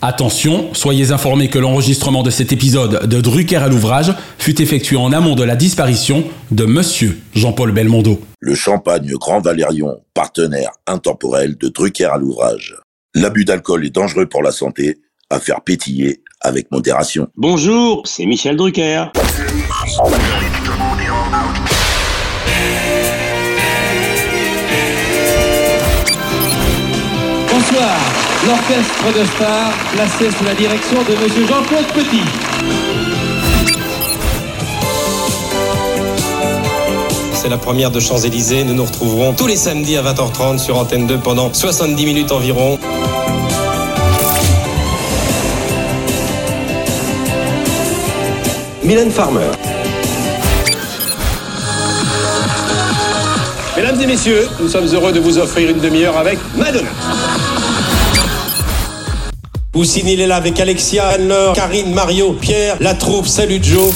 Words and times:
Attention, 0.00 0.72
soyez 0.74 1.10
informés 1.10 1.50
que 1.50 1.58
l'enregistrement 1.58 2.22
de 2.22 2.30
cet 2.30 2.52
épisode 2.52 3.08
de 3.08 3.20
Drucker 3.20 3.56
à 3.56 3.68
l'ouvrage 3.68 4.14
fut 4.38 4.62
effectué 4.62 4.96
en 4.96 5.12
amont 5.12 5.34
de 5.34 5.42
la 5.42 5.56
disparition 5.56 6.22
de 6.52 6.66
Monsieur 6.66 7.18
Jean-Paul 7.34 7.72
Belmondo. 7.72 8.20
Le 8.38 8.54
champagne 8.54 9.10
Grand 9.14 9.40
Valérion, 9.40 10.00
partenaire 10.14 10.70
intemporel 10.86 11.56
de 11.58 11.68
Drucker 11.68 12.04
à 12.04 12.16
l'ouvrage. 12.16 12.76
L'abus 13.16 13.44
d'alcool 13.44 13.84
est 13.86 13.90
dangereux 13.90 14.26
pour 14.26 14.44
la 14.44 14.52
santé, 14.52 14.98
à 15.30 15.40
faire 15.40 15.62
pétiller 15.62 16.22
avec 16.40 16.70
modération. 16.70 17.26
Bonjour, 17.36 18.02
c'est 18.06 18.24
Michel 18.24 18.56
Drucker. 18.56 19.06
Bonsoir, 27.50 28.27
l'orchestre 28.46 29.18
de 29.18 29.24
stars 29.24 29.72
placé 29.92 30.30
sous 30.30 30.44
la 30.44 30.54
direction 30.54 31.02
de 31.02 31.22
Monsieur 31.22 31.46
Jean-Claude 31.46 31.86
Petit. 31.94 32.22
C'est 37.34 37.48
la 37.48 37.58
première 37.58 37.90
de 37.90 38.00
Champs-Élysées. 38.00 38.64
Nous 38.64 38.74
nous 38.74 38.84
retrouverons 38.84 39.32
tous 39.32 39.46
les 39.46 39.56
samedis 39.56 39.96
à 39.96 40.02
20h30 40.02 40.58
sur 40.58 40.76
Antenne 40.76 41.06
2 41.06 41.18
pendant 41.18 41.52
70 41.52 42.04
minutes 42.06 42.32
environ. 42.32 42.78
Mylène 48.82 49.10
Farmer. 49.10 49.50
Mesdames 53.76 54.00
et 54.00 54.06
messieurs, 54.06 54.48
nous 54.60 54.68
sommes 54.68 54.86
heureux 54.86 55.12
de 55.12 55.20
vous 55.20 55.38
offrir 55.38 55.70
une 55.70 55.78
demi-heure 55.78 56.16
avec 56.16 56.38
Madonna. 56.56 56.90
Poussine, 59.72 60.08
il 60.08 60.20
est 60.20 60.26
là 60.26 60.36
avec 60.36 60.58
Alexia, 60.60 61.08
Anne-Laure, 61.08 61.52
Karine, 61.52 61.92
Mario, 61.92 62.32
Pierre, 62.32 62.78
la 62.80 62.94
troupe. 62.94 63.26
Salut 63.26 63.58
Joe. 63.62 63.92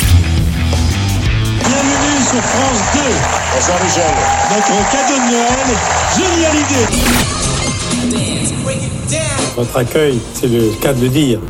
Bienvenue 1.61 2.19
sur 2.31 2.43
France 2.43 2.79
2. 2.93 3.01
Bonsoir 3.55 3.79
Michel. 3.83 4.05
Notre 4.51 4.91
cadeau 4.93 5.17
de 5.17 5.29
Noël, 5.33 5.69
génial 6.15 6.57
idée. 6.57 6.87
Votre 9.57 9.77
accueil, 9.79 10.19
c'est 10.35 10.49
le 10.49 10.73
cas 10.83 10.93
de 10.93 11.01
le 11.01 11.09
dire, 11.09 11.41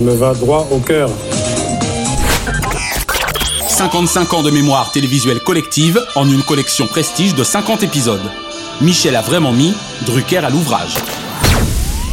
me 0.00 0.14
va 0.14 0.32
droit 0.32 0.66
au 0.70 0.78
cœur. 0.78 1.10
55 3.68 4.32
ans 4.32 4.42
de 4.42 4.50
mémoire 4.50 4.92
télévisuelle 4.92 5.40
collective 5.40 6.00
en 6.14 6.26
une 6.26 6.42
collection 6.42 6.86
prestige 6.86 7.34
de 7.34 7.44
50 7.44 7.82
épisodes. 7.82 8.30
Michel 8.80 9.14
a 9.14 9.20
vraiment 9.20 9.52
mis 9.52 9.74
Drucker 10.06 10.38
à 10.38 10.48
l'ouvrage. 10.48 10.94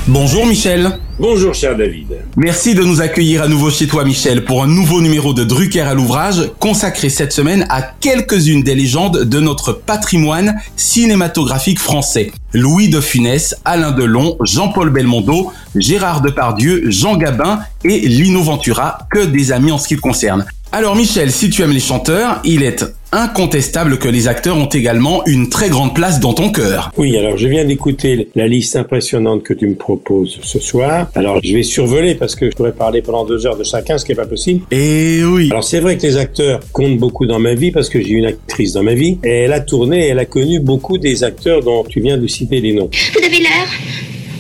Bonjour 0.10 0.48
Michel. 0.48 0.98
Bonjour 1.20 1.54
cher 1.54 1.78
David. 1.78 2.08
Merci 2.36 2.74
de 2.74 2.82
nous 2.82 3.00
accueillir 3.00 3.44
à 3.44 3.48
nouveau 3.48 3.70
chez 3.70 3.86
toi 3.86 4.04
Michel 4.04 4.44
pour 4.44 4.64
un 4.64 4.68
nouveau 4.68 5.02
numéro 5.02 5.36
de 5.36 5.44
Drucker 5.44 5.82
à 5.82 5.94
l'ouvrage 5.94 6.50
consacré 6.58 7.10
cette 7.10 7.32
semaine 7.32 7.68
à 7.70 7.84
quelques-unes 7.84 8.64
des 8.64 8.74
légendes 8.74 9.26
de 9.26 9.40
notre 9.40 9.72
patrimoine 9.72 10.56
cinématographique 10.76 11.78
français. 11.80 12.32
Louis 12.54 12.90
de 12.90 13.02
Funès, 13.02 13.56
Alain 13.66 13.92
Delon, 13.92 14.36
Jean-Paul 14.42 14.90
Belmondo, 14.90 15.52
Gérard 15.76 16.22
Depardieu, 16.22 16.90
Jean 16.90 17.16
Gabin 17.16 17.60
et 17.84 18.00
Lino 18.00 18.42
Ventura, 18.42 19.08
que 19.12 19.24
des 19.24 19.52
amis 19.52 19.72
en 19.72 19.78
ce 19.78 19.88
qui 19.88 19.94
le 19.94 20.02
concerne. 20.02 20.44
Alors 20.72 20.96
Michel, 20.96 21.32
si 21.32 21.52
tu 21.52 21.62
aimes 21.62 21.72
les 21.72 21.80
chanteurs, 21.80 22.42
il 22.44 22.64
est 22.64 22.84
incontestable 23.12 23.98
que 23.98 24.08
les 24.08 24.28
acteurs 24.28 24.58
ont 24.58 24.68
également 24.68 25.26
une 25.26 25.50
très 25.50 25.70
grande 25.70 25.96
place 25.96 26.20
dans 26.20 26.34
ton 26.34 26.52
cœur. 26.52 26.92
Oui, 26.98 27.18
alors 27.18 27.38
je 27.38 27.48
viens 27.48 27.66
d'écouter 27.66 28.30
la 28.36 28.48
liste 28.48 28.76
impressionnante 28.76 29.44
que 29.44 29.54
tu 29.54 29.68
me 29.68 29.76
proposes 29.76 30.40
ce 30.42 30.60
soir. 30.60 31.08
Alors 31.16 31.40
je 31.44 31.54
vais 31.54 31.64
survoler 31.64 32.16
parce 32.16 32.36
que 32.36 32.50
je 32.50 32.56
pourrais 32.56 32.72
parler 32.72 33.02
pendant 33.02 33.26
deux 33.26 33.46
heures 33.46 33.58
de 33.58 33.64
chacun, 33.64 33.98
ce 33.98 34.06
qui 34.06 34.12
est 34.12 34.16
pas 34.16 34.26
possible. 34.28 34.62
Et 34.72 35.24
oui. 35.24 35.50
Alors 35.52 35.64
c'est 35.64 35.80
vrai 35.80 35.98
que 35.98 36.04
les 36.04 36.18
acteurs 36.18 36.60
comptent 36.72 36.98
beaucoup 36.98 37.26
dans 37.26 37.40
ma 37.40 37.56
vie 37.56 37.72
parce 37.72 37.90
que 37.90 38.00
j'ai 38.02 38.12
une 38.12 38.26
actrice 38.26 38.74
dans 38.74 38.84
ma 38.84 38.94
vie 38.94 39.18
et 39.24 39.44
elle 39.44 39.54
a 39.54 39.60
tourné, 39.60 40.08
elle 40.08 40.20
a 40.20 40.26
connu 40.26 40.60
beaucoup 40.60 40.98
des 40.98 41.24
acteurs 41.24 41.62
dont 41.64 41.84
tu 41.84 42.02
viens 42.02 42.18
de 42.18 42.28
citer 42.28 42.62
les 42.62 42.74
noms. 42.74 42.90
Vous 43.14 43.26
avez 43.26 43.40
l'air 43.40 43.68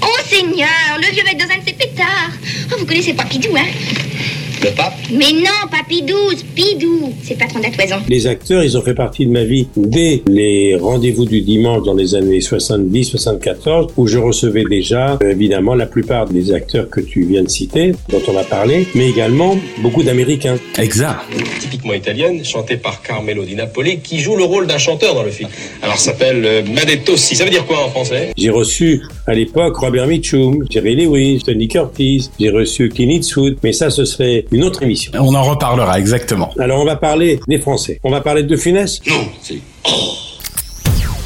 Oh 0.01 0.17
Seigneur, 0.29 0.67
le 0.97 1.13
vieux 1.13 1.23
va 1.23 1.31
être 1.31 1.39
dans 1.39 1.53
un 1.53 1.57
de 1.57 1.67
ses 1.67 1.73
pétards. 1.73 2.31
Oh, 2.71 2.75
vous 2.79 2.85
connaissez 2.85 3.13
pas 3.13 3.25
Pidou, 3.25 3.49
hein? 3.57 3.65
Le 4.61 4.75
pape 4.75 4.93
Mais 5.11 5.31
non, 5.31 5.69
pas 5.71 5.83
Pidou, 5.87 6.15
Pidou. 6.53 7.13
C'est 7.23 7.35
le 7.35 7.39
patron 7.39 7.59
de 7.59 7.63
la 7.63 7.71
toison. 7.71 7.95
Les 8.09 8.27
acteurs, 8.27 8.61
ils 8.61 8.77
ont 8.77 8.81
fait 8.81 8.93
partie 8.93 9.25
de 9.25 9.31
ma 9.31 9.45
vie 9.45 9.67
dès 9.77 10.21
les 10.27 10.75
rendez-vous 10.75 11.25
du 11.25 11.39
dimanche 11.41 11.83
dans 11.83 11.93
les 11.93 12.13
années 12.13 12.39
70-74, 12.39 13.91
où 13.95 14.05
je 14.05 14.17
recevais 14.17 14.65
déjà, 14.69 15.17
évidemment, 15.21 15.75
la 15.75 15.85
plupart 15.85 16.27
des 16.27 16.51
acteurs 16.51 16.89
que 16.89 16.99
tu 16.99 17.23
viens 17.23 17.43
de 17.43 17.49
citer, 17.49 17.93
dont 18.09 18.21
on 18.27 18.35
a 18.35 18.43
parlé, 18.43 18.85
mais 18.95 19.09
également 19.09 19.57
beaucoup 19.77 20.03
d'Américains. 20.03 20.57
Exact. 20.77 21.19
Typiquement 21.61 21.93
italienne, 21.93 22.43
chantée 22.43 22.75
par 22.75 23.01
Carmelo 23.01 23.45
Di 23.45 23.55
Napoli, 23.55 23.99
qui 23.99 24.19
joue 24.19 24.35
le 24.35 24.43
rôle 24.43 24.67
d'un 24.67 24.77
chanteur 24.77 25.15
dans 25.15 25.23
le 25.23 25.31
film. 25.31 25.49
Alors 25.81 25.97
ça 25.97 26.11
s'appelle 26.11 26.43
euh, 26.45 26.63
Madettosi. 26.73 27.35
Ça 27.35 27.45
veut 27.45 27.49
dire 27.49 27.65
quoi 27.65 27.85
en 27.85 27.89
français? 27.89 28.33
J'ai 28.37 28.49
reçu 28.49 29.03
à 29.25 29.33
l'époque 29.33 29.77
Robert 29.77 30.07
Mitchum, 30.07 30.65
Jerry 30.69 30.95
Lewis, 30.95 31.43
Tony 31.45 31.69
Curtis, 31.69 32.29
j'ai 32.39 32.49
reçu 32.49 32.89
Clint 32.89 33.09
Eastwood, 33.09 33.57
mais 33.63 33.71
ça, 33.71 33.89
ce 33.89 34.03
serait 34.03 34.45
une 34.51 34.63
autre 34.63 34.83
émission. 34.83 35.11
On 35.15 35.33
en 35.35 35.43
reparlera 35.43 35.99
exactement. 35.99 36.51
Alors, 36.59 36.81
on 36.81 36.85
va 36.85 36.95
parler 36.95 37.39
des 37.47 37.59
Français. 37.59 37.99
On 38.03 38.11
va 38.11 38.21
parler 38.21 38.43
de 38.43 38.55
Funès 38.57 38.99
Non, 39.07 39.15
c'est... 39.41 39.59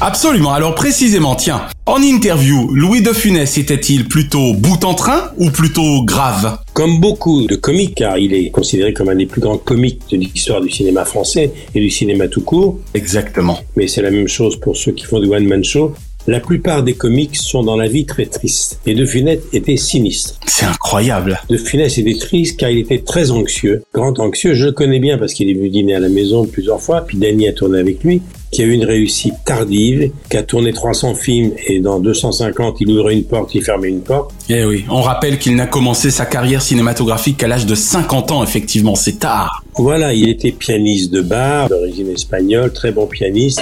Absolument. 0.00 0.52
Alors 0.52 0.74
précisément, 0.74 1.34
tiens, 1.34 1.62
en 1.86 2.02
interview, 2.02 2.68
Louis 2.74 3.00
de 3.00 3.12
Funès 3.12 3.56
était-il 3.56 4.06
plutôt 4.06 4.52
bout 4.52 4.84
en 4.84 4.92
train 4.94 5.30
ou 5.38 5.50
plutôt 5.50 6.04
grave? 6.04 6.58
Comme 6.74 7.00
beaucoup 7.00 7.46
de 7.46 7.54
comiques, 7.56 7.94
car 7.94 8.18
il 8.18 8.34
est 8.34 8.50
considéré 8.50 8.92
comme 8.92 9.08
un 9.08 9.14
des 9.14 9.24
plus 9.26 9.40
grands 9.40 9.56
comiques 9.56 10.02
de 10.10 10.16
l'histoire 10.18 10.60
du 10.60 10.68
cinéma 10.70 11.04
français 11.04 11.52
et 11.74 11.80
du 11.80 11.88
cinéma 11.90 12.28
tout 12.28 12.42
court, 12.42 12.78
Exactement. 12.92 13.58
mais 13.76 13.86
c'est 13.86 14.02
la 14.02 14.10
même 14.10 14.28
chose 14.28 14.58
pour 14.60 14.76
ceux 14.76 14.92
qui 14.92 15.04
font 15.06 15.20
du 15.20 15.28
one-man 15.28 15.64
show, 15.64 15.94
la 16.26 16.40
plupart 16.40 16.82
des 16.82 16.94
comiques 16.94 17.36
sont 17.36 17.62
dans 17.62 17.76
la 17.76 17.86
vie 17.86 18.06
très 18.06 18.26
tristes. 18.26 18.80
Et 18.86 18.94
De 18.94 19.04
Funès 19.04 19.40
était 19.52 19.76
sinistre. 19.76 20.38
C'est 20.46 20.66
incroyable. 20.66 21.40
De 21.50 21.56
Funès 21.56 21.98
était 21.98 22.18
triste 22.18 22.58
car 22.58 22.70
il 22.70 22.78
était 22.78 23.00
très 23.00 23.30
anxieux, 23.30 23.82
grand 23.92 24.18
anxieux. 24.20 24.54
Je 24.54 24.66
le 24.66 24.72
connais 24.72 25.00
bien 25.00 25.18
parce 25.18 25.34
qu'il 25.34 25.50
est 25.50 25.54
venu 25.54 25.68
dîner 25.68 25.94
à 25.94 26.00
la 26.00 26.08
maison 26.08 26.46
plusieurs 26.46 26.80
fois, 26.80 27.02
puis 27.02 27.18
Danny 27.18 27.48
a 27.48 27.52
tourné 27.52 27.78
avec 27.78 28.02
lui, 28.04 28.22
qui 28.50 28.62
a 28.62 28.64
eu 28.64 28.72
une 28.72 28.84
réussite 28.84 29.34
tardive, 29.44 30.10
qui 30.30 30.36
a 30.36 30.42
tourné 30.42 30.72
300 30.72 31.14
films 31.14 31.52
et 31.66 31.80
dans 31.80 31.98
250, 32.00 32.76
il 32.80 32.90
ouvrait 32.90 33.14
une 33.14 33.24
porte, 33.24 33.54
il 33.54 33.62
fermait 33.62 33.88
une 33.88 34.00
porte. 34.00 34.32
Eh 34.48 34.64
oui, 34.64 34.84
on 34.88 35.02
rappelle 35.02 35.38
qu'il 35.38 35.56
n'a 35.56 35.66
commencé 35.66 36.10
sa 36.10 36.24
carrière 36.24 36.62
cinématographique 36.62 37.36
qu'à 37.36 37.48
l'âge 37.48 37.66
de 37.66 37.74
50 37.74 38.30
ans, 38.30 38.44
effectivement, 38.44 38.94
c'est 38.94 39.18
tard. 39.18 39.64
Voilà, 39.76 40.14
il 40.14 40.28
était 40.28 40.52
pianiste 40.52 41.12
de 41.12 41.20
bar, 41.20 41.68
d'origine 41.68 42.10
espagnole, 42.10 42.72
très 42.72 42.92
bon 42.92 43.06
pianiste. 43.06 43.60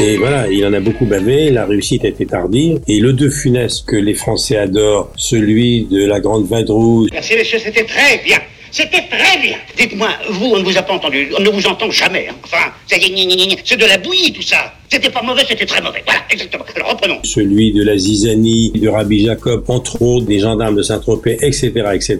Et 0.00 0.16
voilà, 0.16 0.48
il 0.48 0.64
en 0.64 0.72
a 0.72 0.80
beaucoup 0.80 1.06
bavé, 1.06 1.50
la 1.50 1.66
réussite 1.66 2.04
a 2.04 2.08
été 2.08 2.24
tardive. 2.24 2.78
Et 2.86 3.00
le 3.00 3.12
De 3.12 3.28
Funès 3.28 3.82
que 3.82 3.96
les 3.96 4.14
Français 4.14 4.56
adorent, 4.56 5.10
celui 5.16 5.86
de 5.90 6.06
la 6.06 6.20
Grande 6.20 6.46
Vadrouille, 6.46 7.08
Merci 7.12 7.34
messieurs, 7.34 7.58
c'était 7.58 7.84
très 7.84 8.18
bien. 8.24 8.38
C'était 8.70 9.02
très 9.10 9.40
bien. 9.40 9.56
Dites-moi, 9.78 10.08
vous, 10.30 10.52
on 10.54 10.58
ne 10.58 10.62
vous 10.62 10.76
a 10.76 10.82
pas 10.82 10.92
entendu. 10.92 11.28
On 11.38 11.42
ne 11.42 11.48
vous 11.48 11.66
entend 11.66 11.90
jamais. 11.90 12.26
hein. 12.30 12.34
Enfin, 12.44 12.70
c'est 12.86 12.98
de 13.00 13.86
la 13.86 13.96
bouillie 13.98 14.30
tout 14.32 14.42
ça. 14.42 14.74
C'était 14.90 15.08
pas 15.10 15.22
mauvais, 15.22 15.42
c'était 15.48 15.64
très 15.66 15.80
mauvais. 15.80 16.02
Voilà, 16.04 16.20
exactement. 16.30 16.64
Alors 16.76 16.90
reprenons. 16.90 17.18
celui 17.24 17.72
de 17.72 17.82
la 17.82 17.96
Zizanie, 17.96 18.70
de 18.72 18.88
Rabbi 18.88 19.24
Jacob, 19.24 19.64
entre 19.68 20.00
autres, 20.02 20.26
des 20.26 20.38
gendarmes 20.38 20.76
de 20.76 20.82
Saint-Tropez, 20.82 21.38
etc., 21.42 21.72
etc. 21.94 22.18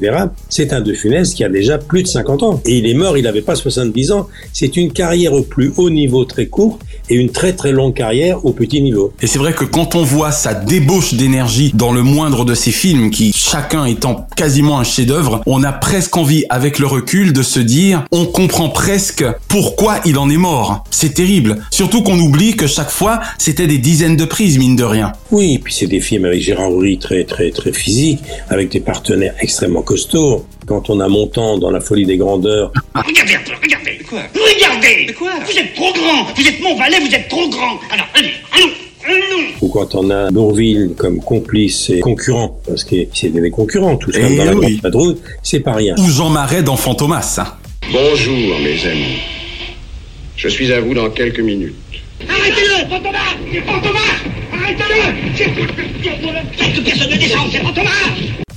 C'est 0.49 0.73
un 0.73 0.81
De 0.81 0.93
Funès 0.95 1.33
qui 1.35 1.45
a 1.45 1.49
déjà 1.51 1.77
plus 1.79 2.03
de 2.03 2.09
50 2.09 2.43
ans. 2.43 2.63
Et 2.67 2.79
il 2.79 2.87
est 2.89 2.95
mort, 2.95 3.17
il 3.19 3.25
n'avait 3.25 3.43
pas 3.43 3.55
70 3.55 4.13
ans. 4.13 4.27
C'est 4.53 4.77
une 4.77 4.91
carrière 4.93 5.35
au 5.35 5.43
plus 5.43 5.73
haut 5.77 5.91
niveau 5.91 6.25
très 6.25 6.47
courte 6.47 6.81
et 7.11 7.15
une 7.15 7.31
très 7.31 7.53
très 7.53 7.73
longue 7.73 7.95
carrière 7.95 8.45
au 8.45 8.53
petit 8.53 8.81
niveau. 8.83 9.13
Et 9.21 9.27
c'est 9.27 9.39
vrai 9.39 9.53
que 9.53 9.65
quand 9.65 9.95
on 9.95 10.03
voit 10.03 10.33
sa 10.33 10.55
débauche 10.55 11.15
d'énergie 11.15 11.73
dans 11.75 11.93
le 11.93 12.03
moindre 12.03 12.45
de 12.45 12.55
ses 12.55 12.71
films, 12.71 13.11
qui 13.11 13.33
chacun 13.35 13.85
étant 13.85 14.27
quasiment 14.37 14.79
un 14.79 14.85
chef-d'œuvre, 14.85 15.43
on 15.47 15.63
a 15.63 15.73
presque 15.73 16.17
envie, 16.17 16.45
avec 16.49 16.79
le 16.79 16.87
recul, 16.87 17.33
de 17.33 17.43
se 17.43 17.61
dire, 17.61 18.05
on 18.13 18.27
comprend 18.27 18.69
presque 18.69 19.25
pourquoi 19.49 20.01
il 20.05 20.19
en 20.19 20.31
est 20.31 20.37
mort. 20.37 20.85
C'est 20.91 21.15
terrible. 21.15 21.59
Surtout 21.71 22.03
qu'on 22.03 22.19
oublie 22.19 22.57
que 22.57 22.67
chaque 22.67 22.91
fois, 22.91 23.21
c'était 23.39 23.67
des 23.67 23.79
dizaines 23.79 24.17
de 24.17 24.25
prises, 24.25 24.59
mine 24.59 24.77
de 24.77 24.85
rien. 24.85 25.13
Oui, 25.31 25.55
et 25.55 25.59
puis 25.59 25.73
c'est 25.73 25.87
des 25.87 26.01
films 26.01 26.25
avec 26.25 26.43
Gérard 26.43 26.73
Houry 26.73 26.99
très 26.99 27.25
très 27.25 27.51
très 27.51 27.73
physiques, 27.73 28.21
avec 28.49 28.71
des 28.71 28.81
partenaires 28.81 29.35
extrêmement 29.41 29.83
costauds. 29.83 30.45
Quand 30.69 30.91
on 30.91 31.01
a 31.01 31.09
Montant 31.09 31.57
dans 31.57 31.71
La 31.71 31.81
folie 31.81 32.05
des 32.05 32.19
grandeurs, 32.19 32.71
Regardez 32.95 33.35
un 33.35 33.41
peu, 33.41 33.53
regardez. 33.63 33.99
Quoi 34.09 34.21
Regardez. 34.35 35.13
quoi 35.15 35.31
Vous 35.47 35.59
êtes 35.59 35.75
trop 35.75 35.93
grand. 35.95 36.25
Vous 36.37 36.47
êtes 36.47 36.61
mon 36.61 36.77
valet, 36.77 36.99
vous 37.01 37.15
êtes 37.15 37.29
trop 37.29 37.49
grand. 37.49 37.79
Alors, 37.91 38.07
allez, 38.15 38.33
allons, 38.53 38.69
allons. 39.07 39.45
ou 39.63 39.69
quand 39.69 39.95
on 39.95 40.11
a 40.11 40.31
Bourville 40.31 40.91
comme 40.97 41.21
complice 41.21 41.89
et 41.89 42.01
concurrent, 42.01 42.61
parce 42.67 42.85
que 42.85 42.97
c'était 43.15 43.41
des 43.41 43.51
concurrents, 43.51 43.97
tout 43.97 44.13
ça, 44.13 44.19
Eh 44.23 44.37
dans 44.37 44.45
la 44.45 44.55
oui. 44.55 44.73
grande 44.77 44.83
vadrouille, 44.83 45.17
c'est 45.43 45.61
pas 45.61 45.73
rien. 45.73 45.95
Ou 45.99 46.11
Jean 46.11 46.29
Marais 46.29 46.63
dans 46.63 46.77
Fantomas. 46.77 47.41
Bonjour 47.91 48.37
mes 48.61 48.87
amis. 48.87 49.21
Je 50.37 50.49
suis 50.49 50.71
à 50.73 50.81
vous 50.83 50.93
dans 50.93 51.09
quelques 51.11 51.41
minutes. 51.41 51.75
Arrêtez-le, 52.29 52.87
Fantomar 52.91 53.37
C'est 53.53 53.61
Fantomar 53.61 54.03
Arrêtez-le 54.53 55.55
Personne 56.85 57.11
ne 57.11 57.17
descend, 57.17 57.49
c'est 57.51 57.61
Fantomar 57.63 57.93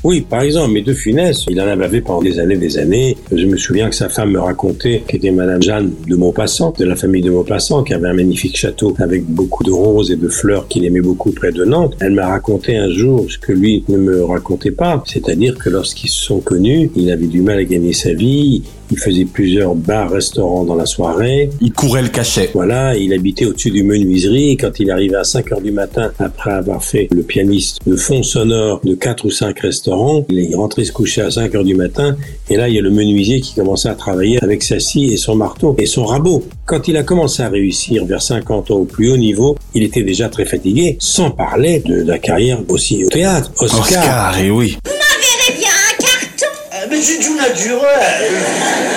Oui, 0.03 0.21
par 0.21 0.42
exemple, 0.42 0.71
mais 0.74 0.81
de 0.81 0.94
Funès, 0.94 1.45
il 1.48 1.62
en 1.62 1.68
avait 1.68 2.01
pendant 2.01 2.24
des 2.24 2.39
années, 2.39 2.57
des 2.57 2.80
années. 2.80 3.15
Je 3.31 3.45
me 3.45 3.56
souviens 3.56 3.88
que 3.88 3.95
sa 3.95 4.09
femme 4.09 4.31
me 4.31 4.39
racontait, 4.39 5.03
qui 5.07 5.18
était 5.18 5.30
Madame 5.30 5.62
Jeanne 5.62 5.92
de 6.07 6.15
Maupassant, 6.15 6.74
de 6.75 6.86
la 6.86 6.95
famille 6.95 7.21
de 7.21 7.30
Maupassant, 7.30 7.83
qui 7.83 7.94
avait 7.94 8.07
un 8.07 8.13
magnifique 8.13 8.57
château 8.57 8.95
avec 8.98 9.24
beaucoup 9.25 9.63
de 9.63 9.71
roses 9.71 10.12
et 10.12 10.15
de 10.15 10.27
fleurs 10.27 10.68
qu'il 10.68 10.86
aimait 10.86 11.01
beaucoup 11.01 11.31
près 11.31 11.51
de 11.51 11.65
Nantes. 11.65 11.95
Elle 12.00 12.13
m'a 12.13 12.27
raconté 12.27 12.75
un 12.77 12.89
jour 12.89 13.27
ce 13.30 13.38
que 13.38 13.51
lui 13.51 13.83
ne 13.89 13.98
me 13.98 14.24
racontait 14.24 14.71
pas, 14.71 15.03
c'est-à-dire 15.06 15.56
que 15.59 15.69
lorsqu'ils 15.69 16.09
se 16.09 16.25
sont 16.25 16.39
connus, 16.39 16.89
il 16.95 17.12
avait 17.12 17.27
du 17.27 17.44
mal 17.44 17.59
à 17.59 17.63
gagner 17.63 17.94
sa 17.94 18.13
vie, 18.13 18.63
il 18.91 18.99
faisait 18.99 19.25
plusieurs 19.25 19.73
bars, 19.75 20.11
restaurants 20.11 20.63
dans 20.63 20.75
la 20.75 20.85
soirée. 20.85 21.49
Il 21.61 21.71
courait 21.71 22.01
le 22.01 22.09
cachet. 22.09 22.51
Voilà, 22.53 22.95
il 22.95 23.13
habitait 23.13 23.45
au-dessus 23.45 23.71
du 23.71 23.83
menuiserie. 23.83 24.57
Quand 24.57 24.79
il 24.79 24.91
arrivait 24.91 25.15
à 25.15 25.23
5 25.23 25.51
heures 25.53 25.61
du 25.61 25.71
matin, 25.71 26.11
après 26.19 26.51
avoir 26.51 26.83
fait 26.83 27.07
le 27.11 27.23
pianiste 27.23 27.79
de 27.85 27.95
fond 27.95 28.23
sonore 28.23 28.81
de 28.83 28.93
quatre 28.93 29.25
ou 29.25 29.31
cinq 29.31 29.59
restaurants, 29.59 30.25
il 30.29 30.39
est 30.39 30.55
rentré 30.55 30.83
se 30.83 30.91
coucher 30.91 31.21
à 31.21 31.31
5 31.31 31.55
heures 31.55 31.63
du 31.63 31.75
matin. 31.75 32.17
Et 32.49 32.57
là, 32.57 32.67
il 32.67 32.75
y 32.75 32.79
a 32.79 32.81
le 32.81 32.91
menuisier 32.91 33.39
qui 33.41 33.55
commençait 33.55 33.89
à 33.89 33.95
travailler 33.95 34.43
avec 34.43 34.63
sa 34.63 34.79
scie 34.79 35.13
et 35.13 35.17
son 35.17 35.35
marteau 35.35 35.75
et 35.79 35.85
son 35.85 36.05
rabot. 36.05 36.43
Quand 36.65 36.88
il 36.88 36.97
a 36.97 37.03
commencé 37.03 37.43
à 37.43 37.49
réussir 37.49 38.05
vers 38.05 38.21
50 38.21 38.71
ans 38.71 38.75
au 38.75 38.85
plus 38.85 39.11
haut 39.11 39.17
niveau, 39.17 39.57
il 39.73 39.83
était 39.83 40.03
déjà 40.03 40.29
très 40.29 40.45
fatigué, 40.45 40.97
sans 40.99 41.31
parler 41.31 41.79
de 41.85 42.03
la 42.03 42.19
carrière 42.19 42.61
aussi 42.67 43.05
au 43.05 43.09
théâtre. 43.09 43.51
Oscar. 43.59 43.79
Oscar, 43.79 44.39
et 44.39 44.51
oui. 44.51 44.77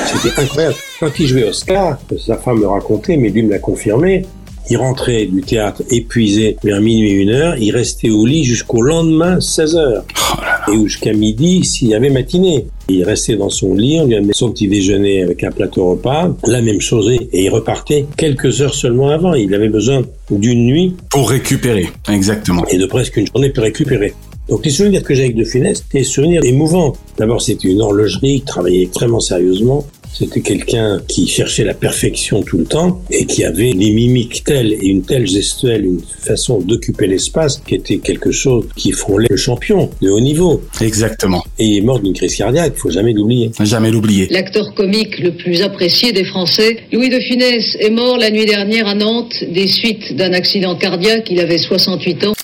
C'était 0.06 0.40
incroyable. 0.40 0.74
Quand 1.00 1.18
il 1.18 1.26
jouait 1.26 1.44
Oscar, 1.44 1.98
sa 2.18 2.36
femme 2.36 2.60
me 2.60 2.66
racontait, 2.66 3.16
mais 3.16 3.30
lui 3.30 3.42
me 3.42 3.50
l'a 3.50 3.58
confirmé, 3.58 4.24
il 4.70 4.76
rentrait 4.78 5.26
du 5.26 5.42
théâtre 5.42 5.82
épuisé 5.90 6.56
vers 6.64 6.80
minuit, 6.80 7.12
une 7.12 7.30
heure, 7.30 7.56
il 7.58 7.70
restait 7.72 8.10
au 8.10 8.24
lit 8.24 8.44
jusqu'au 8.44 8.80
lendemain, 8.80 9.40
16 9.40 9.76
heures. 9.76 10.04
Et 10.72 10.76
jusqu'à 10.84 11.12
midi, 11.12 11.64
s'il 11.64 11.88
y 11.88 11.94
avait 11.94 12.08
matinée. 12.10 12.66
Il 12.88 13.04
restait 13.04 13.36
dans 13.36 13.50
son 13.50 13.74
lit, 13.74 13.98
on 14.00 14.06
lui 14.06 14.16
amenait 14.16 14.32
son 14.34 14.50
petit 14.50 14.68
déjeuner 14.68 15.22
avec 15.22 15.44
un 15.44 15.50
plateau 15.50 15.90
repas, 15.90 16.34
la 16.46 16.60
même 16.62 16.80
chose, 16.80 17.10
et 17.10 17.44
il 17.44 17.50
repartait 17.50 18.06
quelques 18.16 18.60
heures 18.62 18.74
seulement 18.74 19.08
avant. 19.10 19.34
Il 19.34 19.54
avait 19.54 19.68
besoin 19.68 20.02
d'une 20.30 20.66
nuit 20.66 20.94
Pour 21.10 21.30
récupérer, 21.30 21.88
exactement. 22.10 22.66
et 22.68 22.78
de 22.78 22.86
presque 22.86 23.16
une 23.16 23.26
journée 23.26 23.50
pour 23.50 23.64
récupérer. 23.64 24.14
Donc 24.48 24.64
les 24.64 24.70
souvenirs 24.70 25.02
que 25.02 25.14
j'ai 25.14 25.24
avec 25.24 25.36
De 25.36 25.44
Funès, 25.44 25.78
c'était 25.78 25.98
des 25.98 26.04
souvenirs 26.04 26.44
émouvants. 26.44 26.94
D'abord, 27.16 27.40
c'était 27.40 27.68
une 27.68 27.80
horlogerie 27.80 28.40
qui 28.40 28.44
travaillait 28.44 28.82
extrêmement 28.82 29.20
sérieusement. 29.20 29.86
C'était 30.16 30.42
quelqu'un 30.42 31.00
qui 31.08 31.26
cherchait 31.26 31.64
la 31.64 31.74
perfection 31.74 32.42
tout 32.42 32.58
le 32.58 32.64
temps 32.64 33.02
et 33.10 33.26
qui 33.26 33.42
avait 33.42 33.72
des 33.72 33.90
mimiques 33.90 34.44
telles 34.44 34.72
et 34.72 34.86
une 34.86 35.02
telle 35.02 35.26
gestuelle, 35.26 35.84
une 35.84 36.00
façon 36.00 36.60
d'occuper 36.60 37.08
l'espace 37.08 37.60
qui 37.66 37.74
était 37.74 37.98
quelque 37.98 38.30
chose 38.30 38.66
qui 38.76 38.92
frôlait 38.92 39.26
le 39.28 39.36
champion 39.36 39.90
de 40.00 40.10
haut 40.10 40.20
niveau. 40.20 40.62
Exactement. 40.80 41.42
Et 41.58 41.64
il 41.64 41.78
est 41.78 41.80
mort 41.80 41.98
d'une 41.98 42.12
crise 42.12 42.36
cardiaque, 42.36 42.74
il 42.76 42.80
faut 42.80 42.90
jamais 42.90 43.12
l'oublier. 43.12 43.50
Jamais 43.60 43.90
l'oublier. 43.90 44.28
L'acteur 44.30 44.72
comique 44.74 45.18
le 45.18 45.32
plus 45.36 45.62
apprécié 45.62 46.12
des 46.12 46.24
Français, 46.24 46.76
Louis 46.92 47.08
de 47.08 47.18
Funès, 47.18 47.76
est 47.80 47.90
mort 47.90 48.16
la 48.16 48.30
nuit 48.30 48.46
dernière 48.46 48.86
à 48.86 48.94
Nantes 48.94 49.42
des 49.50 49.66
suites 49.66 50.14
d'un 50.14 50.32
accident 50.32 50.76
cardiaque. 50.76 51.26
Il 51.28 51.40
avait 51.40 51.58
68 51.58 52.24
ans. 52.26 52.34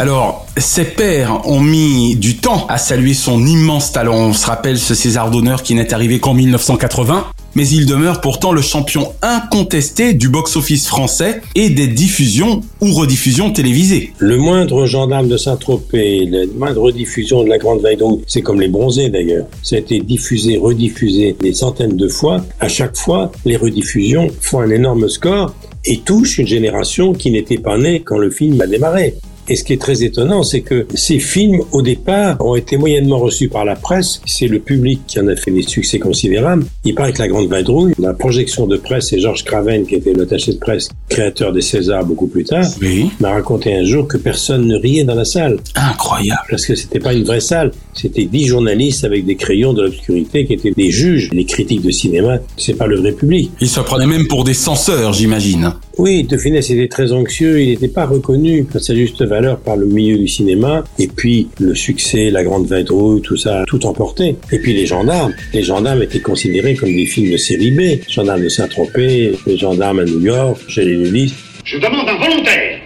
Alors, 0.00 0.46
ses 0.56 0.84
pairs 0.84 1.42
ont 1.48 1.58
mis 1.58 2.14
du 2.14 2.36
temps 2.36 2.68
à 2.68 2.78
saluer 2.78 3.14
son 3.14 3.44
immense 3.44 3.90
talent. 3.90 4.28
On 4.28 4.32
se 4.32 4.46
rappelle 4.46 4.78
ce 4.78 4.94
César 4.94 5.28
d'honneur 5.28 5.64
qui 5.64 5.74
n'est 5.74 5.92
arrivé 5.92 6.20
qu'en 6.20 6.34
1980. 6.34 7.26
Mais 7.56 7.66
il 7.66 7.84
demeure 7.84 8.20
pourtant 8.20 8.52
le 8.52 8.62
champion 8.62 9.12
incontesté 9.22 10.14
du 10.14 10.28
box-office 10.28 10.86
français 10.86 11.40
et 11.56 11.70
des 11.70 11.88
diffusions 11.88 12.60
ou 12.80 12.92
rediffusions 12.92 13.50
télévisées. 13.50 14.12
Le 14.18 14.36
moindre 14.36 14.86
gendarme 14.86 15.26
de 15.26 15.36
Saint-Tropez, 15.36 16.26
la 16.26 16.46
moindre 16.54 16.92
diffusion 16.92 17.42
de 17.42 17.48
la 17.48 17.58
Grande 17.58 17.80
Vadrouille, 17.80 18.22
c'est 18.28 18.42
comme 18.42 18.60
les 18.60 18.68
bronzés 18.68 19.08
d'ailleurs. 19.08 19.46
Ça 19.64 19.74
a 19.74 19.80
été 19.80 19.98
diffusé, 19.98 20.58
rediffusé 20.58 21.34
des 21.40 21.54
centaines 21.54 21.96
de 21.96 22.06
fois. 22.06 22.44
À 22.60 22.68
chaque 22.68 22.96
fois, 22.96 23.32
les 23.44 23.56
rediffusions 23.56 24.28
font 24.40 24.60
un 24.60 24.70
énorme 24.70 25.08
score 25.08 25.52
et 25.84 25.98
touchent 25.98 26.38
une 26.38 26.46
génération 26.46 27.14
qui 27.14 27.32
n'était 27.32 27.58
pas 27.58 27.76
née 27.78 28.02
quand 28.02 28.18
le 28.18 28.30
film 28.30 28.60
a 28.60 28.68
démarré. 28.68 29.16
Et 29.50 29.56
ce 29.56 29.64
qui 29.64 29.72
est 29.72 29.80
très 29.80 30.02
étonnant, 30.02 30.42
c'est 30.42 30.60
que 30.60 30.86
ces 30.94 31.18
films, 31.18 31.60
au 31.72 31.80
départ, 31.82 32.36
ont 32.44 32.54
été 32.54 32.76
moyennement 32.76 33.18
reçus 33.18 33.48
par 33.48 33.64
la 33.64 33.76
presse. 33.76 34.20
C'est 34.26 34.46
le 34.46 34.58
public 34.58 35.00
qui 35.06 35.18
en 35.20 35.26
a 35.28 35.36
fait 35.36 35.50
des 35.50 35.62
succès 35.62 35.98
considérables. 35.98 36.64
Il 36.84 36.94
paraît 36.94 37.12
que 37.12 37.18
La 37.20 37.28
Grande 37.28 37.48
Vadrouille, 37.48 37.94
la 37.98 38.12
projection 38.12 38.66
de 38.66 38.76
presse, 38.76 39.12
et 39.12 39.20
Georges 39.20 39.44
Craven, 39.44 39.86
qui 39.86 39.94
était 39.94 40.12
l'attaché 40.12 40.52
de 40.52 40.58
presse, 40.58 40.88
créateur 41.08 41.52
des 41.52 41.62
Césars 41.62 42.04
beaucoup 42.04 42.26
plus 42.26 42.44
tard, 42.44 42.66
Oui. 42.82 43.10
m'a 43.20 43.30
raconté 43.30 43.74
un 43.74 43.84
jour 43.84 44.06
que 44.06 44.16
personne 44.18 44.66
ne 44.66 44.76
riait 44.76 45.04
dans 45.04 45.14
la 45.14 45.24
salle. 45.24 45.58
Incroyable. 45.74 46.40
Parce 46.50 46.66
que 46.66 46.74
c'était 46.74 47.00
pas 47.00 47.14
une 47.14 47.24
vraie 47.24 47.40
salle. 47.40 47.72
C'était 47.94 48.26
dix 48.26 48.46
journalistes 48.46 49.04
avec 49.04 49.24
des 49.24 49.36
crayons 49.36 49.72
de 49.72 49.82
l'obscurité 49.82 50.44
qui 50.46 50.52
étaient 50.52 50.70
des 50.72 50.90
juges. 50.90 51.30
Les 51.32 51.44
critiques 51.44 51.82
de 51.82 51.90
cinéma, 51.90 52.38
c'est 52.56 52.74
pas 52.74 52.86
le 52.86 52.96
vrai 52.98 53.12
public. 53.12 53.50
Il 53.60 53.68
se 53.68 53.80
prenait 53.80 54.06
même 54.06 54.26
pour 54.28 54.44
des 54.44 54.54
censeurs, 54.54 55.12
j'imagine. 55.14 55.72
Oui, 55.98 56.22
De 56.22 56.36
Funès 56.36 56.70
était 56.70 56.86
très 56.86 57.12
anxieux, 57.12 57.60
il 57.60 57.70
n'était 57.70 57.88
pas 57.88 58.06
reconnu 58.06 58.64
à 58.72 58.78
sa 58.78 58.94
juste 58.94 59.24
valeur 59.24 59.58
par 59.58 59.76
le 59.76 59.84
milieu 59.84 60.16
du 60.16 60.28
cinéma, 60.28 60.84
et 60.96 61.08
puis 61.08 61.48
le 61.58 61.74
succès, 61.74 62.30
la 62.30 62.44
grande 62.44 62.66
vadrouille, 62.66 63.20
tout 63.20 63.36
ça, 63.36 63.64
tout 63.66 63.84
emporté. 63.84 64.36
Et 64.52 64.60
puis 64.60 64.74
les 64.74 64.86
gendarmes, 64.86 65.34
les 65.52 65.64
gendarmes 65.64 66.02
étaient 66.02 66.20
considérés 66.20 66.76
comme 66.76 66.94
des 66.94 67.06
films 67.06 67.32
de 67.32 67.36
série 67.36 67.72
B, 67.72 68.00
gendarmes 68.08 68.44
de 68.44 68.48
Saint-Tropez, 68.48 69.32
les 69.44 69.58
gendarmes 69.58 69.98
à 69.98 70.04
New 70.04 70.20
York, 70.20 70.60
chez 70.68 70.84
les 70.84 71.28
Je 71.64 71.78
demande 71.78 72.08
un 72.08 72.16
volontaire 72.16 72.77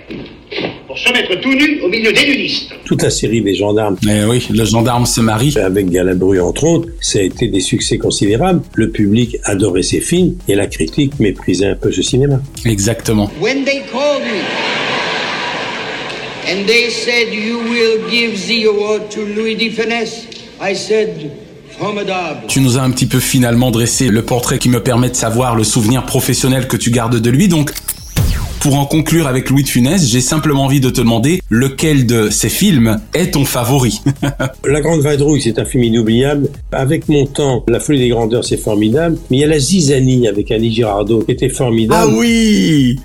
pour 0.92 0.98
se 0.98 1.10
mettre 1.10 1.40
tout 1.40 1.54
nu 1.54 1.80
au 1.80 1.88
milieu 1.88 2.12
des 2.12 2.26
nudistes. 2.26 2.68
toute 2.84 3.02
la 3.02 3.08
série 3.08 3.40
des 3.40 3.54
gendarmes 3.54 3.96
Mais 4.04 4.24
oui, 4.24 4.46
le 4.50 4.62
gendarme 4.66 5.06
se 5.06 5.22
marie. 5.22 5.54
avec 5.56 5.88
Galabru 5.88 6.38
entre 6.38 6.64
autres, 6.64 6.88
ça 7.00 7.18
a 7.18 7.22
été 7.22 7.48
des 7.48 7.60
succès 7.60 7.96
considérables. 7.96 8.60
Le 8.74 8.90
public 8.90 9.38
adorait 9.44 9.80
ces 9.84 10.00
films 10.02 10.34
et 10.48 10.54
la 10.54 10.66
critique 10.66 11.18
méprisait 11.18 11.68
un 11.68 11.76
peu 11.76 11.90
ce 11.90 12.02
cinéma. 12.02 12.42
Exactement. 12.66 13.30
When 13.40 13.64
they 13.64 13.80
called 13.90 14.22
me 14.22 14.42
and 16.52 16.66
they 16.66 16.90
said 16.90 17.32
you 17.32 17.56
will 17.70 18.10
give 18.10 18.38
the 18.46 18.66
award 18.66 19.08
to 19.12 19.20
Louis 19.34 19.56
de 19.56 19.70
Funès, 19.70 20.26
I 20.60 20.74
said 20.76 21.30
formidable. 21.78 22.40
Tu 22.48 22.60
nous 22.60 22.76
as 22.76 22.82
un 22.82 22.90
petit 22.90 23.06
peu 23.06 23.18
finalement 23.18 23.70
dressé 23.70 24.08
le 24.08 24.20
portrait 24.20 24.58
qui 24.58 24.68
me 24.68 24.82
permet 24.82 25.08
de 25.08 25.16
savoir 25.16 25.56
le 25.56 25.64
souvenir 25.64 26.04
professionnel 26.04 26.68
que 26.68 26.76
tu 26.76 26.90
gardes 26.90 27.18
de 27.18 27.30
lui. 27.30 27.48
Donc, 27.48 27.70
pour 28.62 28.78
en 28.78 28.86
conclure 28.86 29.26
avec 29.26 29.50
Louis 29.50 29.64
de 29.64 29.68
Funès, 29.68 30.08
j'ai 30.08 30.20
simplement 30.20 30.64
envie 30.64 30.78
de 30.78 30.88
te 30.88 31.00
demander 31.00 31.40
lequel 31.50 32.06
de 32.06 32.30
ces 32.30 32.48
films 32.48 33.00
est 33.12 33.32
ton 33.32 33.44
favori? 33.44 34.00
La 34.64 34.80
Grande 34.80 35.00
Vadrouille, 35.00 35.42
c'est 35.42 35.58
un 35.58 35.64
film 35.64 35.82
inoubliable. 35.82 36.48
Avec 36.70 37.08
mon 37.08 37.26
temps, 37.26 37.64
La 37.66 37.80
Folie 37.80 37.98
des 37.98 38.08
Grandeurs, 38.10 38.44
c'est 38.44 38.56
formidable. 38.56 39.18
Mais 39.30 39.38
il 39.38 39.40
y 39.40 39.44
a 39.44 39.48
La 39.48 39.58
Zizanie 39.58 40.28
avec 40.28 40.52
Annie 40.52 40.72
Girardot 40.72 41.24
qui 41.24 41.32
était 41.32 41.48
formidable. 41.48 42.12
ah 42.14 42.16
oui 42.16 43.00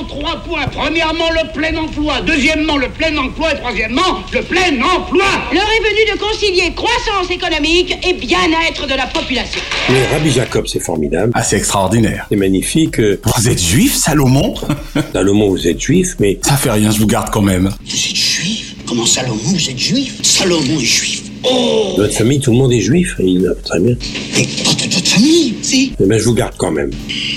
en 0.00 0.04
trois 0.04 0.36
points. 0.36 0.66
Premièrement, 0.72 1.30
le 1.30 1.52
plein 1.52 1.76
emploi. 1.76 2.20
Deuxièmement, 2.22 2.76
le 2.76 2.88
plein 2.88 3.16
emploi. 3.16 3.52
Et 3.52 3.56
troisièmement, 3.58 4.20
le 4.32 4.42
plein 4.42 4.80
emploi. 4.82 5.24
L'heure 5.52 5.62
est 5.62 5.88
venue 5.90 6.12
de 6.12 6.18
concilier 6.18 6.72
croissance 6.74 7.30
économique 7.30 7.96
et 8.06 8.12
bien-être 8.14 8.86
de 8.86 8.94
la 8.94 9.06
population. 9.06 9.60
Mais 9.88 10.06
Rabbi 10.08 10.30
Jacob, 10.30 10.66
c'est 10.66 10.80
formidable. 10.80 11.32
Ah, 11.34 11.42
c'est 11.42 11.56
extraordinaire. 11.56 12.26
C'est 12.30 12.36
magnifique. 12.36 12.98
Euh, 13.00 13.20
Vous 13.36 13.48
êtes 13.48 13.62
juif, 13.62 13.94
Salomon? 13.96 14.54
Salomon, 15.12 15.48
vous 15.50 15.66
êtes 15.68 15.80
juif, 15.80 16.14
mais 16.18 16.38
Ça 16.42 16.56
fait 16.56 16.70
rien, 16.70 16.90
je 16.90 16.98
vous 16.98 17.06
garde 17.06 17.30
quand 17.30 17.42
même. 17.42 17.70
Vous 17.84 17.92
êtes 17.94 18.16
juif? 18.16 18.74
Comment 18.86 19.06
Salomon, 19.06 19.36
vous 19.42 19.70
êtes 19.70 19.78
juif? 19.78 20.14
Salomon 20.22 20.78
est 20.78 20.84
juif. 20.84 21.19
Oh 21.44 21.94
notre 21.98 22.14
famille, 22.14 22.40
tout 22.40 22.50
le 22.52 22.58
monde 22.58 22.72
est 22.72 22.80
juif. 22.80 23.16
Il 23.18 23.52
très 23.64 23.80
bien. 23.80 23.94
Mais 24.36 24.42
pas 24.64 24.70
toute 24.70 24.94
votre 24.94 25.06
famille, 25.08 25.54
si. 25.62 25.92
Eh 26.00 26.04
ben, 26.06 26.18
je 26.18 26.24
vous 26.24 26.34
garde 26.34 26.54
quand 26.56 26.70
même. 26.70 26.90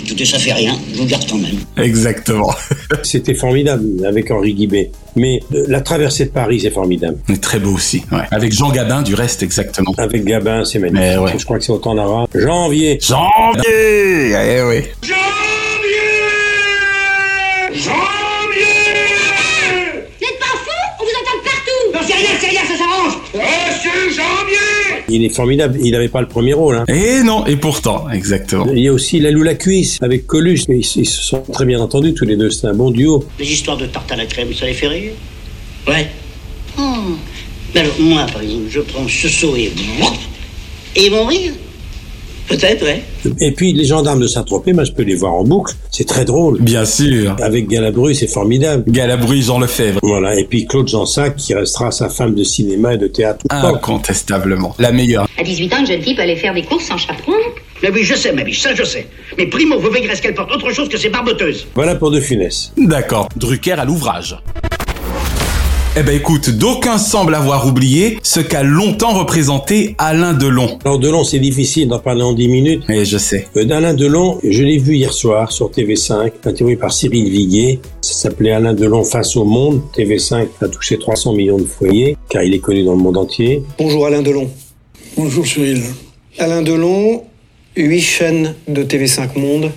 Écoutez, 0.06 0.26
ça 0.26 0.38
fait 0.40 0.54
rien. 0.54 0.76
Je 0.94 1.00
vous 1.00 1.06
garde 1.06 1.26
quand 1.30 1.38
même. 1.38 1.56
Exactement. 1.78 2.54
C'était 3.04 3.34
formidable 3.34 3.86
avec 4.06 4.30
Henri 4.32 4.54
Guibet. 4.54 4.92
Mais 5.16 5.40
euh, 5.54 5.66
la 5.68 5.82
traversée 5.82 6.26
de 6.26 6.32
Paris, 6.32 6.60
c'est 6.62 6.72
formidable. 6.72 7.18
Mais 7.30 7.38
Très 7.38 7.60
beau 7.60 7.72
aussi. 7.72 8.04
Ouais. 8.12 8.20
Avec 8.32 8.52
Jean 8.54 8.72
Gabin, 8.72 9.02
du 9.02 9.16
reste, 9.16 9.44
exactement. 9.44 9.94
Avec 9.98 10.24
Gabin, 10.24 10.66
c'est 10.66 10.80
magnifique. 10.80 11.02
Mais 11.02 11.18
ouais. 11.18 11.32
Je 11.38 11.46
crois 11.46 11.58
que 11.60 11.64
c'est 11.66 11.72
au 11.72 11.78
temps 11.78 11.96
d'Ara. 11.96 12.26
Janvier. 12.34 13.00
Janvier 13.02 13.64
Eh 13.70 14.62
oui. 14.68 14.82
N'êtes 20.22 20.40
pas 20.40 20.46
fou 20.46 20.80
On 21.00 21.04
vous 21.04 21.12
entend 21.20 21.38
de 21.38 21.44
partout 21.44 21.94
Non, 21.94 22.00
c'est 22.08 22.14
rien, 22.16 22.30
c'est 22.40 22.48
rien, 22.50 22.62
ça 22.62 22.78
s'arrange. 22.78 23.14
Monsieur 23.34 24.10
Janvier 24.10 25.02
Il 25.16 25.24
est 25.24 25.30
formidable. 25.30 25.78
Il 25.82 25.92
n'avait 25.92 26.10
pas 26.10 26.22
le 26.22 26.28
premier 26.28 26.54
rôle. 26.54 26.76
Hein. 26.78 26.86
Et 26.88 27.22
non, 27.24 27.46
et 27.46 27.56
pourtant, 27.56 28.10
exactement. 28.10 28.68
Il 28.74 28.80
y 28.80 28.88
a 28.88 28.94
aussi 28.94 29.20
La 29.20 29.30
Lou 29.30 29.44
la 29.44 29.54
Cuisse 29.54 30.00
avec 30.02 30.26
Coluche. 30.26 30.64
Ils, 30.70 30.80
ils 30.80 31.06
se 31.06 31.22
sont 31.22 31.44
très 31.54 31.66
bien 31.66 31.80
entendus 31.80 32.16
tous 32.16 32.26
les 32.26 32.36
deux. 32.36 32.50
C'est 32.50 32.68
un 32.68 32.74
bon 32.74 32.90
duo. 32.90 33.24
Les 33.38 33.52
histoires 33.52 33.78
de 33.78 33.86
tarte 33.86 34.12
à 34.12 34.16
la 34.16 34.26
crème, 34.26 34.54
ça 34.54 34.66
les 34.66 34.74
fait 34.74 34.88
rire? 34.88 35.12
Ouais. 35.88 36.10
Oh. 36.80 36.82
Mais 37.76 37.82
alors, 37.82 38.00
moi, 38.00 38.26
par 38.34 38.42
exemple, 38.42 38.66
je 38.70 38.80
prends 38.80 39.08
ce 39.08 39.30
saut 39.30 39.56
et... 39.56 39.72
Et 40.96 41.06
ils 41.06 41.12
vont 41.12 41.26
rire. 41.26 41.54
Peut-être, 42.48 42.84
ouais. 42.84 43.02
Et 43.40 43.52
puis 43.52 43.74
les 43.74 43.86
gendarmes 43.86 44.20
de 44.20 44.28
Saint-Tropez, 44.28 44.74
moi 44.74 44.84
je 44.84 44.92
peux 44.92 45.04
les 45.04 45.16
voir 45.16 45.34
en 45.34 45.44
boucle, 45.44 45.74
c'est 45.92 46.08
très 46.08 46.26
drôle. 46.26 46.60
Bien 46.62 46.86
sûr. 46.86 47.36
Avec 47.42 47.68
Galabru, 47.68 48.14
c'est 48.14 48.28
formidable. 48.28 48.84
Galabru, 48.88 49.42
Jean 49.42 49.60
Lefebvre. 49.60 50.00
Voilà, 50.04 50.38
et 50.38 50.44
puis 50.46 50.66
Claude 50.66 50.88
Jansac 50.88 51.36
qui 51.38 51.54
restera 51.54 51.92
sa 51.92 52.10
femme 52.10 52.36
de 52.36 52.44
cinéma 52.44 52.94
et 52.94 52.98
de 52.98 53.08
théâtre. 53.08 53.46
Incontestablement, 53.50 54.76
la 54.80 54.92
meilleure. 54.92 55.28
À 55.38 55.44
18 55.44 55.74
ans, 55.74 55.80
une 55.80 55.88
jeune 55.88 56.02
fille 56.02 56.16
peut 56.16 56.22
aller 56.22 56.36
faire 56.36 56.54
des 56.54 56.64
courses 56.64 56.86
sans 56.86 56.98
chaperon. 56.98 57.34
Mais 57.82 57.92
oui, 57.92 58.04
je 58.04 58.16
sais, 58.16 58.32
ma 58.32 58.44
biche, 58.44 58.62
ça 58.62 58.74
je 58.74 58.84
sais. 58.84 59.08
Mais 59.38 59.48
primo, 59.48 59.78
vous 59.78 59.90
verrez 59.90 60.16
ce 60.16 60.22
qu'elle 60.22 60.36
porte 60.36 60.52
autre 60.52 60.72
chose 60.72 60.88
que 60.88 60.98
ses 60.98 61.10
barboteuses. 61.10 61.68
Voilà 61.76 61.96
pour 61.96 62.12
De 62.12 62.20
Funès. 62.20 62.72
D'accord. 62.78 63.28
Drucker 63.36 63.74
à 63.74 63.86
l'ouvrage. 63.86 64.38
Eh 65.96 66.02
ben 66.02 66.16
écoute, 66.16 66.50
d'aucuns 66.50 66.98
semblent 66.98 67.36
avoir 67.36 67.68
oublié 67.68 68.18
ce 68.24 68.40
qu'a 68.40 68.64
longtemps 68.64 69.14
représenté 69.14 69.94
Alain 70.00 70.34
Delon. 70.34 70.80
Alors 70.84 70.98
Delon, 70.98 71.24
c'est 71.24 71.38
difficile 71.38 71.88
d'en 71.88 72.00
parler 72.00 72.24
en 72.24 72.34
10 72.34 72.48
minutes. 72.48 72.84
Et 72.90 73.06
je 73.06 73.20
sais. 73.20 73.48
Euh, 73.56 73.64
D'Alain 73.64 73.94
Delon, 73.94 74.40
je 74.44 74.64
l'ai 74.64 74.80
vu 74.80 74.96
hier 74.96 75.14
soir 75.14 75.52
sur 75.52 75.70
TV5, 75.70 76.32
interviewé 76.48 76.78
par 76.78 76.92
Cyril 76.92 77.30
Viguier. 77.30 77.80
Ça 78.02 78.14
s'appelait 78.16 78.54
Alain 78.54 78.74
Delon 78.74 79.04
face 79.04 79.36
au 79.36 79.46
monde. 79.46 79.82
TV5 79.96 80.48
a 80.62 80.68
touché 80.68 80.98
300 80.98 81.34
millions 81.34 81.60
de 81.60 81.66
foyers, 81.66 82.18
car 82.28 82.42
il 82.42 82.56
est 82.56 82.60
connu 82.60 82.84
dans 82.84 82.94
le 82.96 83.02
monde 83.02 83.18
entier. 83.18 83.62
Bonjour 83.78 84.08
Alain 84.08 84.24
Delon. 84.24 84.50
Bonjour 85.16 85.46
Cyril. 85.46 85.84
Alain 86.40 86.64
Delon, 86.64 87.22
8 87.78 88.02
chaînes 88.02 88.56
de 88.68 88.84
TV5 88.84 89.38
Monde 89.40 89.70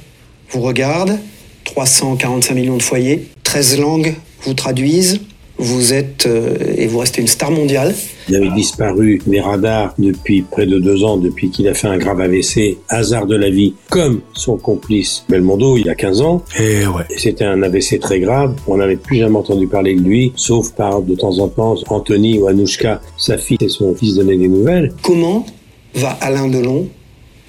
vous 0.48 0.62
regardent, 0.62 1.18
345 1.64 2.54
millions 2.54 2.78
de 2.78 2.82
foyers, 2.82 3.26
13 3.42 3.80
langues 3.80 4.14
vous 4.44 4.54
traduisent, 4.54 5.20
vous 5.58 5.92
êtes 5.92 6.26
euh, 6.26 6.56
et 6.76 6.86
vous 6.86 6.98
restez 6.98 7.20
une 7.20 7.28
star 7.28 7.50
mondiale. 7.50 7.94
Il 8.28 8.36
avait 8.36 8.50
disparu 8.50 9.20
des 9.26 9.40
radars 9.40 9.94
depuis 9.98 10.42
près 10.42 10.66
de 10.66 10.78
deux 10.78 11.04
ans, 11.04 11.16
depuis 11.16 11.50
qu'il 11.50 11.68
a 11.68 11.74
fait 11.74 11.88
un 11.88 11.98
grave 11.98 12.20
AVC, 12.20 12.78
hasard 12.88 13.26
de 13.26 13.36
la 13.36 13.50
vie, 13.50 13.74
comme 13.90 14.20
son 14.32 14.56
complice 14.56 15.24
Belmondo 15.28 15.76
il 15.76 15.86
y 15.86 15.88
a 15.88 15.94
15 15.94 16.20
ans. 16.22 16.42
Et 16.58 16.86
ouais. 16.86 17.04
C'était 17.16 17.44
un 17.44 17.62
AVC 17.62 18.00
très 18.00 18.20
grave. 18.20 18.54
On 18.66 18.76
n'avait 18.76 18.96
plus 18.96 19.18
jamais 19.18 19.36
entendu 19.36 19.66
parler 19.66 19.94
de 19.94 20.02
lui, 20.02 20.32
sauf 20.36 20.72
par 20.72 21.02
de 21.02 21.14
temps 21.14 21.38
en 21.38 21.48
temps 21.48 21.76
Anthony 21.88 22.38
ou 22.38 22.48
Anouchka, 22.48 23.00
sa 23.16 23.38
fille 23.38 23.58
et 23.60 23.68
son 23.68 23.94
fils 23.94 24.16
donnaient 24.16 24.36
des 24.36 24.48
nouvelles. 24.48 24.92
Comment 25.02 25.46
va 25.94 26.10
Alain 26.20 26.48
Delon 26.48 26.88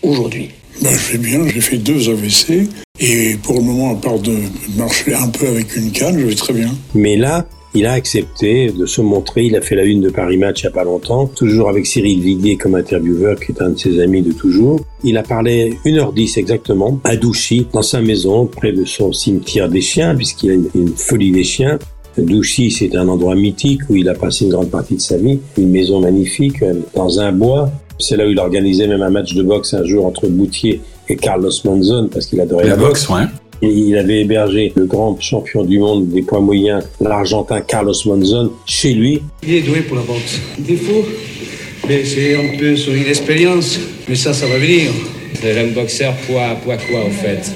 aujourd'hui? 0.02 0.50
Ben, 0.82 0.92
je 0.92 1.14
vais 1.14 1.18
bien, 1.18 1.48
j'ai 1.48 1.62
fait 1.62 1.78
deux 1.78 2.10
AVC. 2.10 2.70
Et 3.00 3.36
pour 3.44 3.56
le 3.56 3.62
moment, 3.62 3.92
à 3.92 3.96
part 3.96 4.20
de 4.20 4.36
marcher 4.76 5.14
un 5.14 5.28
peu 5.28 5.48
avec 5.48 5.76
une 5.76 5.92
canne, 5.92 6.20
je 6.20 6.26
vais 6.26 6.36
très 6.36 6.54
bien. 6.54 6.70
Mais 6.94 7.16
là, 7.16 7.48
il 7.78 7.86
a 7.86 7.94
accepté 7.94 8.72
de 8.72 8.86
se 8.86 9.02
montrer. 9.02 9.46
Il 9.46 9.56
a 9.56 9.62
fait 9.62 9.76
la 9.76 9.84
une 9.84 10.02
de 10.02 10.10
Paris 10.10 10.38
Match 10.38 10.64
il 10.64 10.66
n'y 10.66 10.70
a 10.70 10.74
pas 10.74 10.84
longtemps, 10.84 11.28
toujours 11.28 11.70
avec 11.70 11.86
Cyril 11.86 12.20
Viguier 12.22 12.58
comme 12.58 12.76
intervieweur, 12.76 13.40
qui 13.40 13.52
est 13.52 13.62
un 13.62 13.70
de 13.70 13.78
ses 13.78 14.00
amis 14.00 14.22
de 14.22 14.32
toujours. 14.32 14.80
Il 15.04 15.18
a 15.18 15.24
parlé 15.24 15.78
1h10 15.86 16.40
exactement 16.40 17.00
à 17.04 17.16
Douchy, 17.16 17.68
dans 17.72 17.84
sa 17.84 18.02
maison, 18.02 18.48
près 18.48 18.72
de 18.72 18.84
son 18.84 19.14
cimetière 19.14 19.70
des 19.70 19.82
chiens, 19.82 20.16
puisqu'il 20.16 20.50
a 20.50 20.54
une, 20.54 20.70
une 20.74 20.90
folie 20.90 21.32
des 21.32 21.44
chiens. 21.44 21.78
Douchy, 22.18 22.72
c'est 22.72 22.96
un 22.96 23.08
endroit 23.08 23.36
mythique 23.36 23.82
où 23.90 23.96
il 23.96 24.10
a 24.10 24.16
passé 24.16 24.46
une 24.46 24.52
grande 24.52 24.72
partie 24.72 24.96
de 24.96 25.02
sa 25.02 25.18
vie. 25.18 25.40
Une 25.58 25.70
maison 25.70 26.02
magnifique, 26.02 26.64
euh, 26.64 26.74
dans 26.96 27.20
un 27.20 27.32
bois. 27.32 27.70
C'est 28.00 28.18
là 28.18 28.26
où 28.26 28.30
il 28.30 28.40
organisait 28.40 28.88
même 28.88 29.02
un 29.04 29.10
match 29.10 29.34
de 29.36 29.44
boxe 29.44 29.74
un 29.76 29.84
jour 29.84 30.06
entre 30.06 30.28
Boutier 30.28 30.82
et 31.10 31.16
Carlos 31.16 31.52
Monzon, 31.64 32.10
parce 32.12 32.26
qu'il 32.26 32.42
adorait 32.42 32.64
la, 32.64 32.72
La 32.72 32.76
boxe, 32.76 33.08
ouais. 33.10 33.24
Et 33.62 33.68
il 33.68 33.98
avait 33.98 34.22
hébergé 34.22 34.72
le 34.76 34.86
grand 34.86 35.20
champion 35.20 35.64
du 35.64 35.80
monde 35.80 36.10
des 36.10 36.22
poids 36.22 36.40
moyens, 36.40 36.84
l'Argentin 37.00 37.62
Carlos 37.62 37.94
Monzon, 38.06 38.52
chez 38.66 38.94
lui. 38.94 39.22
Il 39.44 39.56
est 39.56 39.62
doué 39.62 39.82
pour 39.82 39.98
la 39.98 40.04
boxe. 40.04 40.40
Défaut 40.60 41.06
Mais 41.88 42.04
c'est 42.04 42.36
un 42.36 42.58
peu 42.58 42.76
sur 42.76 42.94
une 42.94 43.08
expérience. 43.08 43.80
Mais 44.08 44.16
ça, 44.16 44.34
ça 44.34 44.46
va 44.48 44.58
venir. 44.58 44.92
Le 45.44 45.54
jeune 45.54 45.72
boxeur, 45.72 46.14
poids, 46.28 46.56
poids 46.64 46.78
quoi, 46.78 47.06
au 47.06 47.10
fait? 47.10 47.52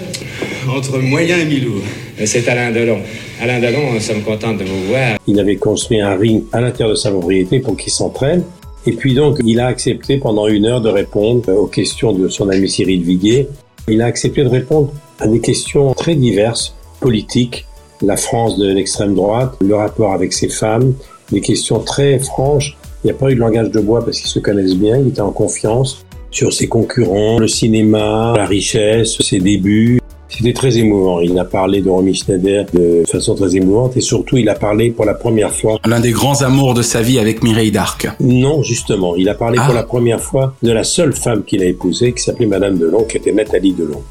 Entre 0.69 0.99
moyen 0.99 1.39
et 1.39 1.45
mi-lourd. 1.45 1.83
C'est 2.25 2.47
Alain 2.47 2.71
Delon. 2.71 2.99
Alain 3.41 3.59
Delon, 3.59 3.93
nous 3.93 3.99
sommes 3.99 4.21
contents 4.21 4.53
de 4.53 4.63
vous 4.63 4.85
voir. 4.87 5.17
Il 5.27 5.39
avait 5.39 5.55
construit 5.55 5.99
un 5.99 6.15
ring 6.15 6.43
à 6.51 6.61
l'intérieur 6.61 6.91
de 6.91 6.95
sa 6.95 7.09
propriété 7.09 7.59
pour 7.59 7.75
qu'il 7.75 7.91
s'entraîne. 7.91 8.43
Et 8.85 8.93
puis 8.93 9.13
donc, 9.13 9.37
il 9.45 9.59
a 9.59 9.67
accepté 9.67 10.17
pendant 10.17 10.47
une 10.47 10.65
heure 10.65 10.81
de 10.81 10.89
répondre 10.89 11.51
aux 11.53 11.67
questions 11.67 12.13
de 12.13 12.27
son 12.29 12.49
ami 12.49 12.69
Cyril 12.69 13.03
Viguier. 13.03 13.47
Il 13.87 14.01
a 14.01 14.05
accepté 14.05 14.43
de 14.43 14.49
répondre 14.49 14.91
à 15.21 15.27
des 15.27 15.39
questions 15.39 15.93
très 15.93 16.15
diverses, 16.15 16.75
politiques, 16.99 17.65
la 18.01 18.17
France 18.17 18.57
de 18.57 18.67
l'extrême 18.71 19.13
droite, 19.13 19.53
le 19.61 19.75
rapport 19.75 20.13
avec 20.13 20.33
ses 20.33 20.49
femmes, 20.49 20.93
des 21.31 21.41
questions 21.41 21.79
très 21.79 22.17
franches. 22.19 22.75
Il 23.03 23.07
n'y 23.07 23.11
a 23.11 23.13
pas 23.13 23.29
eu 23.31 23.35
de 23.35 23.39
langage 23.39 23.69
de 23.69 23.79
bois 23.79 24.03
parce 24.03 24.19
qu'ils 24.19 24.29
se 24.29 24.39
connaissent 24.39 24.75
bien, 24.75 24.97
il 24.97 25.09
était 25.09 25.21
en 25.21 25.31
confiance 25.31 26.03
sur 26.31 26.51
ses 26.53 26.67
concurrents, 26.67 27.37
le 27.39 27.47
cinéma, 27.47 28.33
la 28.35 28.45
richesse, 28.45 29.17
ses 29.21 29.39
débuts. 29.39 29.99
C'était 30.29 30.53
très 30.53 30.77
émouvant. 30.77 31.19
Il 31.19 31.37
a 31.37 31.43
parlé 31.43 31.81
de 31.81 31.89
Romy 31.89 32.15
Schneider 32.15 32.65
de 32.73 33.03
façon 33.05 33.35
très 33.35 33.53
émouvante 33.57 33.97
et 33.97 34.01
surtout 34.01 34.37
il 34.37 34.47
a 34.47 34.55
parlé 34.55 34.89
pour 34.89 35.03
la 35.05 35.13
première 35.13 35.51
fois. 35.51 35.77
L'un 35.85 35.99
des 35.99 36.11
grands 36.11 36.41
amours 36.41 36.73
de 36.73 36.81
sa 36.81 37.01
vie 37.01 37.19
avec 37.19 37.43
Mireille 37.43 37.71
d'Arc. 37.71 38.07
Non, 38.21 38.63
justement, 38.63 39.15
il 39.17 39.27
a 39.27 39.35
parlé 39.35 39.57
Ah. 39.61 39.65
pour 39.65 39.75
la 39.75 39.83
première 39.83 40.21
fois 40.21 40.55
de 40.63 40.71
la 40.71 40.85
seule 40.85 41.11
femme 41.13 41.43
qu'il 41.43 41.61
a 41.61 41.65
épousée 41.65 42.13
qui 42.13 42.23
s'appelait 42.23 42.45
Madame 42.47 42.77
Delon, 42.77 43.03
qui 43.03 43.17
était 43.17 43.33
Nathalie 43.33 43.73
Delon. 43.73 44.01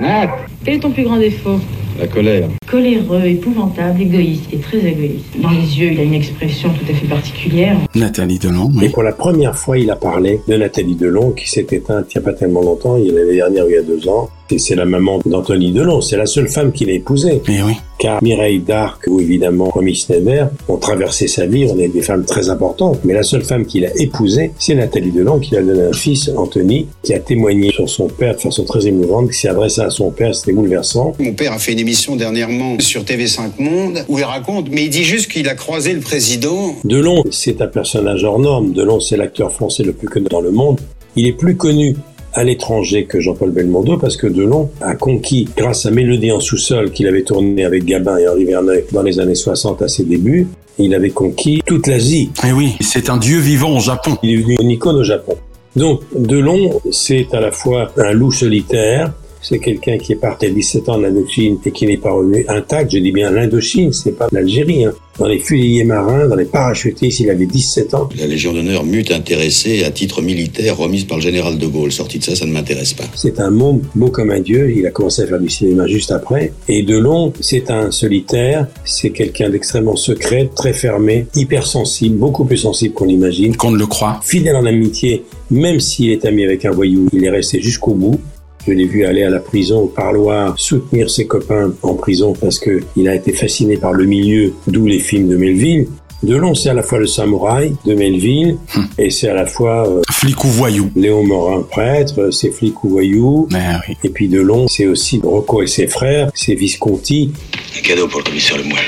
Nat 0.00 0.30
Quel 0.64 0.76
est 0.76 0.80
ton 0.80 0.90
plus 0.90 1.04
grand 1.04 1.18
défaut? 1.18 1.58
La 1.98 2.06
colère. 2.06 2.48
Coléreux, 2.66 3.26
épouvantable, 3.26 4.00
égoïste 4.00 4.44
et 4.50 4.56
très 4.56 4.78
égoïste. 4.78 5.38
Dans 5.38 5.50
les 5.50 5.78
yeux, 5.78 5.92
il 5.92 6.00
a 6.00 6.02
une 6.04 6.14
expression 6.14 6.70
tout 6.70 6.90
à 6.90 6.94
fait 6.94 7.06
particulière. 7.06 7.76
Nathalie 7.94 8.38
Delon, 8.38 8.70
Et 8.80 8.88
pour 8.88 9.02
la 9.02 9.12
première 9.12 9.54
fois, 9.54 9.76
il 9.76 9.90
a 9.90 9.96
parlé 9.96 10.40
de 10.48 10.56
Nathalie 10.56 10.96
Delon, 10.96 11.32
qui 11.32 11.50
s'est 11.50 11.66
éteinte 11.70 12.14
il 12.14 12.18
n'y 12.18 12.24
a 12.26 12.30
pas 12.30 12.32
tellement 12.32 12.62
longtemps, 12.62 12.96
il 12.96 13.08
y 13.08 13.10
a 13.10 13.12
l'année 13.12 13.36
dernière 13.36 13.66
ou 13.66 13.68
il 13.68 13.74
y 13.74 13.78
a 13.78 13.82
deux 13.82 14.08
ans. 14.08 14.30
Et 14.52 14.58
c'est 14.58 14.74
la 14.74 14.84
maman 14.84 15.20
d'Anthony 15.24 15.72
Delon, 15.72 16.00
c'est 16.00 16.16
la 16.16 16.26
seule 16.26 16.48
femme 16.48 16.72
qu'il 16.72 16.90
a 16.90 16.92
épousée. 16.92 17.40
Mais 17.46 17.62
oui. 17.62 17.74
Car 17.98 18.22
Mireille 18.22 18.60
d'Arc 18.60 19.04
ou 19.06 19.20
évidemment 19.20 19.66
Romy 19.66 19.94
Schneider 19.94 20.48
ont 20.68 20.78
traversé 20.78 21.28
sa 21.28 21.46
vie, 21.46 21.66
on 21.66 21.78
est 21.78 21.88
des 21.88 22.00
femmes 22.00 22.24
très 22.24 22.48
importantes, 22.48 23.00
mais 23.04 23.12
la 23.12 23.22
seule 23.22 23.44
femme 23.44 23.66
qu'il 23.66 23.84
a 23.84 23.90
épousée, 23.96 24.52
c'est 24.58 24.74
Nathalie 24.74 25.12
Delon, 25.12 25.38
qui 25.38 25.54
a 25.54 25.62
donné 25.62 25.82
un 25.82 25.92
fils, 25.92 26.30
Anthony, 26.34 26.86
qui 27.02 27.12
a 27.12 27.20
témoigné 27.20 27.70
sur 27.70 27.88
son 27.90 28.08
père 28.08 28.34
de 28.34 28.40
façon 28.40 28.64
très 28.64 28.86
émouvante, 28.86 29.30
qui 29.30 29.38
s'est 29.38 29.48
adressé 29.48 29.82
à 29.82 29.90
son 29.90 30.10
père, 30.10 30.34
c'était 30.34 30.52
bouleversant. 30.52 31.12
Mon 31.18 31.34
père 31.34 31.52
a 31.52 31.58
fait 31.58 31.72
une 31.72 31.78
émission 31.78 32.16
dernièrement 32.16 32.80
sur 32.80 33.02
TV5 33.02 33.50
Monde 33.58 34.04
où 34.08 34.18
il 34.18 34.24
raconte, 34.24 34.70
mais 34.70 34.84
il 34.84 34.90
dit 34.90 35.04
juste 35.04 35.30
qu'il 35.30 35.48
a 35.48 35.54
croisé 35.54 35.92
le 35.92 36.00
président. 36.00 36.74
Delon, 36.84 37.22
c'est 37.30 37.60
un 37.60 37.66
personnage 37.66 38.24
hors 38.24 38.38
norme. 38.38 38.72
Delon, 38.72 38.98
c'est 38.98 39.18
l'acteur 39.18 39.52
français 39.52 39.82
le 39.82 39.92
plus 39.92 40.08
connu 40.08 40.26
dans 40.30 40.40
le 40.40 40.50
monde. 40.50 40.80
Il 41.16 41.26
est 41.26 41.32
plus 41.32 41.56
connu 41.56 41.96
à 42.32 42.44
l'étranger 42.44 43.04
que 43.04 43.20
Jean-Paul 43.20 43.50
Belmondo 43.50 43.96
parce 43.96 44.16
que 44.16 44.26
Delon 44.26 44.70
a 44.80 44.94
conquis, 44.94 45.48
grâce 45.56 45.86
à 45.86 45.90
Mélodie 45.90 46.32
en 46.32 46.40
sous-sol 46.40 46.90
qu'il 46.90 47.06
avait 47.08 47.22
tourné 47.22 47.64
avec 47.64 47.84
Gabin 47.84 48.18
et 48.18 48.28
Henri 48.28 48.44
Verneuil 48.44 48.84
dans 48.92 49.02
les 49.02 49.18
années 49.20 49.34
60 49.34 49.82
à 49.82 49.88
ses 49.88 50.04
débuts, 50.04 50.46
il 50.78 50.94
avait 50.94 51.10
conquis 51.10 51.62
toute 51.66 51.86
l'Asie. 51.86 52.30
Et 52.46 52.52
oui, 52.52 52.76
c'est 52.80 53.10
un 53.10 53.16
dieu 53.16 53.38
vivant 53.38 53.76
au 53.76 53.80
Japon. 53.80 54.16
Il 54.22 54.30
est 54.30 54.38
devenu 54.38 54.56
une 54.60 54.70
icône 54.70 54.96
au 54.96 55.04
Japon. 55.04 55.36
Donc, 55.76 56.02
Delon, 56.16 56.80
c'est 56.90 57.32
à 57.32 57.40
la 57.40 57.52
fois 57.52 57.92
un 57.96 58.12
loup 58.12 58.32
solitaire, 58.32 59.12
c'est 59.42 59.58
quelqu'un 59.58 59.98
qui 59.98 60.12
est 60.12 60.16
parti 60.16 60.46
à 60.46 60.50
17 60.50 60.88
ans 60.88 60.96
en 60.96 61.04
Indochine 61.04 61.58
et 61.64 61.70
qui 61.70 61.86
n'est 61.86 61.96
pas 61.96 62.12
revenu 62.12 62.44
intact. 62.48 62.92
Je 62.92 62.98
dis 62.98 63.12
bien 63.12 63.30
l'Indochine, 63.30 63.92
c'est 63.92 64.12
pas 64.12 64.28
l'Algérie. 64.32 64.84
Hein. 64.84 64.92
Dans 65.18 65.28
les 65.28 65.38
fusiliers 65.38 65.84
marins, 65.84 66.28
dans 66.28 66.36
les 66.36 66.46
parachutistes, 66.46 67.20
il 67.20 67.28
avait 67.28 67.44
17 67.44 67.94
ans. 67.94 68.08
La 68.18 68.26
Légion 68.26 68.54
d'honneur 68.54 68.84
m'eût 68.84 69.04
intéressé 69.10 69.84
à 69.84 69.90
titre 69.90 70.22
militaire 70.22 70.78
remise 70.78 71.04
par 71.04 71.18
le 71.18 71.22
général 71.22 71.58
de 71.58 71.66
Gaulle. 71.66 71.92
Sorti 71.92 72.18
de 72.18 72.24
ça, 72.24 72.34
ça 72.34 72.46
ne 72.46 72.52
m'intéresse 72.52 72.94
pas. 72.94 73.04
C'est 73.14 73.38
un 73.38 73.50
môme 73.50 73.82
beau 73.94 74.08
comme 74.08 74.30
un 74.30 74.40
dieu. 74.40 74.72
Il 74.74 74.86
a 74.86 74.90
commencé 74.90 75.22
à 75.22 75.26
faire 75.26 75.40
du 75.40 75.50
cinéma 75.50 75.86
juste 75.86 76.10
après. 76.10 76.52
Et 76.68 76.82
Delon, 76.82 77.34
c'est 77.40 77.70
un 77.70 77.90
solitaire. 77.90 78.66
C'est 78.84 79.10
quelqu'un 79.10 79.50
d'extrêmement 79.50 79.96
secret, 79.96 80.48
très 80.54 80.72
fermé, 80.72 81.26
hypersensible, 81.34 82.16
beaucoup 82.16 82.46
plus 82.46 82.56
sensible 82.56 82.94
qu'on 82.94 83.04
l'imagine. 83.04 83.54
Qu'on 83.56 83.72
ne 83.72 83.78
le 83.78 83.86
croit. 83.86 84.20
Fidèle 84.22 84.56
en 84.56 84.64
amitié, 84.64 85.24
même 85.50 85.80
s'il 85.80 86.10
est 86.10 86.24
ami 86.24 86.44
avec 86.44 86.64
un 86.64 86.70
voyou, 86.70 87.08
il 87.12 87.24
est 87.24 87.30
resté 87.30 87.60
jusqu'au 87.60 87.92
bout. 87.92 88.20
Je 88.66 88.72
l'ai 88.72 88.84
vu 88.86 89.04
aller 89.04 89.22
à 89.22 89.30
la 89.30 89.40
prison 89.40 89.80
au 89.80 89.86
parloir 89.86 90.58
soutenir 90.58 91.10
ses 91.10 91.26
copains 91.26 91.72
en 91.82 91.94
prison 91.94 92.34
parce 92.38 92.58
que 92.58 92.80
il 92.96 93.08
a 93.08 93.14
été 93.14 93.32
fasciné 93.32 93.76
par 93.76 93.92
le 93.92 94.04
milieu, 94.04 94.52
d'où 94.66 94.86
les 94.86 94.98
films 94.98 95.28
de 95.28 95.36
Melville. 95.36 95.86
Delon, 96.22 96.54
c'est 96.54 96.68
à 96.68 96.74
la 96.74 96.82
fois 96.82 96.98
le 96.98 97.06
samouraï 97.06 97.74
de 97.86 97.94
Melville 97.94 98.58
et 98.98 99.08
c'est 99.08 99.28
à 99.28 99.34
la 99.34 99.46
fois 99.46 99.88
euh, 99.88 100.02
flic 100.10 100.44
ou 100.44 100.48
voyou. 100.48 100.90
Léon 100.94 101.24
Morin, 101.24 101.62
prêtre, 101.62 102.30
c'est 102.30 102.50
flic 102.50 102.84
ou 102.84 102.90
voyou. 102.90 103.48
oui. 103.88 103.96
Et 104.04 104.10
puis 104.10 104.28
Delon, 104.28 104.68
c'est 104.68 104.86
aussi 104.86 105.18
Rocco 105.24 105.62
et 105.62 105.66
ses 105.66 105.86
frères, 105.86 106.30
c'est 106.34 106.54
Visconti. 106.54 107.32
Un 107.78 107.80
cadeau 107.80 108.06
pour 108.06 108.18
le 108.20 108.24
commissaire 108.24 108.58
Lemoyle. 108.58 108.84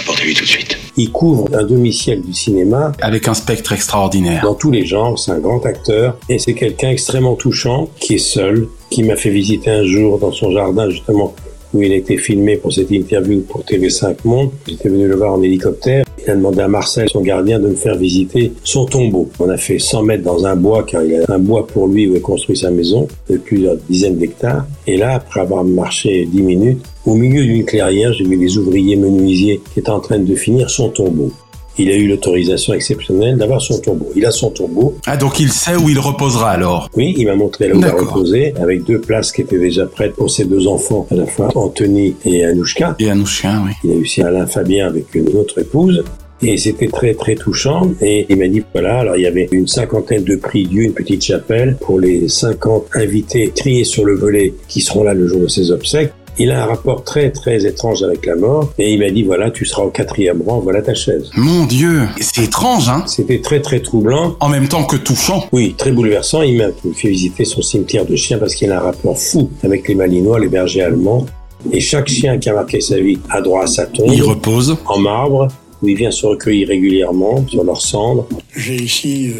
Apportez-lui 0.00 0.32
tout 0.32 0.44
de 0.44 0.48
suite. 0.48 0.77
Il 1.00 1.12
couvre 1.12 1.46
un 1.54 1.62
demi-siècle 1.62 2.22
du 2.26 2.32
cinéma. 2.32 2.90
Avec 3.00 3.28
un 3.28 3.34
spectre 3.34 3.72
extraordinaire. 3.72 4.42
Dans 4.42 4.56
tous 4.56 4.72
les 4.72 4.84
genres, 4.84 5.16
c'est 5.16 5.30
un 5.30 5.38
grand 5.38 5.64
acteur. 5.64 6.18
Et 6.28 6.40
c'est 6.40 6.54
quelqu'un 6.54 6.90
extrêmement 6.90 7.36
touchant, 7.36 7.88
qui 8.00 8.14
est 8.14 8.18
seul, 8.18 8.66
qui 8.90 9.04
m'a 9.04 9.14
fait 9.14 9.30
visiter 9.30 9.70
un 9.70 9.84
jour 9.84 10.18
dans 10.18 10.32
son 10.32 10.50
jardin, 10.50 10.90
justement, 10.90 11.36
où 11.72 11.82
il 11.82 11.92
a 11.92 11.94
été 11.94 12.16
filmé 12.16 12.56
pour 12.56 12.72
cette 12.72 12.90
interview 12.90 13.42
pour 13.42 13.62
TV5 13.62 14.16
Monde. 14.24 14.50
J'étais 14.66 14.88
venu 14.88 15.06
le 15.06 15.14
voir 15.14 15.34
en 15.34 15.42
hélicoptère. 15.42 16.04
A 16.28 16.34
demandé 16.34 16.60
à 16.60 16.68
Marcel, 16.68 17.08
son 17.08 17.22
gardien, 17.22 17.58
de 17.58 17.68
me 17.68 17.74
faire 17.74 17.96
visiter 17.96 18.52
son 18.62 18.84
tombeau. 18.84 19.30
On 19.40 19.48
a 19.48 19.56
fait 19.56 19.78
100 19.78 20.02
mètres 20.02 20.24
dans 20.24 20.44
un 20.44 20.56
bois, 20.56 20.82
car 20.82 21.02
il 21.02 21.14
a 21.14 21.32
un 21.32 21.38
bois 21.38 21.66
pour 21.66 21.88
lui 21.88 22.06
où 22.06 22.16
il 22.16 22.20
construit 22.20 22.54
sa 22.54 22.70
maison, 22.70 23.08
de 23.30 23.38
plusieurs 23.38 23.76
dizaines 23.88 24.18
d'hectares. 24.18 24.66
Et 24.86 24.98
là, 24.98 25.14
après 25.14 25.40
avoir 25.40 25.64
marché 25.64 26.28
10 26.30 26.42
minutes, 26.42 26.84
au 27.06 27.14
milieu 27.14 27.42
d'une 27.42 27.64
clairière, 27.64 28.12
j'ai 28.12 28.24
vu 28.24 28.36
les 28.36 28.58
ouvriers 28.58 28.96
menuisiers 28.96 29.62
qui 29.72 29.80
étaient 29.80 29.88
en 29.88 30.00
train 30.00 30.18
de 30.18 30.34
finir 30.34 30.68
son 30.68 30.90
tombeau. 30.90 31.32
Il 31.78 31.90
a 31.90 31.96
eu 31.96 32.08
l'autorisation 32.08 32.74
exceptionnelle 32.74 33.36
d'avoir 33.36 33.60
son 33.60 33.78
tombeau. 33.78 34.10
Il 34.16 34.26
a 34.26 34.30
son 34.30 34.50
tombeau. 34.50 34.96
Ah, 35.06 35.16
donc 35.16 35.38
il 35.38 35.50
sait 35.50 35.76
où 35.76 35.88
il 35.88 35.98
reposera 35.98 36.50
alors 36.50 36.90
Oui, 36.96 37.14
il 37.16 37.26
m'a 37.26 37.36
montré 37.36 37.68
là 37.68 37.74
où 37.74 37.78
il 37.78 37.84
va 37.84 37.92
reposer, 37.92 38.54
avec 38.60 38.84
deux 38.84 39.00
places 39.00 39.32
qui 39.32 39.42
étaient 39.42 39.58
déjà 39.58 39.86
prêtes 39.86 40.14
pour 40.14 40.30
ses 40.30 40.44
deux 40.44 40.66
enfants, 40.66 41.06
à 41.10 41.14
la 41.14 41.26
fois 41.26 41.50
Anthony 41.54 42.16
et 42.24 42.44
Anouchka. 42.44 42.96
Et 42.98 43.10
Anouchka, 43.10 43.62
oui. 43.64 43.72
Il 43.84 43.90
a 43.90 43.94
eu 43.94 44.00
aussi 44.02 44.22
Alain 44.22 44.46
Fabien 44.46 44.88
avec 44.88 45.14
une 45.14 45.28
autre 45.36 45.58
épouse. 45.60 46.04
Et 46.40 46.56
c'était 46.56 46.88
très 46.88 47.14
très 47.14 47.34
touchant. 47.34 47.92
Et 48.00 48.26
il 48.28 48.36
m'a 48.36 48.48
dit 48.48 48.62
voilà, 48.72 49.00
alors 49.00 49.16
il 49.16 49.22
y 49.22 49.26
avait 49.26 49.48
une 49.50 49.66
cinquantaine 49.66 50.24
de 50.24 50.36
prix 50.36 50.64
Dieu, 50.64 50.82
une 50.82 50.94
petite 50.94 51.24
chapelle 51.24 51.76
pour 51.80 51.98
les 51.98 52.28
50 52.28 52.90
invités 52.94 53.52
triés 53.54 53.84
sur 53.84 54.04
le 54.04 54.14
volet 54.14 54.54
qui 54.68 54.80
seront 54.80 55.02
là 55.02 55.14
le 55.14 55.26
jour 55.26 55.40
de 55.40 55.48
ses 55.48 55.70
obsèques. 55.70 56.12
Il 56.40 56.52
a 56.52 56.62
un 56.62 56.66
rapport 56.66 57.02
très 57.02 57.30
très 57.32 57.66
étrange 57.66 58.04
avec 58.04 58.24
la 58.24 58.36
mort 58.36 58.72
et 58.78 58.92
il 58.92 59.00
m'a 59.00 59.10
dit 59.10 59.24
voilà 59.24 59.50
tu 59.50 59.64
seras 59.64 59.82
au 59.82 59.90
quatrième 59.90 60.40
rang 60.46 60.60
voilà 60.60 60.82
ta 60.82 60.94
chaise. 60.94 61.30
Mon 61.34 61.64
Dieu, 61.64 62.02
c'est 62.20 62.44
étrange 62.44 62.88
hein 62.88 63.02
C'était 63.06 63.40
très 63.40 63.60
très 63.60 63.80
troublant. 63.80 64.36
En 64.38 64.48
même 64.48 64.68
temps 64.68 64.84
que 64.84 64.96
touchant. 64.96 65.44
Oui, 65.50 65.74
très 65.76 65.90
bouleversant. 65.90 66.42
Il 66.42 66.58
m'a 66.58 66.68
fait 66.94 67.08
visiter 67.08 67.44
son 67.44 67.60
cimetière 67.60 68.06
de 68.06 68.14
chiens 68.14 68.38
parce 68.38 68.54
qu'il 68.54 68.70
a 68.70 68.76
un 68.76 68.82
rapport 68.82 69.18
fou 69.18 69.50
avec 69.64 69.88
les 69.88 69.96
Malinois, 69.96 70.38
les 70.38 70.48
bergers 70.48 70.82
allemands. 70.82 71.26
Et 71.72 71.80
chaque 71.80 72.08
chien 72.08 72.38
qui 72.38 72.48
a 72.48 72.54
marqué 72.54 72.80
sa 72.80 73.00
vie 73.00 73.18
a 73.30 73.40
droit 73.40 73.64
à 73.64 73.66
sa 73.66 73.86
tombe. 73.86 74.12
Il 74.12 74.22
repose 74.22 74.76
en 74.86 74.98
marbre 74.98 75.48
où 75.82 75.88
il 75.88 75.96
vient 75.96 76.12
se 76.12 76.24
recueillir 76.24 76.68
régulièrement 76.68 77.44
sur 77.48 77.64
leurs 77.64 77.80
cendres. 77.80 78.28
J'ai 78.56 78.76
ici 78.76 79.32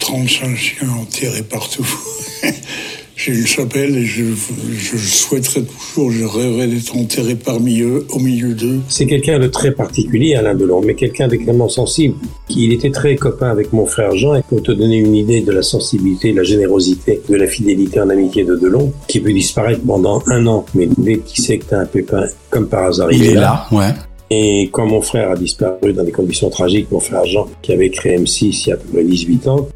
35 0.00 0.54
chiens 0.54 0.88
enterrés 1.00 1.42
partout. 1.42 1.86
J'ai 3.16 3.32
une 3.32 3.46
chapelle 3.46 3.96
et 3.96 4.04
je, 4.04 4.24
je, 4.24 4.96
souhaiterais 4.96 5.62
toujours, 5.62 6.10
je 6.10 6.24
rêverais 6.24 6.66
d'être 6.66 6.96
enterré 6.96 7.34
parmi 7.34 7.80
eux, 7.80 8.06
au 8.10 8.18
milieu 8.18 8.54
d'eux. 8.54 8.80
C'est 8.88 9.06
quelqu'un 9.06 9.38
de 9.38 9.46
très 9.48 9.72
particulier, 9.72 10.34
Alain 10.34 10.54
Delon, 10.54 10.80
mais 10.80 10.94
quelqu'un 10.94 11.28
d'extrêmement 11.28 11.68
sensible. 11.68 12.14
Il 12.48 12.72
était 12.72 12.90
très 12.90 13.16
copain 13.16 13.50
avec 13.50 13.72
mon 13.72 13.86
frère 13.86 14.16
Jean, 14.16 14.34
et 14.34 14.42
pour 14.42 14.62
te 14.62 14.72
donner 14.72 14.96
une 14.96 15.14
idée 15.14 15.42
de 15.42 15.52
la 15.52 15.62
sensibilité, 15.62 16.32
de 16.32 16.38
la 16.38 16.44
générosité, 16.44 17.20
de 17.28 17.36
la 17.36 17.46
fidélité 17.46 18.00
en 18.00 18.08
amitié 18.08 18.44
de 18.44 18.56
Delon, 18.56 18.92
qui 19.08 19.20
peut 19.20 19.32
disparaître 19.32 19.82
pendant 19.86 20.22
un 20.26 20.46
an, 20.46 20.64
mais 20.74 20.88
dès 20.98 21.18
qu'il 21.18 21.44
sait 21.44 21.58
que 21.58 21.66
t'as 21.66 21.80
un 21.80 21.86
pépin, 21.86 22.24
comme 22.50 22.68
par 22.68 22.84
hasard, 22.86 23.12
il, 23.12 23.22
il 23.22 23.30
est 23.30 23.34
là, 23.34 23.66
là 23.72 23.78
ouais. 23.78 23.92
Et 24.34 24.70
quand 24.72 24.86
mon 24.86 25.02
frère 25.02 25.30
a 25.30 25.36
disparu 25.36 25.92
dans 25.92 26.04
des 26.04 26.10
conditions 26.10 26.48
tragiques, 26.48 26.90
mon 26.90 27.00
frère 27.00 27.26
Jean, 27.26 27.48
qui 27.60 27.70
avait 27.70 27.90
créé 27.90 28.16
M6 28.16 28.62
il 28.64 28.68
y 28.68 28.72
a 28.72 28.76
à 28.76 28.78
peu 28.78 28.88
près 28.90 29.04
18 29.04 29.46
ans, 29.48 29.68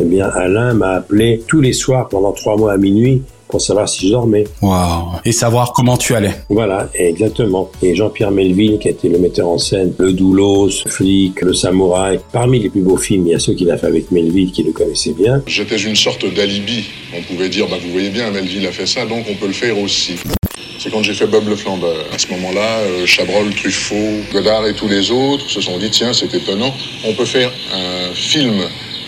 eh 0.00 0.04
bien, 0.04 0.28
Alain 0.28 0.74
m'a 0.74 0.90
appelé 0.90 1.42
tous 1.46 1.60
les 1.60 1.72
soirs 1.72 2.08
pendant 2.08 2.32
trois 2.32 2.56
mois 2.56 2.72
à 2.72 2.76
minuit 2.76 3.22
pour 3.54 3.60
savoir 3.60 3.88
si 3.88 4.08
je 4.08 4.12
dormais. 4.12 4.44
Waouh 4.62 5.12
Et 5.24 5.30
savoir 5.30 5.72
comment 5.72 5.96
tu 5.96 6.14
allais. 6.14 6.34
Voilà, 6.48 6.88
exactement. 6.94 7.70
Et 7.82 7.94
Jean-Pierre 7.94 8.32
Melville, 8.32 8.78
qui 8.80 8.88
était 8.88 9.08
le 9.08 9.18
metteur 9.18 9.48
en 9.48 9.58
scène, 9.58 9.94
le 9.98 10.12
Doulos, 10.12 10.70
Flic, 10.86 11.40
le 11.40 11.54
Samouraï, 11.54 12.18
parmi 12.32 12.58
les 12.58 12.68
plus 12.68 12.80
beaux 12.80 12.96
films, 12.96 13.28
il 13.28 13.30
y 13.30 13.34
a 13.34 13.38
ceux 13.38 13.54
qu'il 13.54 13.70
a 13.70 13.76
fait 13.76 13.86
avec 13.86 14.10
Melville 14.10 14.50
qui 14.50 14.64
le 14.64 14.72
connaissaient 14.72 15.12
bien. 15.12 15.40
J'étais 15.46 15.76
une 15.76 15.94
sorte 15.94 16.24
d'alibi. 16.34 16.84
On 17.16 17.22
pouvait 17.22 17.48
dire, 17.48 17.68
bah, 17.68 17.76
vous 17.80 17.92
voyez 17.92 18.10
bien, 18.10 18.30
Melville 18.32 18.66
a 18.66 18.72
fait 18.72 18.86
ça, 18.86 19.06
donc 19.06 19.24
on 19.30 19.34
peut 19.34 19.46
le 19.46 19.52
faire 19.52 19.78
aussi. 19.78 20.14
C'est 20.80 20.90
quand 20.90 21.02
j'ai 21.02 21.14
fait 21.14 21.26
Bob 21.26 21.48
le 21.48 21.56
Flambeur. 21.56 21.94
À 22.12 22.18
ce 22.18 22.28
moment-là, 22.32 22.80
euh, 22.80 23.06
Chabrol, 23.06 23.54
Truffaut, 23.54 24.20
Godard 24.32 24.66
et 24.66 24.74
tous 24.74 24.88
les 24.88 25.10
autres 25.10 25.48
se 25.48 25.60
sont 25.60 25.78
dit, 25.78 25.90
tiens, 25.90 26.12
c'est 26.12 26.34
étonnant, 26.34 26.74
on 27.06 27.14
peut 27.14 27.24
faire 27.24 27.52
un 27.72 28.12
film 28.14 28.64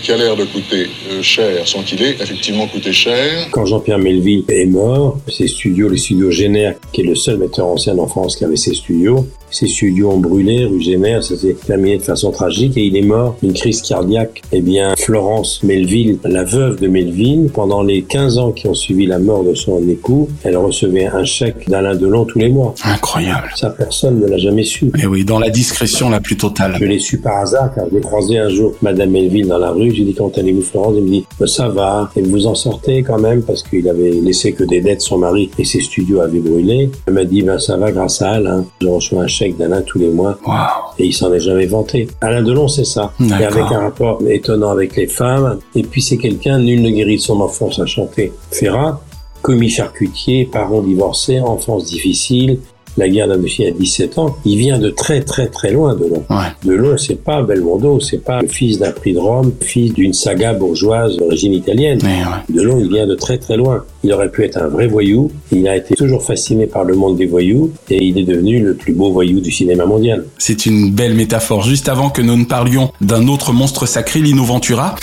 qui 0.06 0.12
l'air 0.12 0.36
de 0.36 0.44
coûter 0.44 0.86
euh, 1.10 1.20
cher 1.20 1.66
sans 1.66 1.82
qu'il 1.82 2.00
effectivement 2.00 2.68
coûté 2.68 2.92
cher. 2.92 3.48
Quand 3.50 3.66
Jean-Pierre 3.66 3.98
Melville 3.98 4.44
est 4.48 4.66
mort, 4.66 5.18
ses 5.26 5.48
studios, 5.48 5.88
les 5.88 5.96
studios 5.96 6.30
Génère, 6.30 6.76
qui 6.92 7.00
est 7.00 7.04
le 7.04 7.16
seul 7.16 7.38
metteur 7.38 7.66
en 7.66 7.76
scène 7.76 7.98
en 7.98 8.06
France 8.06 8.36
qui 8.36 8.44
avait 8.44 8.54
ses 8.54 8.74
studios, 8.74 9.26
ses 9.50 9.66
studios 9.66 10.10
ont 10.10 10.18
brûlé, 10.18 10.64
rue 10.64 10.80
Génère, 10.80 11.22
ça 11.22 11.36
s'est 11.36 11.56
terminé 11.66 11.98
de 11.98 12.02
façon 12.02 12.30
tragique 12.30 12.76
et 12.76 12.84
il 12.84 12.96
est 12.96 13.02
mort 13.02 13.36
d'une 13.42 13.52
crise 13.52 13.80
cardiaque. 13.82 14.42
Eh 14.52 14.60
bien, 14.60 14.94
Florence 14.98 15.62
Melville, 15.62 16.18
la 16.24 16.44
veuve 16.44 16.80
de 16.80 16.88
Melville, 16.88 17.50
pendant 17.52 17.82
les 17.82 18.02
15 18.02 18.38
ans 18.38 18.52
qui 18.52 18.66
ont 18.66 18.74
suivi 18.74 19.06
la 19.06 19.18
mort 19.18 19.44
de 19.44 19.54
son 19.54 19.86
époux, 19.88 20.28
elle 20.42 20.56
recevait 20.56 21.06
un 21.06 21.24
chèque 21.24 21.68
d'Alain 21.68 21.94
Delon 21.94 22.24
tous 22.24 22.38
les 22.38 22.48
mois. 22.48 22.74
Incroyable. 22.84 23.50
Ça, 23.54 23.70
personne 23.70 24.20
ne 24.20 24.26
l'a 24.26 24.38
jamais 24.38 24.64
su. 24.64 24.90
Et 25.02 25.06
oui, 25.06 25.24
dans 25.24 25.38
la 25.38 25.50
discrétion 25.50 26.10
la 26.10 26.20
plus 26.20 26.36
totale. 26.36 26.76
Je 26.78 26.84
l'ai 26.84 26.98
su 26.98 27.18
par 27.18 27.38
hasard 27.38 27.74
car 27.74 27.86
j'ai 27.92 28.00
croisé 28.00 28.38
un 28.38 28.48
jour 28.48 28.74
Madame 28.82 29.10
Melville 29.10 29.46
dans 29.46 29.58
la 29.58 29.70
rue. 29.70 29.92
J'ai 29.92 30.04
dit, 30.04 30.14
quand 30.14 30.36
allez-vous 30.38 30.62
Florence? 30.62 30.94
Elle 30.96 31.04
me 31.04 31.10
dit, 31.10 31.26
bah, 31.38 31.46
ça 31.46 31.68
va. 31.68 32.10
Et 32.16 32.22
vous 32.22 32.46
en 32.46 32.54
sortez 32.54 33.02
quand 33.02 33.18
même 33.18 33.42
parce 33.42 33.62
qu'il 33.62 33.88
avait 33.88 34.10
laissé 34.10 34.52
que 34.52 34.64
des 34.64 34.80
dettes 34.80 35.02
son 35.02 35.18
mari 35.18 35.50
et 35.58 35.64
ses 35.64 35.80
studios 35.80 36.20
avaient 36.20 36.40
brûlé. 36.40 36.90
Elle 37.06 37.14
m'a 37.14 37.24
dit, 37.24 37.42
ben, 37.42 37.58
ça 37.58 37.76
va 37.76 37.92
grâce 37.92 38.22
à 38.22 38.32
Alain. 38.32 38.64
Je 38.80 38.88
reçois 38.88 39.22
un 39.22 39.28
chèque 39.36 39.56
d'Alain 39.56 39.82
tous 39.82 39.98
les 39.98 40.08
mois. 40.08 40.38
Wow. 40.46 40.54
Et 40.98 41.06
il 41.06 41.12
s'en 41.12 41.32
est 41.32 41.40
jamais 41.40 41.66
vanté. 41.66 42.08
Alain 42.20 42.42
Delon, 42.42 42.68
c'est 42.68 42.84
ça. 42.84 43.12
Et 43.20 43.44
avec 43.44 43.64
un 43.64 43.80
rapport 43.80 44.20
étonnant 44.26 44.70
avec 44.70 44.96
les 44.96 45.06
femmes. 45.06 45.58
Et 45.74 45.82
puis 45.82 46.02
c'est 46.02 46.16
quelqu'un, 46.16 46.58
nul 46.58 46.82
ne 46.82 46.90
guérit 46.90 47.18
son 47.18 47.40
enfance 47.40 47.78
à 47.78 47.86
chanter. 47.86 48.32
Ferrat, 48.50 49.00
commis 49.42 49.68
charcutier, 49.68 50.46
parents 50.46 50.82
divorcés, 50.82 51.40
enfance 51.40 51.84
difficile, 51.84 52.60
la 52.96 53.08
guerre 53.08 53.28
d'Indochine 53.28 53.66
à 53.66 53.70
17 53.70 54.18
ans, 54.18 54.36
il 54.44 54.58
vient 54.58 54.78
de 54.78 54.90
très 54.90 55.20
très 55.20 55.46
très 55.48 55.72
loin 55.72 55.94
Delon. 55.94 56.24
Ouais. 56.30 56.46
Delon, 56.64 56.96
c'est 56.96 57.22
pas 57.22 57.42
Belmondo, 57.42 58.00
c'est 58.00 58.22
pas 58.22 58.42
le 58.42 58.48
fils 58.48 58.78
d'un 58.78 58.92
prix 58.92 59.12
de 59.12 59.18
Rome, 59.18 59.52
fils 59.60 59.92
d'une 59.92 60.12
saga 60.12 60.54
bourgeoise 60.54 61.16
d'origine 61.16 61.52
italienne. 61.52 61.98
Mais 62.02 62.20
ouais. 62.24 62.54
Delon, 62.54 62.78
il 62.80 62.88
vient 62.88 63.06
de 63.06 63.14
très 63.14 63.38
très 63.38 63.56
loin. 63.56 63.84
Il 64.04 64.12
aurait 64.12 64.30
pu 64.30 64.44
être 64.44 64.58
un 64.58 64.68
vrai 64.68 64.86
voyou. 64.86 65.30
Il 65.52 65.66
a 65.68 65.76
été 65.76 65.94
toujours 65.94 66.22
fasciné 66.22 66.66
par 66.66 66.84
le 66.84 66.94
monde 66.94 67.16
des 67.16 67.26
voyous 67.26 67.72
et 67.90 68.02
il 68.02 68.18
est 68.18 68.24
devenu 68.24 68.60
le 68.60 68.74
plus 68.74 68.92
beau 68.92 69.10
voyou 69.10 69.40
du 69.40 69.50
cinéma 69.50 69.84
mondial. 69.84 70.24
C'est 70.38 70.66
une 70.66 70.90
belle 70.90 71.14
métaphore. 71.14 71.62
Juste 71.62 71.88
avant 71.88 72.10
que 72.10 72.22
nous 72.22 72.36
ne 72.36 72.44
parlions 72.44 72.92
d'un 73.00 73.26
autre 73.28 73.52
monstre 73.52 73.86
sacré, 73.86 74.20
Lino 74.20 74.44
Ventura, 74.44 74.94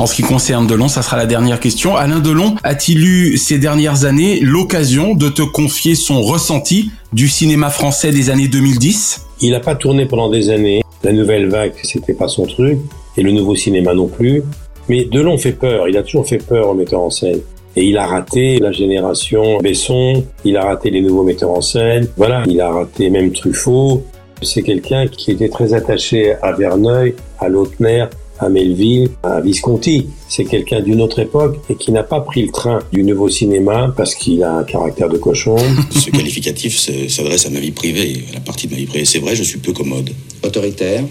en 0.00 0.06
ce 0.06 0.14
qui 0.14 0.22
concerne 0.22 0.66
Delon, 0.66 0.88
ça 0.88 1.02
sera 1.02 1.18
la 1.18 1.26
dernière 1.26 1.60
question. 1.60 1.94
Alain 1.94 2.20
Delon 2.20 2.54
a-t-il 2.62 3.04
eu 3.04 3.36
ces 3.36 3.58
dernières 3.58 4.06
années 4.06 4.40
l'occasion 4.40 5.14
de 5.14 5.28
te 5.28 5.42
confier 5.42 5.94
son 5.94 6.22
ressenti 6.22 6.90
du 7.12 7.28
cinéma 7.28 7.68
français 7.68 8.10
des 8.10 8.30
années 8.30 8.48
2010 8.48 9.26
Il 9.42 9.50
n'a 9.50 9.60
pas 9.60 9.74
tourné 9.74 10.06
pendant 10.06 10.30
des 10.30 10.48
années. 10.48 10.80
La 11.04 11.12
nouvelle 11.12 11.50
vague, 11.50 11.74
c'était 11.82 12.14
pas 12.14 12.28
son 12.28 12.46
truc, 12.46 12.78
et 13.18 13.22
le 13.22 13.30
nouveau 13.30 13.54
cinéma 13.54 13.92
non 13.92 14.08
plus. 14.08 14.42
Mais 14.88 15.04
Delon 15.04 15.36
fait 15.36 15.52
peur. 15.52 15.86
Il 15.86 15.98
a 15.98 16.02
toujours 16.02 16.26
fait 16.26 16.38
peur 16.38 16.70
aux 16.70 16.74
metteurs 16.74 17.02
en 17.02 17.10
scène. 17.10 17.40
Et 17.76 17.84
il 17.84 17.98
a 17.98 18.06
raté 18.06 18.58
la 18.58 18.72
génération 18.72 19.58
Besson, 19.58 20.24
il 20.46 20.56
a 20.56 20.64
raté 20.64 20.88
les 20.88 21.02
nouveaux 21.02 21.24
metteurs 21.24 21.50
en 21.50 21.60
scène, 21.60 22.08
voilà, 22.16 22.42
il 22.48 22.60
a 22.62 22.70
raté 22.70 23.10
même 23.10 23.32
Truffaut. 23.32 24.02
C'est 24.40 24.62
quelqu'un 24.62 25.08
qui 25.08 25.30
était 25.30 25.50
très 25.50 25.74
attaché 25.74 26.36
à 26.40 26.52
Verneuil, 26.52 27.14
à 27.38 27.50
Lautner, 27.50 28.06
à 28.40 28.48
Melville, 28.48 29.10
à 29.22 29.40
Visconti. 29.40 30.06
C'est 30.28 30.44
quelqu'un 30.44 30.80
d'une 30.80 31.00
autre 31.00 31.18
époque 31.20 31.58
et 31.68 31.74
qui 31.74 31.92
n'a 31.92 32.02
pas 32.02 32.20
pris 32.20 32.42
le 32.42 32.50
train 32.50 32.80
du 32.92 33.02
nouveau 33.02 33.28
cinéma 33.28 33.92
parce 33.96 34.14
qu'il 34.14 34.42
a 34.42 34.54
un 34.54 34.64
caractère 34.64 35.08
de 35.08 35.18
cochon. 35.18 35.56
Ce 35.90 36.10
qualificatif 36.10 36.78
s'adresse 37.08 37.46
à 37.46 37.50
ma 37.50 37.60
vie 37.60 37.72
privée, 37.72 38.24
à 38.30 38.34
la 38.34 38.40
partie 38.40 38.66
de 38.66 38.72
ma 38.72 38.78
vie 38.78 38.86
privée. 38.86 39.04
C'est 39.04 39.18
vrai, 39.18 39.36
je 39.36 39.42
suis 39.42 39.58
peu 39.58 39.72
commode. 39.72 40.10
Autoritaire 40.42 41.04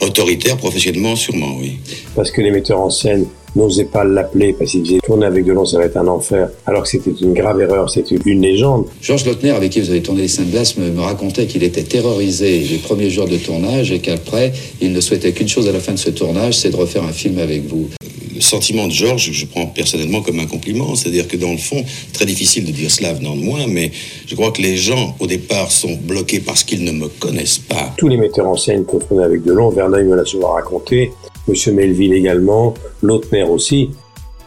Autoritaire, 0.00 0.56
professionnellement, 0.56 1.16
sûrement, 1.16 1.56
oui. 1.60 1.78
Parce 2.14 2.30
que 2.30 2.40
les 2.40 2.52
metteurs 2.52 2.80
en 2.80 2.90
scène 2.90 3.26
n'osaient 3.56 3.84
pas 3.84 4.04
l'appeler 4.04 4.52
parce 4.52 4.70
qu'ils 4.70 4.82
disaient 4.82 5.00
tourner 5.04 5.26
avec 5.26 5.44
Delon, 5.44 5.64
ça 5.64 5.78
va 5.78 5.84
être 5.84 5.96
un 5.96 6.06
enfer. 6.06 6.48
Alors 6.66 6.82
que 6.82 6.88
c'était 6.88 7.10
une 7.10 7.34
grave 7.34 7.60
erreur, 7.60 7.88
c'était 7.90 8.16
une 8.24 8.42
légende. 8.42 8.86
Georges 9.00 9.26
Lautner, 9.26 9.50
avec 9.50 9.72
qui 9.72 9.80
vous 9.80 9.90
avez 9.90 10.02
tourné 10.02 10.22
Les 10.22 10.28
Saintes 10.28 10.50
Glaces, 10.50 10.76
me, 10.76 10.90
me 10.90 11.00
racontait 11.00 11.46
qu'il 11.46 11.62
était 11.62 11.82
terrorisé 11.82 12.60
les 12.60 12.78
premiers 12.78 13.10
jours 13.10 13.28
de 13.28 13.36
tournage 13.36 13.92
et 13.92 14.00
qu'après, 14.00 14.52
il 14.80 14.92
ne 14.92 15.00
souhaitait 15.00 15.32
qu'une 15.32 15.48
chose 15.48 15.68
à 15.68 15.72
la 15.72 15.80
fin 15.80 15.92
de 15.92 15.98
ce 15.98 16.10
tournage, 16.10 16.54
c'est 16.58 16.70
de 16.70 16.76
refaire 16.76 17.04
un 17.04 17.12
film 17.12 17.38
avec 17.38 17.66
vous. 17.66 17.88
Le 18.34 18.40
sentiment 18.40 18.86
de 18.86 18.92
Georges, 18.92 19.32
je 19.32 19.46
prends 19.46 19.66
personnellement 19.66 20.22
comme 20.22 20.38
un 20.38 20.46
compliment. 20.46 20.94
C'est-à-dire 20.94 21.26
que 21.26 21.36
dans 21.36 21.50
le 21.50 21.58
fond, 21.58 21.84
très 22.12 22.24
difficile 22.24 22.64
de 22.64 22.70
dire 22.70 22.88
cela 22.88 23.12
venant 23.12 23.34
de 23.34 23.42
moi, 23.42 23.58
mais 23.68 23.90
je 24.26 24.34
crois 24.36 24.52
que 24.52 24.62
les 24.62 24.76
gens, 24.76 25.16
au 25.18 25.26
départ, 25.26 25.72
sont 25.72 25.98
bloqués 26.00 26.38
parce 26.38 26.62
qu'ils 26.62 26.84
ne 26.84 26.92
me 26.92 27.08
connaissent 27.08 27.58
pas. 27.58 27.92
Tous 27.96 28.06
les 28.06 28.16
metteurs 28.16 28.46
en 28.46 28.56
scène 28.56 28.84
qu'on 28.84 29.00
tournait 29.00 29.24
avec 29.24 29.42
Delon, 29.42 29.70
Verneuil 29.70 30.04
me 30.04 30.14
l'a 30.14 30.24
souvent 30.24 30.52
raconté, 30.52 31.10
Monsieur 31.48 31.72
Melville 31.72 32.12
également, 32.12 32.74
Lautner 33.02 33.42
aussi. 33.42 33.90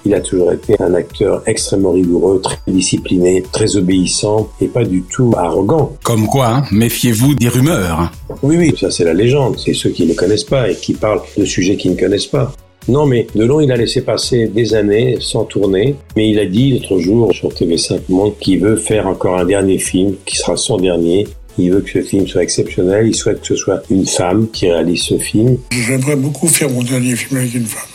Il 0.05 0.13
a 0.13 0.19
toujours 0.19 0.51
été 0.51 0.75
un 0.79 0.93
acteur 0.93 1.43
extrêmement 1.45 1.91
rigoureux, 1.91 2.41
très 2.41 2.57
discipliné, 2.67 3.43
très 3.51 3.75
obéissant 3.75 4.49
et 4.59 4.67
pas 4.67 4.83
du 4.83 5.03
tout 5.03 5.31
arrogant. 5.37 5.95
Comme 6.03 6.25
quoi, 6.27 6.47
hein, 6.47 6.63
méfiez-vous 6.71 7.35
des 7.35 7.49
rumeurs. 7.49 8.11
Oui, 8.41 8.57
oui, 8.57 8.73
ça 8.79 8.89
c'est 8.89 9.03
la 9.03 9.13
légende. 9.13 9.57
C'est 9.59 9.73
ceux 9.73 9.89
qui 9.89 10.05
ne 10.05 10.13
connaissent 10.13 10.43
pas 10.43 10.69
et 10.69 10.75
qui 10.75 10.93
parlent 10.93 11.21
de 11.37 11.45
sujets 11.45 11.75
qu'ils 11.75 11.91
ne 11.91 11.99
connaissent 11.99 12.27
pas. 12.27 12.51
Non, 12.87 13.05
mais 13.05 13.27
Delon, 13.35 13.59
il 13.61 13.71
a 13.71 13.75
laissé 13.75 14.01
passer 14.01 14.47
des 14.47 14.73
années 14.73 15.17
sans 15.19 15.43
tourner, 15.43 15.95
mais 16.15 16.29
il 16.29 16.39
a 16.39 16.45
dit 16.45 16.71
l'autre 16.71 16.97
jour 16.97 17.31
sur 17.31 17.49
TV5 17.49 17.99
Monde 18.09 18.33
qu'il 18.39 18.59
veut 18.59 18.75
faire 18.75 19.05
encore 19.05 19.37
un 19.37 19.45
dernier 19.45 19.77
film, 19.77 20.15
qui 20.25 20.35
sera 20.35 20.57
son 20.57 20.77
dernier, 20.77 21.27
Il 21.57 21.71
veut 21.71 21.81
que 21.81 21.89
ce 21.89 22.01
film 22.01 22.27
soit 22.27 22.43
exceptionnel. 22.43 23.07
Il 23.07 23.15
souhaite 23.15 23.41
que 23.41 23.47
ce 23.47 23.55
soit 23.55 23.81
une 23.89 24.05
femme 24.05 24.47
qui 24.51 24.69
réalise 24.69 25.03
ce 25.03 25.17
film. 25.17 25.57
J'aimerais 25.71 26.15
beaucoup 26.15 26.47
faire 26.47 26.69
mon 26.69 26.83
dernier 26.83 27.15
film 27.15 27.39
avec 27.39 27.53
une 27.53 27.65
femme, 27.65 27.89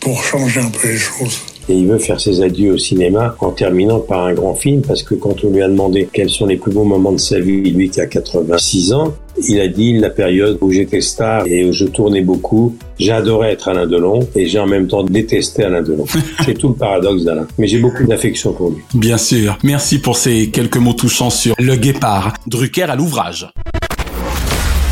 pour 0.00 0.22
changer 0.22 0.60
un 0.60 0.70
peu 0.70 0.88
les 0.88 0.96
choses. 0.96 1.40
Et 1.68 1.74
il 1.74 1.86
veut 1.86 1.98
faire 1.98 2.20
ses 2.20 2.42
adieux 2.42 2.72
au 2.72 2.78
cinéma 2.78 3.36
en 3.38 3.50
terminant 3.50 4.00
par 4.00 4.26
un 4.26 4.32
grand 4.34 4.54
film 4.54 4.82
parce 4.82 5.02
que 5.02 5.14
quand 5.14 5.44
on 5.44 5.50
lui 5.50 5.62
a 5.62 5.68
demandé 5.68 6.08
quels 6.12 6.30
sont 6.30 6.46
les 6.46 6.56
plus 6.56 6.72
beaux 6.72 6.84
moments 6.84 7.12
de 7.12 7.18
sa 7.18 7.38
vie, 7.38 7.60
lui 7.70 7.90
qui 7.90 8.00
a 8.00 8.06
86 8.06 8.92
ans, 8.92 9.14
il 9.48 9.60
a 9.60 9.68
dit 9.68 9.98
la 9.98 10.10
période 10.10 10.58
où 10.60 10.70
j'étais 10.70 11.00
star 11.00 11.46
et 11.46 11.64
où 11.64 11.72
je 11.72 11.86
tournais 11.86 12.22
beaucoup. 12.22 12.76
J'adorais 12.98 13.52
être 13.52 13.68
Alain 13.68 13.86
Delon 13.86 14.20
et 14.34 14.46
j'ai 14.46 14.58
en 14.58 14.66
même 14.66 14.86
temps 14.86 15.04
détesté 15.04 15.64
Alain 15.64 15.82
Delon. 15.82 16.04
C'est 16.44 16.54
tout 16.54 16.68
le 16.68 16.74
paradoxe 16.74 17.24
d'Alain. 17.24 17.46
Mais 17.58 17.66
j'ai 17.66 17.78
beaucoup 17.78 18.04
d'affection 18.04 18.52
pour 18.52 18.70
lui. 18.70 18.78
Bien 18.94 19.18
sûr. 19.18 19.58
Merci 19.62 20.00
pour 20.00 20.16
ces 20.16 20.50
quelques 20.50 20.76
mots 20.76 20.92
touchants 20.92 21.30
sur 21.30 21.54
Le 21.58 21.76
Guépard. 21.76 22.34
Drucker 22.46 22.82
à 22.82 22.96
l'ouvrage. 22.96 23.48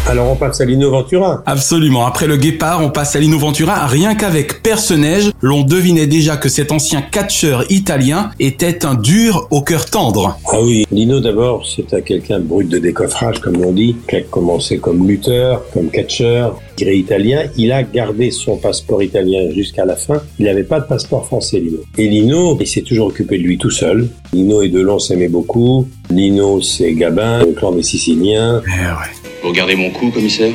Alors 0.08 0.30
on 0.32 0.36
passe 0.36 0.62
à 0.62 0.64
Lino 0.64 0.90
Ventura. 0.90 1.42
Absolument. 1.44 2.06
Après 2.06 2.26
le 2.26 2.38
guépard, 2.38 2.82
on 2.82 2.88
passe 2.88 3.14
à 3.14 3.20
Lino 3.20 3.36
Ventura. 3.36 3.86
Rien 3.86 4.14
qu'avec 4.14 4.62
Perce-Neige, 4.62 5.32
l'on 5.42 5.64
devinait 5.64 6.06
déjà 6.06 6.38
que 6.38 6.48
cet 6.48 6.72
ancien 6.72 7.02
catcheur 7.02 7.70
italien 7.70 8.30
était 8.40 8.86
un 8.86 8.94
dur 8.94 9.46
au 9.50 9.60
cœur 9.60 9.84
tendre. 9.84 10.38
Ah 10.50 10.62
oui, 10.62 10.86
Lino 10.90 11.20
d'abord, 11.20 11.66
c'était 11.66 12.00
quelqu'un 12.00 12.40
brut 12.40 12.70
de 12.70 12.78
décoffrage, 12.78 13.38
comme 13.40 13.62
on 13.62 13.70
dit, 13.70 13.96
qui 14.08 14.16
a 14.16 14.22
commencé 14.22 14.78
comme 14.78 15.06
lutteur, 15.06 15.62
comme 15.74 15.90
catcheur, 15.90 16.58
gré 16.78 16.96
italien. 16.96 17.42
Il 17.58 17.70
a 17.70 17.82
gardé 17.82 18.30
son 18.30 18.56
passeport 18.56 19.02
italien 19.02 19.50
jusqu'à 19.54 19.84
la 19.84 19.96
fin. 19.96 20.22
Il 20.38 20.46
n'avait 20.46 20.64
pas 20.64 20.80
de 20.80 20.86
passeport 20.86 21.26
français, 21.26 21.60
Lino. 21.60 21.80
Et 21.98 22.08
Lino, 22.08 22.56
il 22.58 22.66
s'est 22.66 22.80
toujours 22.80 23.08
occupé 23.08 23.36
de 23.36 23.42
lui 23.42 23.58
tout 23.58 23.70
seul. 23.70 24.08
Lino 24.32 24.62
et 24.62 24.70
Delon 24.70 24.98
s'aimaient 24.98 25.28
beaucoup. 25.28 25.86
Lino, 26.10 26.60
c'est 26.62 26.92
Gabin, 26.94 27.44
le 27.44 27.52
clan 27.52 27.72
des 27.72 27.82
Siciliens. 27.82 28.62
Eh 28.66 28.70
ouais. 28.70 29.30
Vous 29.42 29.48
regardez 29.50 29.76
mon 29.76 29.90
cou, 29.90 30.10
commissaire? 30.10 30.52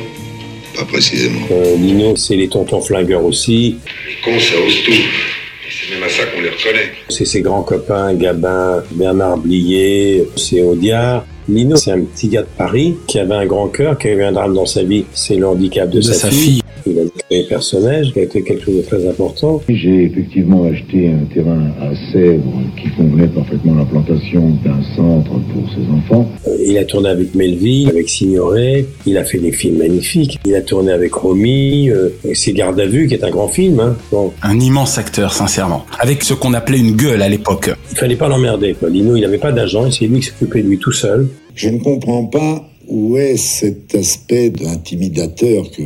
Pas 0.76 0.84
précisément. 0.84 1.40
Euh, 1.52 1.76
Lino, 1.76 2.16
c'est 2.16 2.36
les 2.36 2.48
tontons 2.48 2.80
flingueurs 2.80 3.24
aussi. 3.24 3.76
Les 4.08 4.16
cons, 4.24 4.40
ça 4.40 4.54
ose 4.66 4.82
tout. 4.84 4.90
Et 4.90 5.70
c'est 5.70 5.94
même 5.94 6.02
à 6.02 6.08
ça 6.08 6.24
qu'on 6.24 6.40
les 6.40 6.50
reconnaît. 6.50 6.92
C'est 7.08 7.24
ses 7.24 7.40
grands 7.40 7.62
copains, 7.62 8.14
Gabin, 8.14 8.82
Bernard 8.90 9.38
Blier, 9.38 10.24
c'est 10.36 10.62
Audiard. 10.62 11.24
Lino, 11.48 11.76
c'est 11.76 11.92
un 11.92 12.00
petit 12.00 12.28
gars 12.28 12.42
de 12.42 12.48
Paris 12.58 12.96
qui 13.06 13.18
avait 13.18 13.34
un 13.34 13.46
grand 13.46 13.68
cœur, 13.68 13.96
qui 13.98 14.08
a 14.08 14.12
eu 14.12 14.22
un 14.22 14.32
drame 14.32 14.54
dans 14.54 14.66
sa 14.66 14.82
vie, 14.82 15.04
c'est 15.12 15.36
le 15.36 15.46
handicap 15.46 15.88
de, 15.90 15.98
De 15.98 16.02
sa 16.02 16.30
fille. 16.30 16.62
Il 16.86 16.98
a 16.98 17.02
créé 17.28 17.44
personnage, 17.48 18.12
qui 18.12 18.18
a 18.18 18.22
été 18.22 18.42
quelque 18.42 18.64
chose 18.64 18.76
de 18.76 18.82
très 18.82 19.08
important. 19.08 19.62
J'ai 19.68 20.04
effectivement 20.04 20.64
acheté 20.64 21.08
un 21.10 21.24
terrain 21.32 21.70
à 21.80 21.94
Sèvres 22.12 22.42
qui 22.80 22.90
convenait 22.96 23.26
parfaitement 23.28 23.74
à 23.74 23.78
l'implantation 23.78 24.50
d'un 24.64 24.82
centre 24.94 25.30
pour 25.52 25.70
ses 25.74 25.90
enfants. 25.90 26.28
Euh, 26.46 26.56
Il 26.66 26.76
a 26.78 26.84
tourné 26.84 27.08
avec 27.08 27.34
Melville, 27.34 27.88
avec 27.88 28.08
Signoret, 28.08 28.84
il 29.06 29.16
a 29.16 29.24
fait 29.24 29.38
des 29.38 29.52
films 29.52 29.78
magnifiques. 29.78 30.38
Il 30.46 30.54
a 30.54 30.60
tourné 30.62 30.92
avec 30.92 31.14
Romy, 31.14 31.88
euh, 31.90 32.08
c'est 32.34 32.52
Garde 32.52 32.78
à 32.80 32.86
vue, 32.86 33.06
qui 33.06 33.14
est 33.14 33.24
un 33.24 33.30
grand 33.30 33.48
film. 33.48 33.80
Hein. 33.80 33.96
Bon, 34.12 34.32
Un 34.42 34.58
immense 34.60 34.98
acteur, 34.98 35.32
sincèrement. 35.32 35.84
Avec 36.00 36.22
ce 36.22 36.34
qu'on 36.34 36.52
appelait 36.54 36.78
une 36.78 36.96
gueule 36.96 37.22
à 37.22 37.28
l'époque. 37.28 37.70
il 37.92 37.96
fallait 37.96 38.16
pas 38.16 38.28
l'emmerder. 38.28 38.74
quoi. 38.78 38.88
Lino, 38.90 39.16
il 39.16 39.22
n'avait 39.22 39.38
pas 39.38 39.52
d'agent, 39.52 39.90
c'est 39.90 40.06
lui 40.06 40.20
qui 40.20 40.26
s'occupait 40.26 40.62
de 40.62 40.68
lui 40.68 40.78
tout 40.78 40.92
seul. 40.92 41.28
Je 41.54 41.68
ne 41.68 41.78
comprends 41.78 42.24
pas 42.26 42.68
où 42.88 43.16
est 43.16 43.36
cet 43.36 43.94
aspect 43.94 44.50
d'intimidateur 44.50 45.64
que, 45.70 45.82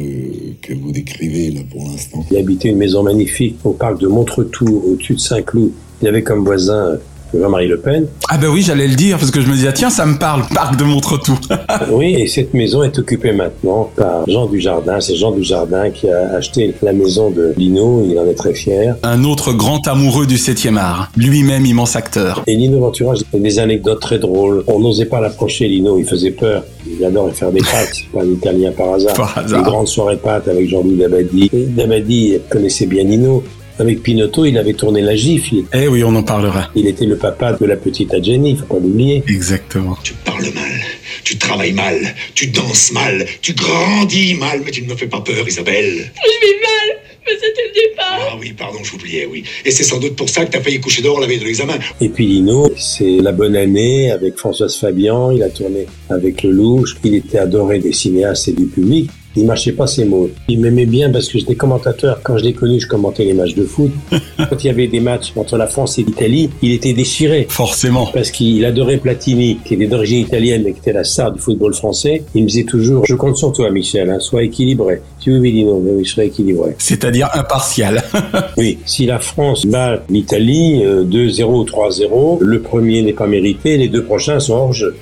que 0.60 0.74
vous 0.74 0.92
décrivez 0.92 1.50
là 1.50 1.60
pour 1.70 1.84
l'instant? 1.84 2.24
Il 2.30 2.36
habitait 2.36 2.68
une 2.68 2.78
maison 2.78 3.02
magnifique 3.02 3.56
au 3.64 3.72
parc 3.72 4.00
de 4.00 4.06
Montretout, 4.06 4.82
au-dessus 4.86 5.14
de 5.14 5.20
Saint-Cloud. 5.20 5.72
Il 6.02 6.08
avait 6.08 6.22
comme 6.22 6.44
voisin 6.44 6.74
euh, 6.74 6.96
Jean-Marie 7.34 7.68
Le 7.68 7.78
Pen. 7.78 8.06
Ah 8.28 8.38
ben 8.38 8.48
oui, 8.48 8.62
j'allais 8.62 8.88
le 8.88 8.94
dire, 8.94 9.18
parce 9.18 9.30
que 9.30 9.40
je 9.40 9.48
me 9.48 9.54
disais, 9.54 9.72
tiens, 9.72 9.90
ça 9.90 10.06
me 10.06 10.18
parle, 10.18 10.42
parc 10.54 10.76
de 10.76 10.84
Montretout. 10.84 11.38
Oui, 11.90 12.14
et 12.14 12.26
cette 12.26 12.54
maison 12.54 12.82
est 12.82 12.98
occupée 12.98 13.32
maintenant 13.32 13.90
par 13.96 14.28
Jean 14.28 14.46
Dujardin. 14.46 15.00
C'est 15.00 15.16
Jean 15.16 15.32
Dujardin 15.32 15.90
qui 15.90 16.08
a 16.08 16.34
acheté 16.34 16.74
la 16.82 16.92
maison 16.92 17.30
de 17.30 17.54
Lino, 17.56 18.04
il 18.08 18.18
en 18.18 18.26
est 18.26 18.34
très 18.34 18.54
fier. 18.54 18.96
Un 19.02 19.24
autre 19.24 19.52
grand 19.52 19.86
amoureux 19.86 20.26
du 20.26 20.36
7e 20.36 20.76
art. 20.76 21.10
Lui-même 21.16 21.66
immense 21.66 21.96
acteur. 21.96 22.42
Et 22.46 22.54
Lino 22.56 22.80
Ventura, 22.80 23.14
j'ai 23.14 23.40
des 23.40 23.58
anecdotes 23.58 24.00
très 24.00 24.18
drôles. 24.18 24.64
On 24.66 24.80
n'osait 24.80 25.06
pas 25.06 25.20
l'approcher, 25.20 25.68
Lino, 25.68 25.98
il 25.98 26.04
faisait 26.04 26.30
peur. 26.30 26.64
Il 26.98 27.04
adorait 27.04 27.32
faire 27.32 27.52
des 27.52 27.60
pâtes, 27.60 28.04
pas 28.12 28.22
un 28.22 28.32
italien 28.32 28.72
par 28.72 28.94
hasard. 28.94 29.14
Par 29.14 29.38
hasard. 29.38 29.62
Des 29.62 29.70
grandes 29.70 29.86
soirées 29.86 30.16
pâtes 30.16 30.48
avec 30.48 30.68
Jean-Louis 30.68 30.96
Dabadi. 30.96 31.50
Dabadi 31.52 32.38
connaissait 32.50 32.86
bien 32.86 33.04
Lino. 33.04 33.44
Avec 33.78 34.02
Pinotto, 34.02 34.44
il 34.44 34.58
avait 34.58 34.72
tourné 34.72 35.00
La 35.00 35.14
Gifle. 35.14 35.58
Eh 35.72 35.86
oui, 35.86 36.02
on 36.02 36.12
en 36.16 36.24
parlera. 36.24 36.68
Il 36.74 36.88
était 36.88 37.06
le 37.06 37.16
papa 37.16 37.52
de 37.52 37.64
la 37.64 37.76
petite 37.76 38.12
Adjani, 38.12 38.56
faut 38.56 38.64
pas 38.64 38.80
l'oublier. 38.80 39.22
Exactement. 39.28 39.96
Tu 40.02 40.14
parles 40.24 40.52
mal, 40.52 40.80
tu 41.22 41.38
travailles 41.38 41.74
mal, 41.74 41.96
tu 42.34 42.48
danses 42.48 42.90
mal, 42.90 43.24
tu 43.40 43.52
grandis 43.52 44.34
mal, 44.34 44.62
mais 44.64 44.72
tu 44.72 44.82
ne 44.82 44.88
me 44.88 44.96
fais 44.96 45.06
pas 45.06 45.20
peur, 45.20 45.46
Isabelle. 45.46 45.84
Je 45.84 46.46
vais 46.46 46.56
mal, 46.60 46.98
mais 47.28 47.38
c'était 47.40 47.68
le 47.68 47.90
départ. 47.90 48.28
Ah 48.32 48.36
oui, 48.40 48.52
pardon, 48.52 48.78
j'oubliais, 48.82 49.26
oui. 49.26 49.44
Et 49.64 49.70
c'est 49.70 49.84
sans 49.84 49.98
doute 49.98 50.16
pour 50.16 50.28
ça 50.28 50.44
que 50.44 50.50
t'as 50.50 50.60
failli 50.60 50.80
coucher 50.80 51.02
dehors 51.02 51.20
la 51.20 51.26
veille 51.26 51.38
de 51.38 51.44
l'examen. 51.44 51.78
Et 52.00 52.08
puis 52.08 52.26
Lino, 52.26 52.70
c'est 52.76 53.18
La 53.20 53.32
Bonne 53.32 53.56
Année 53.56 54.10
avec 54.10 54.36
Françoise 54.36 54.76
Fabian, 54.76 55.30
il 55.30 55.42
a 55.42 55.50
tourné 55.50 55.86
avec 56.08 56.42
Lelouch, 56.42 56.96
il 57.04 57.14
était 57.14 57.38
adoré 57.38 57.78
des 57.78 57.92
cinéastes 57.92 58.48
et 58.48 58.52
du 58.52 58.66
public. 58.66 59.10
Il 59.36 59.44
mâchait 59.46 59.72
pas 59.72 59.86
ses 59.86 60.04
mots. 60.04 60.30
Il 60.48 60.60
m'aimait 60.60 60.86
bien 60.86 61.10
parce 61.10 61.28
que 61.28 61.38
j'étais 61.38 61.54
commentateur. 61.54 62.20
Quand 62.22 62.38
je 62.38 62.44
l'ai 62.44 62.52
connu, 62.52 62.80
je 62.80 62.86
commentais 62.86 63.24
les 63.24 63.34
matchs 63.34 63.54
de 63.54 63.64
foot. 63.64 63.92
Quand 64.38 64.64
il 64.64 64.66
y 64.66 64.70
avait 64.70 64.88
des 64.88 65.00
matchs 65.00 65.32
entre 65.36 65.56
la 65.56 65.66
France 65.66 65.98
et 65.98 66.02
l'Italie, 66.02 66.50
il 66.62 66.72
était 66.72 66.92
déchiré. 66.92 67.46
Forcément. 67.48 68.06
Parce 68.12 68.30
qu'il 68.30 68.64
adorait 68.64 68.96
Platini, 68.96 69.58
qui 69.64 69.74
était 69.74 69.86
d'origine 69.86 70.20
italienne 70.20 70.62
mais 70.64 70.72
qui 70.72 70.80
était 70.80 70.92
la 70.92 71.04
star 71.04 71.32
du 71.32 71.40
football 71.40 71.74
français. 71.74 72.24
Il 72.34 72.44
me 72.44 72.48
disait 72.48 72.64
toujours, 72.64 73.04
je 73.06 73.14
compte 73.14 73.36
sur 73.36 73.52
toi, 73.52 73.70
Michel, 73.70 74.10
hein, 74.10 74.18
sois 74.18 74.42
équilibré. 74.42 75.00
Tu 75.20 75.32
veux, 75.32 75.38
Lino, 75.38 75.82
oui, 75.84 76.04
je 76.04 76.10
serai 76.10 76.26
équilibré. 76.26 76.74
C'est-à-dire 76.78 77.28
impartial. 77.34 78.02
Oui, 78.56 78.78
si 78.86 79.06
la 79.06 79.20
France 79.20 79.66
bat 79.66 80.02
l'Italie 80.08 80.82
euh, 80.84 81.04
2-0 81.04 81.44
ou 81.44 81.64
3-0, 81.64 82.38
le 82.40 82.60
premier 82.60 83.02
n'est 83.02 83.12
pas 83.12 83.26
mérité, 83.26 83.76
les 83.76 83.88
deux 83.88 84.02
prochains 84.02 84.40
sont 84.40 84.54
hors 84.54 84.72
jeu. 84.72 84.96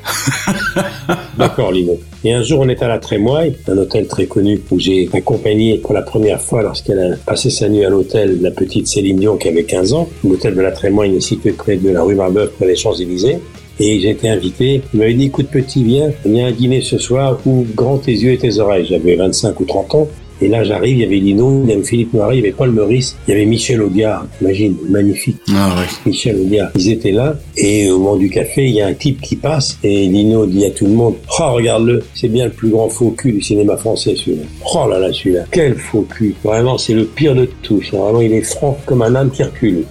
D'accord, 1.38 1.72
Lino. 1.72 1.98
Et 2.24 2.32
un 2.32 2.42
jour, 2.42 2.60
on 2.60 2.68
est 2.68 2.82
à 2.82 2.88
la 2.88 2.98
Trémoille, 2.98 3.56
un 3.68 3.78
hôtel 3.78 4.06
très 4.08 4.15
connu 4.24 4.58
où 4.70 4.78
j'ai 4.78 5.10
accompagné 5.12 5.76
pour 5.76 5.92
la 5.92 6.00
première 6.00 6.40
fois, 6.40 6.62
lorsqu'elle 6.62 6.98
a 6.98 7.16
passé 7.26 7.50
sa 7.50 7.68
nuit 7.68 7.84
à 7.84 7.90
l'hôtel, 7.90 8.40
la 8.40 8.50
petite 8.50 8.88
Céline 8.88 9.18
Dion 9.18 9.36
qui 9.36 9.48
avait 9.48 9.64
15 9.64 9.92
ans. 9.92 10.08
L'hôtel 10.24 10.54
de 10.54 10.62
la 10.62 10.72
Trémoille 10.72 11.16
est 11.16 11.20
situé 11.20 11.52
près 11.52 11.76
de 11.76 11.90
la 11.90 12.02
rue 12.02 12.14
Marbeuf, 12.14 12.52
près 12.52 12.66
des 12.66 12.76
Champs-Élysées. 12.76 13.36
Et 13.78 14.00
j'ai 14.00 14.10
été 14.10 14.30
invité. 14.30 14.80
Il 14.94 15.00
m'avait 15.00 15.12
dit, 15.12 15.26
écoute 15.26 15.48
petit, 15.48 15.84
viens, 15.84 16.10
viens 16.24 16.46
à 16.46 16.52
dîner 16.52 16.80
ce 16.80 16.96
soir, 16.96 17.38
ouvre 17.44 17.66
grand 17.74 17.98
tes 17.98 18.12
yeux 18.12 18.32
et 18.32 18.38
tes 18.38 18.58
oreilles. 18.58 18.86
J'avais 18.88 19.16
25 19.16 19.60
ou 19.60 19.64
30 19.66 19.94
ans. 19.94 20.08
Et 20.42 20.48
là, 20.48 20.64
j'arrive, 20.64 20.96
il 20.96 21.02
y 21.02 21.04
avait 21.04 21.16
Lino, 21.16 21.62
il 21.64 21.70
y 21.70 21.72
avait 21.72 21.82
Philippe 21.82 22.12
Noiret, 22.12 22.36
il 22.36 22.40
y 22.40 22.42
avait 22.42 22.52
Paul 22.52 22.70
Meurice, 22.70 23.16
il 23.26 23.30
y 23.30 23.34
avait 23.34 23.46
Michel 23.46 23.80
Audiard, 23.80 24.26
imagine, 24.40 24.76
magnifique. 24.88 25.36
Ah 25.50 25.74
ouais. 25.76 25.86
Michel 26.04 26.36
Audiard. 26.36 26.70
Ils 26.76 26.90
étaient 26.90 27.12
là, 27.12 27.36
et 27.56 27.90
au 27.90 27.98
moment 27.98 28.16
du 28.16 28.28
café, 28.28 28.66
il 28.66 28.74
y 28.74 28.80
a 28.80 28.86
un 28.86 28.94
type 28.94 29.20
qui 29.20 29.36
passe, 29.36 29.78
et 29.82 30.06
Lino 30.06 30.46
dit 30.46 30.64
à 30.64 30.70
tout 30.70 30.86
le 30.86 30.92
monde, 30.92 31.14
oh, 31.38 31.52
regarde-le, 31.52 32.02
c'est 32.14 32.28
bien 32.28 32.46
le 32.46 32.52
plus 32.52 32.68
grand 32.68 32.88
faux 32.88 33.10
cul 33.10 33.32
du 33.32 33.40
cinéma 33.40 33.76
français, 33.76 34.14
celui-là. 34.16 34.44
Oh 34.74 34.88
là 34.88 34.98
là, 34.98 35.12
celui-là. 35.12 35.44
Quel 35.50 35.76
faux 35.76 36.06
cul. 36.08 36.34
Vraiment, 36.44 36.76
c'est 36.78 36.94
le 36.94 37.04
pire 37.04 37.34
de 37.34 37.48
tous. 37.62 37.90
Vraiment, 37.92 38.20
il 38.20 38.32
est 38.32 38.42
franc 38.42 38.76
comme 38.84 39.02
un 39.02 39.14
âne 39.14 39.30
qui 39.30 39.42
recule. 39.42 39.84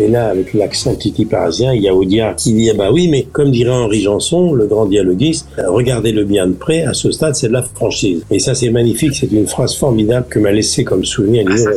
Et 0.00 0.08
là, 0.08 0.28
avec 0.28 0.54
l'accent 0.54 0.94
titi 0.94 1.24
parisien, 1.24 1.74
il 1.74 1.82
y 1.82 1.88
a 1.88 1.94
Audiard 1.94 2.36
qui 2.36 2.52
dit, 2.52 2.70
ah 2.70 2.74
bah 2.74 2.90
oui, 2.92 3.08
mais 3.08 3.26
comme 3.32 3.50
dirait 3.50 3.70
Henri 3.70 4.00
Janson, 4.00 4.52
le 4.52 4.66
grand 4.66 4.86
dialoguiste, 4.86 5.48
euh, 5.58 5.70
regardez-le 5.70 6.24
bien 6.24 6.46
de 6.46 6.52
près, 6.52 6.82
à 6.82 6.94
ce 6.94 7.10
stade, 7.10 7.34
c'est 7.34 7.48
de 7.48 7.52
la 7.52 7.62
franchise. 7.62 8.22
Et 8.30 8.38
ça, 8.38 8.54
c'est 8.54 8.70
magnifique, 8.70 9.14
c'est 9.14 9.30
une 9.32 9.46
phrase 9.46 9.76
formidable 9.76 10.26
que 10.28 10.38
m'a 10.38 10.52
laissé 10.52 10.84
comme 10.84 11.04
souvenir 11.04 11.48
Lino. 11.48 11.70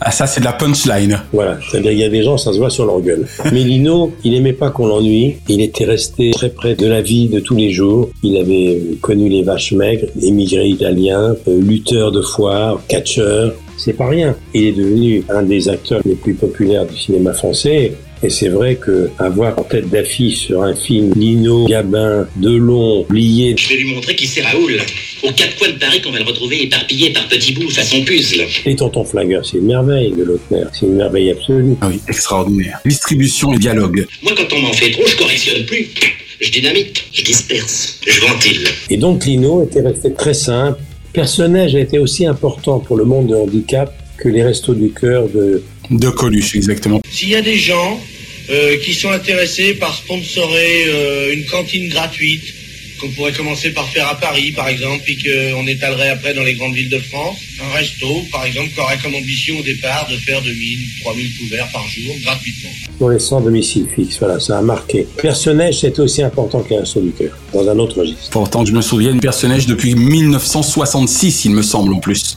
Ah 0.00 0.10
ça, 0.10 0.26
c'est 0.26 0.40
de 0.40 0.46
la 0.46 0.52
punchline. 0.52 1.20
Voilà, 1.32 1.58
c'est-à-dire 1.70 1.92
il 1.92 1.98
y 1.98 2.04
a 2.04 2.08
des 2.08 2.22
gens, 2.22 2.38
ça 2.38 2.52
se 2.52 2.58
voit 2.58 2.70
sur 2.70 2.86
leur 2.86 3.00
gueule. 3.00 3.26
Mais 3.52 3.62
Lino, 3.62 4.12
il 4.24 4.34
aimait 4.34 4.52
pas 4.52 4.70
qu'on 4.70 4.86
l'ennuie. 4.86 5.36
Il 5.48 5.60
était 5.60 5.84
resté 5.84 6.30
très 6.30 6.50
près 6.50 6.74
de 6.74 6.86
la 6.86 7.02
vie 7.02 7.28
de 7.28 7.40
tous 7.40 7.56
les 7.56 7.70
jours. 7.70 8.10
Il 8.22 8.36
avait 8.36 8.80
connu 9.00 9.28
les 9.28 9.42
vaches 9.42 9.72
maigres, 9.72 10.06
émigré 10.22 10.66
italien, 10.66 11.36
euh, 11.48 11.60
lutteur 11.60 12.12
de 12.12 12.22
foire, 12.22 12.80
catcheur. 12.88 13.52
C'est 13.76 13.92
pas 13.92 14.08
rien. 14.08 14.36
Il 14.54 14.66
est 14.66 14.72
devenu 14.72 15.22
un 15.28 15.42
des 15.42 15.68
acteurs 15.68 16.00
les 16.04 16.14
plus 16.14 16.34
populaires 16.34 16.86
du 16.86 16.96
cinéma 16.96 17.32
français. 17.32 17.92
Et 18.22 18.30
c'est 18.30 18.48
vrai 18.48 18.76
que 18.76 19.10
avoir 19.18 19.58
en 19.58 19.62
tête 19.62 19.90
d'affiche 19.90 20.46
sur 20.46 20.62
un 20.62 20.74
film 20.74 21.12
Lino, 21.14 21.66
Gabin, 21.66 22.26
Delon, 22.36 23.04
Blier, 23.08 23.54
Je 23.58 23.68
vais 23.68 23.76
lui 23.76 23.94
montrer 23.94 24.16
qui 24.16 24.26
c'est 24.26 24.40
Raoul. 24.40 24.80
Aux 25.22 25.32
quatre 25.32 25.56
coins 25.58 25.68
de 25.68 25.74
Paris 25.78 26.00
qu'on 26.00 26.12
va 26.12 26.18
le 26.20 26.24
retrouver 26.24 26.62
éparpillé 26.62 27.10
par 27.10 27.28
petits 27.28 27.52
bouts 27.52 27.68
façon 27.68 28.02
puzzle. 28.04 28.44
les 28.64 28.76
tontons 28.76 29.04
flingueurs, 29.04 29.44
c'est 29.44 29.58
une 29.58 29.66
merveille 29.66 30.12
de 30.12 30.24
Lautner. 30.24 30.64
C'est 30.72 30.86
une 30.86 30.94
merveille 30.94 31.30
absolue. 31.30 31.74
Ah 31.82 31.88
oui, 31.88 32.00
extraordinaire. 32.08 32.80
Distribution 32.86 33.52
et 33.52 33.58
dialogue. 33.58 34.06
Moi, 34.22 34.32
quand 34.34 34.56
on 34.56 34.60
m'en 34.60 34.72
fait 34.72 34.90
trop, 34.90 35.06
je 35.06 35.16
correctionne 35.16 35.64
plus. 35.66 35.88
Je 36.40 36.50
dynamite, 36.50 37.02
je 37.12 37.22
disperse, 37.22 38.00
je 38.06 38.20
ventile. 38.20 38.68
Et 38.90 38.98
donc 38.98 39.24
Lino 39.24 39.64
était 39.64 39.80
resté 39.80 40.12
très 40.12 40.34
simple. 40.34 40.78
Personnage 41.16 41.74
a 41.74 41.80
été 41.80 41.98
aussi 41.98 42.26
important 42.26 42.78
pour 42.78 42.98
le 42.98 43.06
monde 43.06 43.28
de 43.28 43.34
handicap 43.34 43.90
que 44.18 44.28
les 44.28 44.42
restos 44.42 44.74
du 44.74 44.90
cœur 44.92 45.30
de... 45.30 45.62
De 45.90 46.10
Coluche, 46.10 46.54
exactement. 46.54 47.00
S'il 47.10 47.30
y 47.30 47.34
a 47.34 47.40
des 47.40 47.56
gens 47.56 47.98
euh, 48.50 48.76
qui 48.84 48.92
sont 48.92 49.08
intéressés 49.08 49.72
par 49.72 49.96
sponsorer 49.96 50.84
euh, 50.88 51.32
une 51.32 51.46
cantine 51.46 51.88
gratuite 51.88 52.44
qu'on 53.00 53.08
pourrait 53.10 53.32
commencer 53.32 53.70
par 53.70 53.88
faire 53.88 54.08
à 54.08 54.14
Paris, 54.14 54.52
par 54.52 54.68
exemple, 54.68 55.02
puis 55.04 55.16
qu'on 55.16 55.66
étalerait 55.66 56.10
après 56.10 56.34
dans 56.34 56.42
les 56.42 56.54
grandes 56.54 56.74
villes 56.74 56.90
de 56.90 56.98
France. 56.98 57.36
Un 57.60 57.74
resto, 57.74 58.22
par 58.30 58.44
exemple, 58.44 58.70
qui 58.74 58.80
aurait 58.80 58.98
comme 58.98 59.14
ambition 59.14 59.58
au 59.58 59.62
départ 59.62 60.06
de 60.10 60.16
faire 60.16 60.42
2000, 60.42 60.78
3000 61.02 61.36
couverts 61.38 61.68
par 61.72 61.86
jour, 61.88 62.14
gratuitement. 62.22 62.70
Pour 62.98 63.10
les 63.10 63.18
sans 63.18 63.40
domicile 63.40 63.86
fixe, 63.94 64.18
voilà, 64.18 64.40
ça 64.40 64.58
a 64.58 64.62
marqué. 64.62 65.06
Personnage, 65.20 65.80
c'est 65.80 65.98
aussi 65.98 66.22
important 66.22 66.60
qu'un 66.60 66.80
Resto 66.80 67.00
du 67.00 67.12
Cœur, 67.12 67.36
dans 67.52 67.68
un 67.68 67.78
autre 67.78 68.00
registre. 68.00 68.30
Pourtant 68.30 68.62
que 68.62 68.70
je 68.70 68.74
me 68.74 68.82
souvienne, 68.82 69.20
personnage 69.20 69.66
depuis 69.66 69.94
1966, 69.94 71.44
il 71.46 71.52
me 71.52 71.62
semble 71.62 71.94
en 71.94 71.98
plus. 71.98 72.36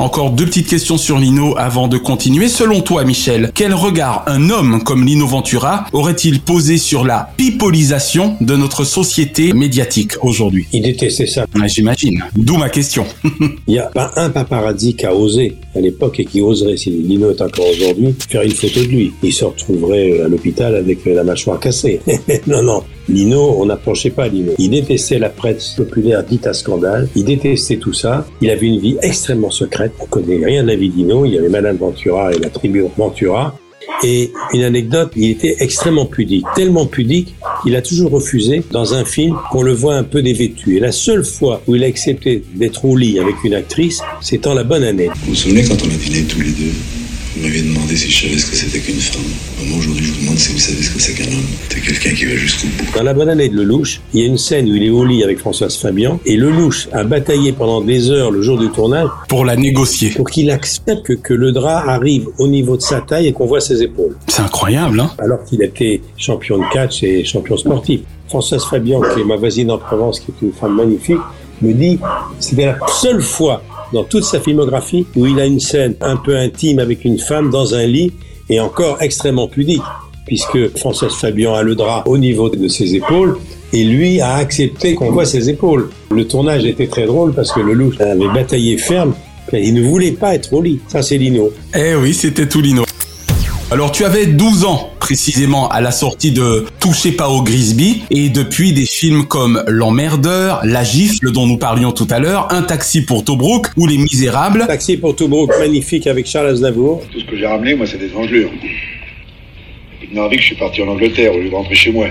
Encore 0.00 0.30
deux 0.30 0.46
petites 0.46 0.68
questions 0.68 0.96
sur 0.96 1.18
Lino 1.18 1.56
avant 1.58 1.88
de 1.88 1.98
continuer. 1.98 2.46
Selon 2.46 2.82
toi, 2.82 3.04
Michel, 3.04 3.50
quel 3.52 3.74
regard 3.74 4.22
un 4.28 4.48
homme 4.48 4.84
comme 4.84 5.04
Lino 5.04 5.26
Ventura 5.26 5.86
aurait-il 5.92 6.40
posé 6.40 6.78
sur 6.78 7.04
la 7.04 7.30
pipolisation 7.36 8.36
de 8.40 8.54
notre 8.54 8.84
société 8.84 9.52
médiatique 9.52 10.12
aujourd'hui? 10.22 10.68
Il 10.72 10.82
détestait 10.82 11.26
ça. 11.26 11.46
J'imagine. 11.66 12.22
D'où 12.36 12.56
ma 12.58 12.68
question. 12.68 13.06
Il 13.66 13.72
n'y 13.72 13.80
a 13.80 13.86
pas 13.86 14.12
un 14.14 14.30
paparazzi 14.30 14.94
qui 14.94 15.04
a 15.04 15.12
osé 15.12 15.56
à 15.74 15.80
l'époque 15.80 16.20
et 16.20 16.24
qui 16.24 16.42
oserait, 16.42 16.76
si 16.76 16.90
Lino 16.90 17.32
est 17.32 17.42
encore 17.42 17.66
aujourd'hui, 17.68 18.14
faire 18.28 18.42
une 18.42 18.52
photo 18.52 18.80
de 18.80 18.86
lui. 18.86 19.12
Il 19.24 19.32
se 19.32 19.44
retrouverait 19.44 20.20
à 20.20 20.28
l'hôpital 20.28 20.76
avec 20.76 21.04
la 21.06 21.24
mâchoire 21.24 21.58
cassée. 21.58 22.00
non, 22.46 22.62
non. 22.62 22.84
Lino, 23.08 23.56
on 23.58 23.66
n'approchait 23.66 24.10
pas 24.10 24.28
Lino. 24.28 24.52
Il 24.58 24.70
détestait 24.70 25.18
la 25.18 25.30
presse 25.30 25.74
populaire 25.76 26.22
dite 26.22 26.46
à 26.46 26.52
scandale. 26.52 27.08
Il 27.16 27.24
détestait 27.24 27.76
tout 27.76 27.92
ça. 27.92 28.26
Il 28.40 28.50
avait 28.50 28.66
une 28.66 28.78
vie 28.78 28.96
extrêmement 29.02 29.50
secrète. 29.50 29.92
On 30.00 30.06
connaît 30.06 30.44
rien 30.44 30.62
de 30.62 30.68
la 30.68 30.76
vie 30.76 30.90
de 30.90 30.96
Lino. 30.96 31.24
Il 31.24 31.34
y 31.34 31.38
avait 31.38 31.48
Madame 31.48 31.76
Ventura 31.76 32.32
et 32.32 32.38
la 32.38 32.50
tribu 32.50 32.84
Ventura. 32.96 33.56
Et 34.04 34.30
une 34.52 34.62
anecdote, 34.62 35.12
il 35.16 35.30
était 35.30 35.56
extrêmement 35.60 36.06
pudique, 36.06 36.44
tellement 36.54 36.86
pudique 36.86 37.34
qu'il 37.62 37.74
a 37.74 37.82
toujours 37.82 38.10
refusé 38.10 38.62
dans 38.70 38.94
un 38.94 39.04
film 39.04 39.36
qu'on 39.50 39.62
le 39.62 39.72
voit 39.72 39.94
un 39.94 40.04
peu 40.04 40.22
dévêtu. 40.22 40.76
Et 40.76 40.80
la 40.80 40.92
seule 40.92 41.24
fois 41.24 41.62
où 41.66 41.74
il 41.74 41.82
a 41.82 41.86
accepté 41.86 42.44
d'être 42.54 42.84
au 42.84 42.96
lit 42.96 43.18
avec 43.18 43.34
une 43.42 43.54
actrice, 43.54 44.00
c'est 44.20 44.46
en 44.46 44.54
la 44.54 44.64
bonne 44.64 44.84
année. 44.84 45.08
Vous 45.22 45.30
vous 45.30 45.34
souvenez 45.34 45.64
quand 45.64 45.76
on 45.82 45.88
a 45.88 45.96
dîné 45.96 46.24
tous 46.24 46.40
les 46.40 46.50
deux? 46.50 47.07
Vous 47.38 47.44
m'aviez 47.44 47.62
demandé 47.62 47.94
si 47.94 48.10
je 48.10 48.26
savais 48.26 48.36
ce 48.36 48.50
que 48.50 48.56
c'était 48.56 48.80
qu'une 48.80 48.98
femme. 48.98 49.22
Moi 49.68 49.78
aujourd'hui 49.78 50.06
je 50.06 50.12
vous 50.12 50.20
demande 50.22 50.38
si 50.38 50.52
vous 50.52 50.58
savez 50.58 50.82
ce 50.82 50.90
que 50.90 51.00
c'est 51.00 51.14
qu'un 51.14 51.32
homme. 51.32 51.46
C'est 51.68 51.80
quelqu'un 51.80 52.10
qui 52.10 52.24
va 52.24 52.34
jusqu'au 52.34 52.66
bout. 52.66 52.96
Dans 52.96 53.04
la 53.04 53.14
bonne 53.14 53.28
année 53.28 53.48
de 53.48 53.54
Lelouch, 53.54 54.00
il 54.12 54.20
y 54.20 54.22
a 54.24 54.26
une 54.26 54.38
scène 54.38 54.68
où 54.68 54.74
il 54.74 54.82
est 54.82 54.90
au 54.90 55.04
lit 55.04 55.22
avec 55.22 55.38
Françoise 55.38 55.76
Fabian 55.76 56.18
et 56.26 56.36
Lelouch 56.36 56.88
a 56.90 57.04
bataillé 57.04 57.52
pendant 57.52 57.80
des 57.80 58.10
heures 58.10 58.32
le 58.32 58.42
jour 58.42 58.58
du 58.58 58.70
tournage 58.70 59.06
pour 59.28 59.44
la 59.44 59.54
négocier. 59.54 60.10
Pour 60.10 60.28
qu'il 60.28 60.50
accepte 60.50 61.04
que, 61.04 61.12
que 61.12 61.32
le 61.32 61.52
drap 61.52 61.88
arrive 61.88 62.26
au 62.38 62.48
niveau 62.48 62.76
de 62.76 62.82
sa 62.82 63.02
taille 63.02 63.28
et 63.28 63.32
qu'on 63.32 63.46
voit 63.46 63.60
ses 63.60 63.84
épaules. 63.84 64.16
C'est 64.26 64.42
incroyable, 64.42 64.98
hein 64.98 65.12
Alors 65.18 65.44
qu'il 65.44 65.62
était 65.62 66.00
champion 66.16 66.58
de 66.58 66.64
catch 66.72 67.04
et 67.04 67.24
champion 67.24 67.56
sportif. 67.56 68.00
Françoise 68.26 68.64
Fabian, 68.64 69.00
qui 69.14 69.20
est 69.20 69.24
ma 69.24 69.36
voisine 69.36 69.70
en 69.70 69.78
Provence, 69.78 70.18
qui 70.18 70.32
est 70.32 70.44
une 70.44 70.52
femme 70.52 70.74
magnifique, 70.74 71.20
me 71.62 71.72
dit 71.72 72.00
c'était 72.40 72.66
la 72.66 72.78
seule 72.88 73.22
fois 73.22 73.62
dans 73.92 74.04
toute 74.04 74.24
sa 74.24 74.40
filmographie 74.40 75.06
où 75.16 75.26
il 75.26 75.38
a 75.40 75.46
une 75.46 75.60
scène 75.60 75.94
un 76.00 76.16
peu 76.16 76.36
intime 76.36 76.78
avec 76.78 77.04
une 77.04 77.18
femme 77.18 77.50
dans 77.50 77.74
un 77.74 77.86
lit 77.86 78.12
et 78.48 78.60
encore 78.60 78.98
extrêmement 79.00 79.48
pudique 79.48 79.82
puisque 80.26 80.76
Françoise 80.76 81.14
Fabian 81.14 81.54
a 81.54 81.62
le 81.62 81.74
drap 81.74 82.04
au 82.06 82.18
niveau 82.18 82.50
de 82.50 82.68
ses 82.68 82.94
épaules 82.94 83.38
et 83.72 83.84
lui 83.84 84.20
a 84.20 84.34
accepté 84.34 84.94
qu'on 84.94 85.10
voit 85.10 85.24
ses 85.24 85.48
épaules. 85.48 85.90
Le 86.10 86.26
tournage 86.26 86.64
était 86.64 86.86
très 86.86 87.06
drôle 87.06 87.32
parce 87.32 87.50
que 87.52 87.60
le 87.60 87.72
loup 87.72 87.92
avait 87.98 88.28
bataillé 88.32 88.76
ferme, 88.76 89.14
il 89.52 89.74
ne 89.74 89.82
voulait 89.82 90.12
pas 90.12 90.34
être 90.34 90.52
au 90.52 90.62
lit. 90.62 90.80
Ça 90.88 91.02
c'est 91.02 91.16
Lino. 91.16 91.50
Eh 91.74 91.94
oui, 91.94 92.12
c'était 92.14 92.46
tout 92.46 92.60
Lino. 92.60 92.87
Alors 93.70 93.92
tu 93.92 94.04
avais 94.04 94.24
12 94.24 94.64
ans 94.64 94.90
précisément 94.98 95.68
à 95.68 95.82
la 95.82 95.90
sortie 95.90 96.32
de 96.32 96.64
Touchez 96.80 97.12
pas 97.12 97.28
au 97.28 97.42
Grisby 97.42 98.02
et 98.10 98.30
depuis 98.30 98.72
des 98.72 98.86
films 98.86 99.26
comme 99.26 99.62
L'emmerdeur, 99.66 100.60
La 100.64 100.84
gifle 100.84 101.32
dont 101.32 101.46
nous 101.46 101.58
parlions 101.58 101.92
tout 101.92 102.06
à 102.08 102.18
l'heure, 102.18 102.48
Un 102.50 102.62
taxi 102.62 103.02
pour 103.04 103.24
Tobruk 103.24 103.66
ou 103.76 103.86
Les 103.86 103.98
Misérables. 103.98 104.66
Taxi 104.66 104.96
pour 104.96 105.14
Tobruk 105.14 105.50
magnifique 105.58 106.06
avec 106.06 106.26
Charles 106.26 106.46
Aznavour. 106.46 107.02
Tout 107.12 107.20
ce 107.20 107.26
que 107.26 107.36
j'ai 107.36 107.46
ramené, 107.46 107.74
moi, 107.74 107.86
c'est 107.86 107.98
des 107.98 108.14
engelures. 108.14 108.50
Depuis 109.92 110.08
de 110.08 110.14
Narvik, 110.14 110.40
je 110.40 110.46
suis 110.46 110.56
parti 110.56 110.82
en 110.82 110.88
Angleterre 110.88 111.34
au 111.34 111.38
lieu 111.38 111.50
de 111.50 111.54
rentrer 111.54 111.74
chez 111.74 111.92
moi. 111.92 112.06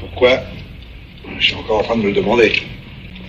Pourquoi? 0.00 0.38
Je 1.38 1.44
suis 1.44 1.54
encore 1.56 1.80
en 1.80 1.82
train 1.82 1.96
de 1.96 2.02
me 2.02 2.06
le 2.08 2.14
demander. 2.14 2.52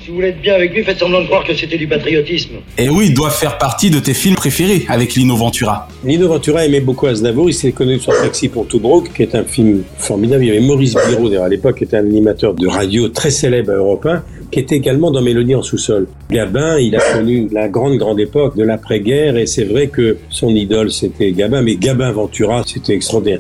Si 0.04 0.10
vous 0.10 0.16
voulez 0.16 0.30
être 0.30 0.42
bien 0.42 0.56
avec 0.56 0.74
lui, 0.74 0.84
faites 0.84 1.00
semblant 1.00 1.22
de 1.22 1.28
croire 1.28 1.46
que 1.46 1.56
c'était 1.56 1.78
du 1.78 1.88
patriotisme. 1.88 2.56
Et 2.78 2.90
oui, 2.90 3.06
il 3.08 3.14
doit 3.14 3.30
faire 3.30 3.58
partie 3.58 3.90
de 3.90 4.00
tes 4.00 4.14
films 4.14 4.36
préférés 4.36 4.86
avec 4.90 5.14
Lino 5.16 5.38
Ventura. 5.38 5.88
Lino 6.04 6.28
Ventura 6.28 6.66
aimait 6.66 6.82
beaucoup 6.82 7.06
Aznavour. 7.06 7.50
Il 7.50 7.54
s'est 7.54 7.72
connu 7.72 7.98
sur 8.00 8.12
Taxi 8.12 8.50
pour 8.50 8.68
Tobruk, 8.68 9.14
qui 9.14 9.24
est 9.24 9.34
un 9.34 9.46
film 9.46 9.84
formidable. 9.98 10.44
Il 10.44 10.48
y 10.48 10.52
avait 10.52 10.60
Maurice 10.60 10.96
Biro, 11.08 11.30
d'ailleurs, 11.30 11.46
à 11.46 11.48
l'époque, 11.48 11.78
qui 11.78 11.86
était 11.86 11.96
un 11.96 12.06
animateur 12.06 12.54
de 12.54 12.68
radio 12.68 13.08
très 13.08 13.30
célèbre 13.30 13.72
1, 14.04 14.24
qui 14.52 14.60
était 14.60 14.76
également 14.76 15.10
dans 15.10 15.22
Mélodie 15.22 15.56
en 15.56 15.62
sous-sol. 15.62 16.10
Gabin, 16.30 16.80
il 16.80 16.98
a 16.98 17.00
connu 17.00 17.48
la 17.54 17.70
grande, 17.70 17.98
grande 17.98 18.20
époque 18.20 18.58
de 18.58 18.64
l'après-guerre, 18.64 19.38
et 19.38 19.46
c'est 19.46 19.64
vrai 19.64 19.88
que 19.88 20.18
son 20.30 20.50
idole, 20.50 20.92
c'était 20.92 21.32
Gabin, 21.32 21.62
mais 21.62 21.76
Gabin 21.76 22.12
Ventura, 22.12 22.64
c'était 22.68 22.94
extraordinaire. 22.94 23.40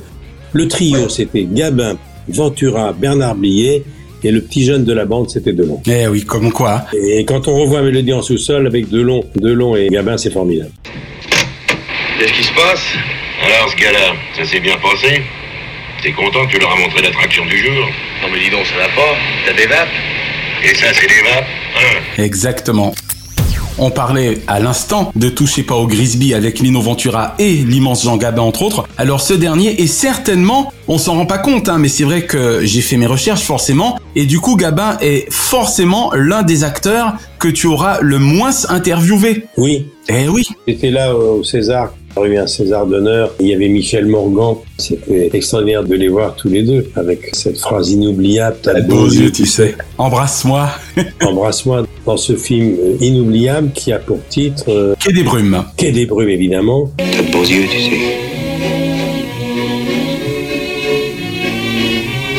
Le 0.54 0.70
trio, 0.70 1.10
c'était 1.10 1.44
Gabin, 1.44 1.98
Ventura, 2.30 2.94
Bernard 2.94 3.36
Blier, 3.36 3.84
et 4.24 4.32
le 4.32 4.42
petit 4.42 4.66
jeune 4.66 4.86
de 4.86 4.94
la 4.94 5.06
bande, 5.06 5.30
c'était 5.30 5.54
Delon. 5.54 5.82
Eh 5.86 6.08
oui, 6.08 6.24
comme 6.24 6.52
quoi. 6.52 6.86
Et 6.94 7.26
quand 7.26 7.48
on 7.48 7.56
revoit 7.60 7.82
Mélodie 7.82 8.14
en 8.14 8.22
sous-sol 8.22 8.68
avec 8.68 8.90
Delon, 8.90 9.24
Delon 9.36 9.76
et 9.76 9.88
Gabin, 9.90 10.18
c'est 10.18 10.32
formidable. 10.32 10.72
Qu'est-ce 12.20 12.34
qui 12.34 12.44
se 12.44 12.54
passe? 12.54 12.86
Alors, 13.44 13.70
ce 13.72 13.76
gars-là, 13.76 14.14
ça 14.38 14.46
s'est 14.46 14.60
bien 14.60 14.76
passé 14.78 15.22
T'es 16.02 16.12
content 16.12 16.46
que 16.46 16.52
tu 16.52 16.60
leur 16.60 16.72
as 16.72 16.80
montré 16.80 17.02
l'attraction 17.02 17.46
du 17.46 17.58
jour? 17.58 17.88
Non 18.22 18.28
mais 18.32 18.40
dis 18.40 18.50
donc, 18.50 18.66
ça 18.66 18.76
va 18.76 18.88
pas 18.90 19.16
T'as 19.46 19.54
des 19.54 19.68
vapes? 19.68 19.88
Et 20.64 20.76
ça, 20.76 20.88
c'est 20.94 21.08
des 21.08 21.22
vapes 21.24 21.46
hein? 21.78 22.22
Exactement. 22.22 22.94
On 23.80 23.90
parlait 23.90 24.40
à 24.48 24.60
l'instant 24.60 25.12
de 25.16 25.30
Touchez 25.30 25.64
pas 25.64 25.76
au 25.76 25.88
Grisby 25.88 26.34
avec 26.34 26.60
Lino 26.60 26.80
Ventura 26.80 27.34
et 27.40 27.54
l'immense 27.54 28.04
Jean 28.04 28.18
Gabin 28.18 28.44
entre 28.44 28.62
autres. 28.62 28.88
Alors 28.98 29.22
ce 29.22 29.34
dernier 29.34 29.82
est 29.82 29.88
certainement, 29.88 30.72
on 30.88 30.98
s'en 30.98 31.16
rend 31.16 31.26
pas 31.26 31.40
compte, 31.40 31.70
hein, 31.70 31.78
mais 31.80 31.88
c'est 31.88 32.04
vrai 32.04 32.26
que 32.26 32.60
j'ai 32.64 32.82
fait 32.82 32.98
mes 32.98 33.08
recherches 33.08 33.42
forcément, 33.42 33.98
et 34.16 34.26
du 34.26 34.40
coup 34.40 34.58
Gabin 34.58 34.98
est 35.02 35.32
forcément 35.32 36.12
l'un 36.14 36.44
des 36.44 36.64
acteurs 36.64 37.16
que 37.40 37.48
tu 37.48 37.68
auras 37.68 38.00
le 38.02 38.20
moins 38.20 38.52
interviewé. 38.70 39.46
Oui. 39.58 39.88
Eh 40.08 40.28
oui. 40.28 40.48
J'étais 40.68 40.92
là 40.92 41.16
au 41.16 41.44
César. 41.44 41.94
Il 42.16 42.22
y 42.22 42.26
a 42.26 42.28
eu 42.28 42.38
un 42.38 42.48
César 42.48 42.86
d'honneur. 42.86 43.32
Il 43.40 43.48
y 43.48 43.56
avait 43.56 43.70
Michel 43.70 44.06
Morgan. 44.06 44.56
C'était 44.78 45.30
extraordinaire 45.34 45.84
de 45.84 45.96
les 45.96 46.10
voir 46.10 46.36
tous 46.36 46.50
les 46.50 46.62
deux 46.64 46.86
avec 46.96 47.34
cette 47.34 47.58
phrase 47.58 47.90
inoubliable. 47.92 48.58
T'as 48.62 48.82
beaux 48.82 49.08
yeux, 49.08 49.32
tu 49.32 49.46
sais. 49.46 49.76
Embrasse-moi. 49.98 50.70
Embrasse-moi 51.22 51.86
dans 52.06 52.18
ce 52.18 52.36
film 52.36 52.76
euh, 52.80 52.98
inoubliable 53.00 53.72
qui 53.74 53.92
a 53.92 54.00
pour 54.00 54.20
titre 54.30 54.66
euh, 54.68 54.96
Quai 55.00 55.14
des 55.14 55.24
brumes. 55.24 55.64
Quai 55.78 55.92
des 55.92 56.06
brumes, 56.06 56.30
évidemment. 56.30 56.90
T'as 56.98 57.24
de 57.24 57.32
beaux 57.32 57.44
yeux, 57.44 57.66
tu 57.70 57.80
sais. 57.80 58.00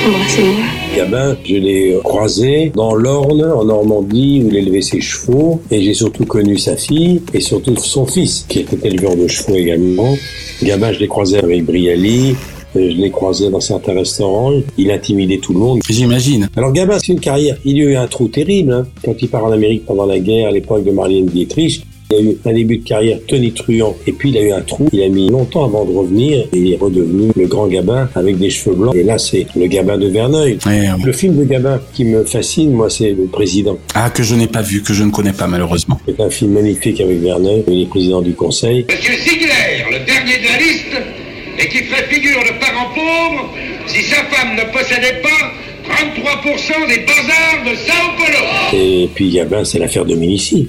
Embrassez-moi. 0.06 0.64
Gabin, 0.96 1.36
je 1.44 1.56
l'ai 1.56 1.98
croisé 2.04 2.70
dans 2.74 2.94
l'Orne, 2.94 3.42
en 3.42 3.64
Normandie, 3.64 4.42
où 4.44 4.48
il 4.48 4.56
élevait 4.56 4.82
ses 4.82 5.00
chevaux, 5.00 5.60
et 5.70 5.82
j'ai 5.82 5.94
surtout 5.94 6.24
connu 6.24 6.56
sa 6.56 6.76
fille, 6.76 7.20
et 7.32 7.40
surtout 7.40 7.74
son 7.76 8.06
fils, 8.06 8.46
qui 8.48 8.60
était 8.60 8.86
éleveur 8.86 9.16
de 9.16 9.26
chevaux 9.26 9.56
également. 9.56 10.14
Gabin, 10.62 10.92
je 10.92 11.00
l'ai 11.00 11.08
croisé 11.08 11.38
avec 11.38 11.64
Brialy, 11.64 12.36
je 12.74 12.96
l'ai 12.96 13.10
croisé 13.10 13.50
dans 13.50 13.60
certains 13.60 13.94
restaurants, 13.94 14.52
il 14.76 14.90
intimidait 14.90 15.38
tout 15.38 15.52
le 15.52 15.58
monde. 15.60 15.80
J'imagine. 15.88 16.48
Alors 16.56 16.72
Gabin, 16.72 16.98
c'est 16.98 17.12
une 17.12 17.20
carrière, 17.20 17.56
il 17.64 17.78
y 17.78 17.82
a 17.82 17.84
eu 17.84 17.96
un 17.96 18.06
trou 18.06 18.28
terrible, 18.28 18.72
hein. 18.72 18.86
quand 19.04 19.14
il 19.20 19.28
part 19.28 19.44
en 19.44 19.52
Amérique 19.52 19.84
pendant 19.86 20.06
la 20.06 20.18
guerre, 20.18 20.48
à 20.48 20.50
l'époque 20.52 20.84
de 20.84 20.90
Marlène 20.90 21.26
Dietrich, 21.26 21.82
il 22.10 22.16
a 22.16 22.20
eu 22.20 22.36
un 22.44 22.52
début 22.52 22.78
de 22.78 22.84
carrière 22.84 23.18
tonitruant 23.26 23.96
et 24.06 24.12
puis 24.12 24.30
il 24.30 24.36
a 24.36 24.42
eu 24.42 24.52
un 24.52 24.60
trou. 24.60 24.88
Il 24.92 25.02
a 25.02 25.08
mis 25.08 25.30
longtemps 25.30 25.64
avant 25.64 25.84
de 25.84 25.92
revenir 25.92 26.46
et 26.52 26.58
il 26.58 26.72
est 26.72 26.76
redevenu 26.76 27.30
le 27.34 27.46
grand 27.46 27.66
Gabin 27.66 28.08
avec 28.14 28.36
des 28.38 28.50
cheveux 28.50 28.76
blancs. 28.76 28.94
Et 28.94 29.02
là, 29.02 29.18
c'est 29.18 29.46
le 29.56 29.66
Gabin 29.66 29.96
de 29.96 30.08
Verneuil. 30.08 30.58
Ouais, 30.66 30.86
Le 31.02 31.12
film 31.12 31.36
de 31.36 31.44
Gabin 31.44 31.80
qui 31.94 32.04
me 32.04 32.24
fascine, 32.24 32.72
moi, 32.72 32.90
c'est 32.90 33.10
Le 33.10 33.24
Président. 33.24 33.78
Ah, 33.94 34.10
que 34.10 34.22
je 34.22 34.34
n'ai 34.34 34.48
pas 34.48 34.62
vu, 34.62 34.82
que 34.82 34.92
je 34.92 35.02
ne 35.02 35.10
connais 35.10 35.32
pas 35.32 35.46
malheureusement. 35.46 35.98
C'est 36.06 36.20
un 36.20 36.30
film 36.30 36.52
magnifique 36.52 37.00
avec 37.00 37.18
Verneuil, 37.20 37.64
il 37.68 37.82
est 37.82 37.86
président 37.86 38.20
du 38.20 38.34
conseil. 38.34 38.84
Monsieur 38.88 39.14
Ziegler, 39.14 39.84
le 39.90 40.04
dernier 40.04 40.38
de 40.38 40.44
la 40.44 40.58
liste, 40.58 41.24
et 41.58 41.68
qui 41.68 41.78
ferait 41.84 42.04
figure 42.08 42.43
parent 42.64 42.88
pauvre 42.94 43.50
si 43.86 44.02
sa 44.02 44.16
femme 44.24 44.56
ne 44.56 44.72
possédait 44.72 45.20
pas 45.20 45.52
33% 45.86 46.88
des 46.88 47.00
bazars 47.00 47.64
de 47.66 47.76
Sao 47.76 47.92
Paulo. 48.16 48.38
Et 48.72 49.08
puis 49.14 49.30
Gabin, 49.30 49.64
c'est 49.64 49.78
l'affaire 49.78 50.04
de 50.04 50.14
Ménici. 50.14 50.68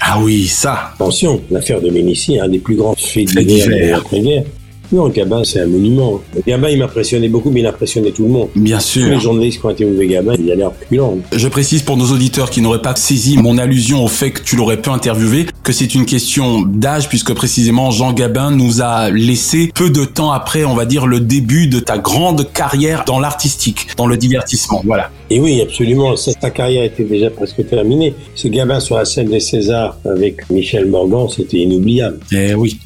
Ah 0.00 0.18
oui, 0.20 0.46
ça. 0.46 0.92
Attention, 0.94 1.42
l'affaire 1.50 1.80
de 1.80 1.90
Ménici, 1.90 2.38
un 2.40 2.48
des 2.48 2.58
plus 2.58 2.76
grands 2.76 2.94
faits 2.96 3.26
divers 3.26 3.66
de 3.68 3.90
l'après-guerre. 3.90 4.44
Non, 4.92 5.08
Gabin, 5.08 5.44
c'est 5.44 5.60
un 5.60 5.66
monument. 5.66 6.20
Gabin, 6.46 6.68
il 6.68 6.78
m'impressionnait 6.78 7.28
beaucoup, 7.28 7.50
mais 7.50 7.60
il 7.60 7.66
impressionnait 7.66 8.10
tout 8.10 8.24
le 8.24 8.30
monde. 8.30 8.48
Bien 8.56 8.78
Tous 8.78 8.84
sûr. 8.84 9.08
les 9.08 9.20
journalistes 9.20 9.60
qui 9.60 9.66
ont 9.66 9.70
interviewé 9.70 10.06
Gabin, 10.08 10.34
il 10.38 10.50
a 10.50 10.54
l'air 10.56 10.70
reculant. 10.70 11.18
Je 11.32 11.48
précise 11.48 11.82
pour 11.82 11.96
nos 11.96 12.06
auditeurs 12.06 12.50
qui 12.50 12.60
n'auraient 12.60 12.82
pas 12.82 12.96
saisi 12.96 13.38
mon 13.38 13.56
allusion 13.58 14.04
au 14.04 14.08
fait 14.08 14.30
que 14.32 14.42
tu 14.42 14.56
l'aurais 14.56 14.80
pu 14.80 14.90
interviewer 14.90 15.46
que 15.62 15.72
c'est 15.72 15.94
une 15.94 16.06
question 16.06 16.62
d'âge 16.62 17.08
puisque 17.08 17.32
précisément 17.34 17.90
Jean 17.90 18.12
Gabin 18.12 18.50
nous 18.50 18.82
a 18.82 19.10
laissé 19.10 19.70
peu 19.74 19.90
de 19.90 20.04
temps 20.04 20.32
après, 20.32 20.64
on 20.64 20.74
va 20.74 20.86
dire, 20.86 21.06
le 21.06 21.20
début 21.20 21.68
de 21.68 21.78
ta 21.78 21.98
grande 21.98 22.52
carrière 22.52 23.04
dans 23.06 23.20
l'artistique, 23.20 23.88
dans 23.96 24.06
le 24.06 24.16
divertissement. 24.16 24.82
Voilà. 24.84 25.10
Et 25.30 25.38
oui, 25.38 25.60
absolument. 25.60 26.16
Ça, 26.16 26.32
ta 26.34 26.50
carrière 26.50 26.84
était 26.84 27.04
déjà 27.04 27.30
presque 27.30 27.66
terminée. 27.68 28.14
Ce 28.34 28.48
Gabin 28.48 28.80
sur 28.80 28.96
la 28.96 29.04
scène 29.04 29.28
des 29.28 29.40
Césars 29.40 29.96
avec 30.04 30.50
Michel 30.50 30.86
Morgan, 30.86 31.28
c'était 31.28 31.58
inoubliable. 31.58 32.18
Eh 32.32 32.54
oui. 32.54 32.78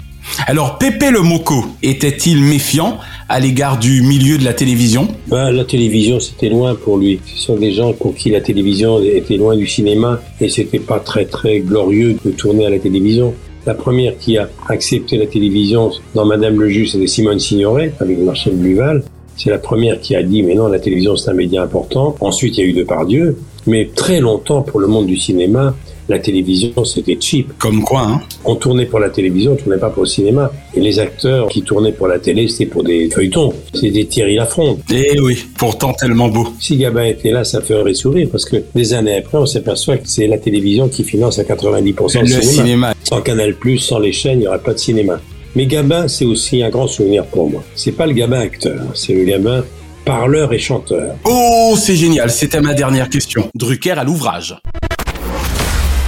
Alors, 0.47 0.79
Pépé 0.79 1.11
le 1.11 1.21
Moco 1.21 1.65
était-il 1.83 2.43
méfiant 2.43 2.99
à 3.29 3.41
l'égard 3.41 3.79
du 3.79 4.03
milieu 4.03 4.37
de 4.39 4.45
la 4.45 4.53
télévision? 4.53 5.09
Ben, 5.29 5.51
la 5.51 5.65
télévision, 5.65 6.21
c'était 6.21 6.49
loin 6.49 6.75
pour 6.75 6.99
lui. 6.99 7.21
Ce 7.25 7.47
sont 7.47 7.57
des 7.57 7.73
gens 7.73 7.93
pour 7.93 8.15
qui 8.15 8.31
la 8.31 8.41
télévision 8.41 9.03
était 9.03 9.37
loin 9.37 9.57
du 9.57 9.67
cinéma 9.67 10.21
et 10.41 10.49
c'était 10.49 10.79
pas 10.79 11.01
très 11.01 11.25
très 11.25 11.61
glorieux 11.61 12.17
de 12.25 12.31
tourner 12.31 12.67
à 12.67 12.71
la 12.71 12.79
télévision. 12.79 13.35
La 13.67 13.75
première 13.75 14.19
qui 14.19 14.37
a 14.37 14.51
accepté 14.69 15.17
la 15.17 15.27
télévision 15.27 15.91
dans 16.15 16.27
Madame 16.27 16.61
le 16.61 16.69
Juge, 16.69 16.93
c'était 16.93 17.07
Simone 17.07 17.39
Signoret 17.39 17.95
avec 18.01 18.19
Marcel 18.19 18.55
Bluval. 18.57 19.03
C'est 19.37 19.51
la 19.51 19.59
première 19.59 20.01
qui 20.01 20.15
a 20.15 20.23
dit 20.23 20.43
mais 20.43 20.55
non, 20.55 20.69
la 20.69 20.79
télévision 20.79 21.17
c'est 21.17 21.31
un 21.31 21.35
média 21.35 21.63
important. 21.63 22.15
Ensuite, 22.21 22.59
il 22.59 22.65
y 22.65 22.67
a 22.67 22.71
eu 22.71 22.73
Depardieu. 22.73 23.39
Mais 23.67 23.91
très 23.95 24.21
longtemps, 24.21 24.61
pour 24.61 24.79
le 24.79 24.87
monde 24.87 25.07
du 25.07 25.17
cinéma, 25.17 25.75
la 26.09 26.19
télévision 26.19 26.71
c'était 26.85 27.17
cheap. 27.21 27.53
Comme 27.59 27.83
quoi, 27.83 28.03
hein 28.03 28.21
On 28.45 28.57
tournait 28.57 28.87
pour 28.87 28.99
la 28.99 29.11
télévision, 29.11 29.53
on 29.53 29.57
tournait 29.57 29.79
pas 29.79 29.91
pour 29.91 30.03
le 30.03 30.09
cinéma. 30.09 30.51
Et 30.75 30.81
les 30.81 30.99
acteurs 30.99 31.49
qui 31.49 31.63
tournaient 31.63 31.93
pour 31.93 32.09
la 32.09 32.19
télé, 32.19 32.49
c'était 32.49 32.67
pour 32.67 32.83
des 32.85 33.09
feuilletons. 33.11 33.53
C'était 33.73 34.05
Thierry 34.05 34.37
Lafronde. 34.37 34.79
Eh 34.93 35.21
oui, 35.21 35.45
pourtant 35.57 35.93
tellement 35.93 36.29
beau. 36.29 36.49
Si 36.61 36.77
Gabin 36.77 37.05
était 37.05 37.31
là, 37.31 37.45
ça 37.45 37.61
ferait 37.61 37.95
sourire 37.95 38.29
parce 38.31 38.45
que 38.45 38.57
des 38.75 38.93
années 38.95 39.17
après, 39.17 39.39
on 39.39 39.47
s'aperçoit 39.47 39.99
que 39.99 40.09
c'est 40.09 40.27
la 40.27 40.39
télévision 40.39 40.89
qui 40.89 41.05
finance 41.05 41.39
à 41.39 41.45
90% 41.45 42.15
le, 42.15 42.21
Le 42.23 42.27
cinéma. 42.27 42.43
cinéma. 42.43 42.95
Sans 43.05 43.21
Canal+, 43.21 43.55
sans 43.79 43.99
les 43.99 44.13
chaînes, 44.13 44.39
il 44.39 44.43
n'y 44.43 44.47
aura 44.47 44.59
pas 44.59 44.75
de 44.75 44.79
cinéma. 44.79 45.21
Mais 45.57 45.67
Gabin, 45.67 46.09
c'est 46.09 46.25
aussi 46.25 46.63
un 46.63 46.71
grand 46.71 46.89
souvenir 46.89 47.25
pour 47.27 47.49
moi. 47.49 47.63
C'est 47.75 47.93
pas 47.93 48.07
le 48.07 48.13
Gabin 48.13 48.41
acteur, 48.41 48.81
c'est 48.95 49.13
le 49.15 49.25
Gabin 49.25 49.65
parleur 50.05 50.53
et 50.53 50.59
chanteur. 50.59 51.15
Oh, 51.25 51.75
c'est 51.79 51.97
génial, 51.97 52.31
c'était 52.31 52.61
ma 52.61 52.75
dernière 52.75 53.09
question. 53.09 53.49
Drucker 53.55 53.93
à 53.93 54.05
l'ouvrage. 54.05 54.55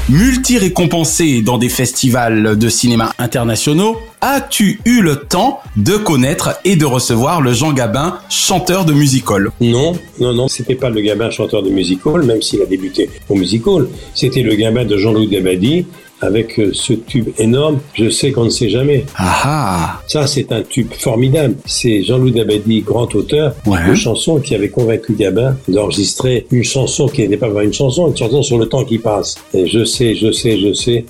Multi-récompensé 0.08 1.42
dans 1.42 1.58
des 1.58 1.68
festivals 1.68 2.56
de 2.56 2.68
cinéma 2.68 3.12
internationaux, 3.18 3.96
as-tu 4.20 4.78
eu 4.84 5.02
le 5.02 5.16
temps 5.16 5.58
de 5.76 5.96
connaître 5.96 6.60
et 6.64 6.76
de 6.76 6.84
recevoir 6.84 7.40
le 7.40 7.52
Jean 7.52 7.72
Gabin, 7.72 8.20
chanteur 8.30 8.84
de 8.84 8.92
musical? 8.92 9.50
Non, 9.60 9.94
non, 10.20 10.32
non, 10.32 10.46
c'était 10.46 10.76
pas 10.76 10.90
le 10.90 11.00
Gabin 11.00 11.30
chanteur 11.30 11.64
de 11.64 11.70
musical, 11.70 12.22
même 12.22 12.40
s'il 12.40 12.62
a 12.62 12.66
débuté 12.66 13.10
au 13.28 13.34
musical. 13.34 13.88
C'était 14.14 14.42
le 14.42 14.54
Gabin 14.54 14.84
de 14.84 14.96
Jean-Loup 14.96 15.26
Dabadi 15.26 15.86
avec 16.20 16.58
euh, 16.58 16.70
ce 16.72 16.92
tube 16.94 17.28
énorme, 17.38 17.78
Je 17.94 18.08
sais 18.10 18.32
qu'on 18.32 18.44
ne 18.44 18.50
sait 18.50 18.68
jamais. 18.68 19.04
Ah 19.16 19.40
ah 19.44 20.00
Ça, 20.06 20.26
c'est 20.26 20.50
un 20.52 20.62
tube 20.62 20.92
formidable. 20.92 21.56
C'est 21.66 22.02
Jean-Loup 22.02 22.30
Dabadi, 22.30 22.80
grand 22.82 23.14
auteur 23.14 23.54
Ouais. 23.66 23.78
de 23.88 23.94
chansons, 23.94 24.38
qui 24.40 24.54
avait 24.54 24.68
convaincu 24.70 25.14
Gabin 25.14 25.56
d'enregistrer 25.68 26.46
une 26.50 26.64
chanson 26.64 27.06
qui 27.08 27.22
n'était 27.22 27.36
pas 27.36 27.48
vraiment 27.48 27.60
une 27.66 27.72
chanson, 27.74 28.08
une 28.08 28.16
chanson 28.16 28.42
sur 28.42 28.58
le 28.58 28.66
temps 28.66 28.84
qui 28.84 28.98
passe. 28.98 29.36
Et 29.54 29.66
je 29.66 29.84
sais, 29.84 30.14
je 30.14 30.30
sais, 30.32 30.58
je 30.58 30.72
sais. 30.72 31.04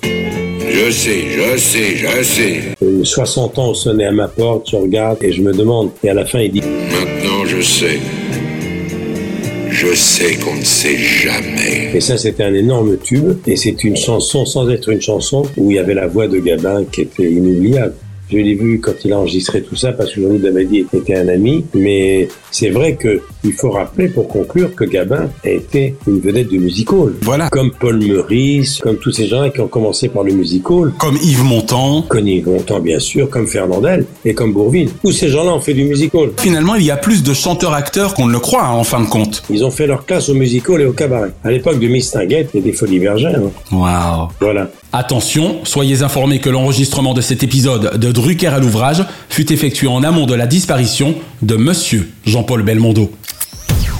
Je 0.69 0.91
sais, 0.91 1.21
je 1.31 1.57
sais, 1.57 1.95
je 1.95 2.23
sais. 2.23 2.61
Euh, 2.83 3.03
60 3.03 3.57
ans 3.59 3.73
sonné 3.73 4.05
à 4.05 4.11
ma 4.11 4.27
porte, 4.27 4.69
je 4.69 4.75
regarde 4.75 5.17
et 5.23 5.31
je 5.31 5.41
me 5.41 5.53
demande. 5.53 5.91
Et 6.03 6.09
à 6.09 6.13
la 6.13 6.25
fin, 6.25 6.39
il 6.39 6.51
dit 6.51 6.61
Maintenant, 6.61 7.45
je 7.45 7.61
sais. 7.61 7.99
Je 9.79 9.93
sais 9.93 10.37
qu'on 10.37 10.55
ne 10.55 10.63
sait 10.63 10.97
jamais. 10.97 11.91
Et 11.93 12.01
ça, 12.01 12.17
c'était 12.17 12.43
un 12.43 12.53
énorme 12.55 12.97
tube. 12.97 13.37
Et 13.45 13.55
c'est 13.55 13.83
une 13.83 13.95
chanson, 13.95 14.43
sans 14.43 14.67
être 14.71 14.89
une 14.89 15.01
chanson, 15.01 15.43
où 15.55 15.69
il 15.69 15.75
y 15.75 15.79
avait 15.79 15.93
la 15.93 16.07
voix 16.07 16.27
de 16.27 16.39
Gabin 16.39 16.83
qui 16.85 17.01
était 17.01 17.31
inoubliable. 17.31 17.93
Je 18.29 18.37
l'ai 18.37 18.55
vu 18.55 18.79
quand 18.81 18.93
il 19.05 19.13
a 19.13 19.17
enregistré 19.19 19.61
tout 19.61 19.75
ça 19.75 19.91
parce 19.93 20.13
que 20.13 20.21
Jean-Loup 20.21 20.39
Dabadi 20.39 20.85
était 20.93 21.15
un 21.15 21.27
ami. 21.29 21.65
Mais 21.73 22.27
c'est 22.51 22.69
vrai 22.69 22.95
que 22.95 23.21
il 23.43 23.53
faut 23.53 23.71
rappeler 23.71 24.09
pour 24.09 24.27
conclure 24.27 24.75
que 24.75 24.83
Gabin 24.83 25.29
a 25.45 25.49
été 25.49 25.95
une 26.07 26.19
vedette 26.19 26.49
du 26.49 26.59
musical. 26.59 27.13
Voilà. 27.21 27.49
Comme 27.49 27.71
Paul 27.71 27.97
Meurice, 28.03 28.79
comme 28.79 28.97
tous 28.97 29.11
ces 29.11 29.27
gens 29.27 29.49
qui 29.49 29.61
ont 29.61 29.67
commencé 29.69 30.09
par 30.09 30.23
le 30.23 30.33
musical. 30.33 30.91
Comme 30.99 31.17
Yves 31.23 31.43
Montand. 31.43 32.01
Comme 32.03 32.27
Yves 32.27 32.47
Montand, 32.49 32.79
bien 32.81 32.99
sûr, 32.99 33.29
comme 33.29 33.47
Fernandel 33.47 34.05
et 34.25 34.33
comme 34.33 34.51
Bourville. 34.53 34.89
Tous 35.01 35.11
ces 35.13 35.29
gens-là 35.29 35.53
ont 35.53 35.61
fait 35.61 35.73
du 35.73 35.85
musical. 35.85 36.29
Finalement, 36.37 36.75
il 36.75 36.83
y 36.83 36.91
a 36.91 36.97
plus 36.97 37.23
de 37.23 37.33
chanteurs-acteurs 37.33 38.13
qu'on 38.13 38.27
ne 38.27 38.33
le 38.33 38.39
croit, 38.39 38.65
hein, 38.65 38.71
en 38.73 38.83
fin 38.83 38.99
de 39.01 39.07
compte. 39.07 39.43
Ils 39.49 39.63
ont 39.63 39.71
fait 39.71 39.87
leur 39.87 40.05
classe 40.05 40.27
au 40.29 40.33
musical 40.33 40.81
et 40.81 40.85
au 40.85 40.91
cabaret. 40.93 41.31
À 41.43 41.51
l'époque 41.51 41.79
de 41.79 41.87
Miss 41.87 42.11
Tinguette 42.11 42.53
et 42.55 42.61
des 42.61 42.73
Folies 42.73 42.99
Bergères. 42.99 43.39
hein. 43.39 43.51
Waouh 43.75 44.27
Voilà. 44.41 44.69
Attention, 44.93 45.57
soyez 45.63 46.01
informés 46.01 46.39
que 46.39 46.49
l'enregistrement 46.49 47.13
de 47.13 47.21
cet 47.21 47.43
épisode 47.43 47.97
de 47.99 48.11
Drucker 48.17 48.47
à 48.47 48.57
l'ouvrage 48.57 49.05
fut 49.29 49.53
effectué 49.53 49.87
en 49.87 50.01
amont 50.01 50.25
de 50.25 50.33
la 50.33 50.47
disparition 50.47 51.13
de 51.43 51.55
Monsieur 51.55 52.09
Jean-Paul 52.25 52.63
Belmondo. 52.63 53.11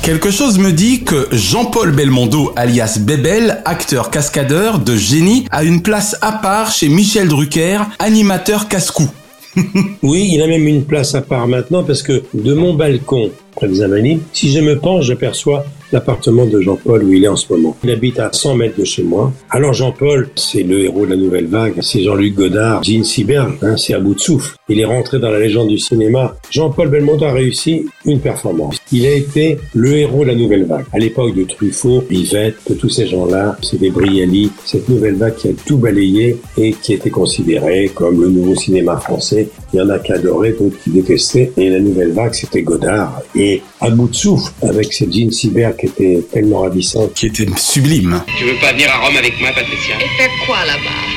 Quelque 0.02 0.32
chose 0.32 0.58
me 0.58 0.72
dit 0.72 1.04
que 1.04 1.28
Jean-Paul 1.32 1.92
Belmondo, 1.92 2.52
alias 2.56 2.98
Bébel, 3.00 3.62
acteur 3.64 4.10
cascadeur 4.10 4.80
de 4.80 4.96
génie, 4.96 5.46
a 5.52 5.64
une 5.64 5.84
place 5.84 6.18
à 6.22 6.32
part 6.32 6.72
chez 6.72 6.90
Michel 6.90 7.28
Drucker, 7.28 7.82
animateur 8.00 8.68
casse-cou. 8.68 9.08
Oui, 10.02 10.32
il 10.34 10.42
a 10.42 10.48
même 10.48 10.68
une 10.68 10.86
place 10.86 11.14
à 11.14 11.22
part 11.22 11.48
maintenant 11.48 11.84
parce 11.84 12.02
que 12.02 12.24
de 12.34 12.54
mon 12.56 12.74
balcon, 12.74 13.30
près 13.56 13.68
des 13.68 13.84
Invalides, 13.84 14.22
si 14.34 14.52
je 14.52 14.60
me 14.62 14.80
penche, 14.80 15.06
j'aperçois 15.06 15.64
l'appartement 15.92 16.46
de 16.46 16.60
Jean-Paul 16.60 17.04
où 17.04 17.14
il 17.14 17.24
est 17.24 17.30
en 17.30 17.36
ce 17.36 17.52
moment. 17.52 17.78
Il 17.84 17.92
habite 17.92 18.20
à 18.20 18.30
100 18.32 18.56
mètres 18.56 18.80
de 18.80 18.86
chez 18.86 19.04
moi. 19.04 19.32
Alors 19.50 19.74
Jean-Paul, 19.74 20.30
c'est 20.36 20.64
le 20.64 20.82
héros 20.82 21.06
de 21.06 21.12
la 21.12 21.18
nouvelle 21.18 21.48
vague. 21.48 21.76
C'est 21.82 22.04
Jean-Luc 22.04 22.36
Godard, 22.36 22.84
Gene 22.84 23.04
Sieberg, 23.04 23.54
hein, 23.62 23.78
c'est 23.78 23.94
à 23.94 24.00
bout 24.00 24.16
de 24.16 24.20
souffle. 24.20 24.57
Il 24.70 24.82
est 24.82 24.86
rentré 24.86 25.18
dans 25.18 25.30
la 25.30 25.40
légende 25.40 25.70
du 25.70 25.80
cinéma. 25.80 26.36
Jean-Paul 26.52 26.90
Belmondo 26.90 27.24
a 27.24 27.32
réussi 27.32 27.86
une 28.04 28.20
performance. 28.20 28.78
Il 28.92 29.06
a 29.06 29.14
été 29.14 29.58
le 29.74 29.96
héros 29.96 30.26
de 30.26 30.30
la 30.30 30.36
nouvelle 30.36 30.66
vague. 30.66 30.84
À 30.92 31.00
l'époque 31.00 31.34
de 31.36 31.46
Truffaut, 31.46 32.04
Yvette, 32.10 32.56
de 32.70 32.74
tous 32.74 32.90
ces 32.90 33.08
gens-là, 33.08 33.58
c'était 33.62 33.90
Brialy, 33.90 34.52
cette 34.66 34.90
nouvelle 34.90 35.16
vague 35.16 35.36
qui 35.36 35.48
a 35.48 35.52
tout 35.66 35.78
balayé 35.78 36.36
et 36.58 36.74
qui 36.74 36.94
était 36.94 37.10
considérée 37.10 37.90
comme 37.96 38.22
le 38.22 38.28
nouveau 38.28 38.56
cinéma 38.56 38.98
français. 38.98 39.48
Il 39.74 39.78
y 39.78 39.82
en 39.82 39.90
a 39.90 40.00
qui 40.00 40.12
adoraient, 40.12 40.52
d'autres 40.52 40.78
qui 40.84 40.90
détestaient. 40.90 41.54
Et 41.56 41.70
la 41.70 41.80
nouvelle 41.80 42.12
vague, 42.12 42.34
c'était 42.34 42.62
Godard. 42.62 43.22
Et 43.36 43.62
à 43.80 43.90
bout 43.90 44.10
de 44.10 44.16
souffle, 44.16 44.52
avec 44.62 44.92
cette 44.92 45.14
Jean 45.14 45.32
Sieberg 45.32 45.78
qui 45.78 45.86
était 45.86 46.22
tellement 46.30 46.62
ravissante. 46.62 47.14
Qui 47.14 47.28
était 47.28 47.46
sublime. 47.56 48.22
Tu 48.38 48.44
veux 48.44 48.60
pas 48.60 48.74
venir 48.74 48.90
à 48.90 49.06
Rome 49.06 49.16
avec 49.18 49.40
moi, 49.40 49.50
Patricia? 49.56 49.96
Et 49.96 50.18
faire 50.18 50.30
quoi 50.46 50.58
là-bas? 50.66 51.08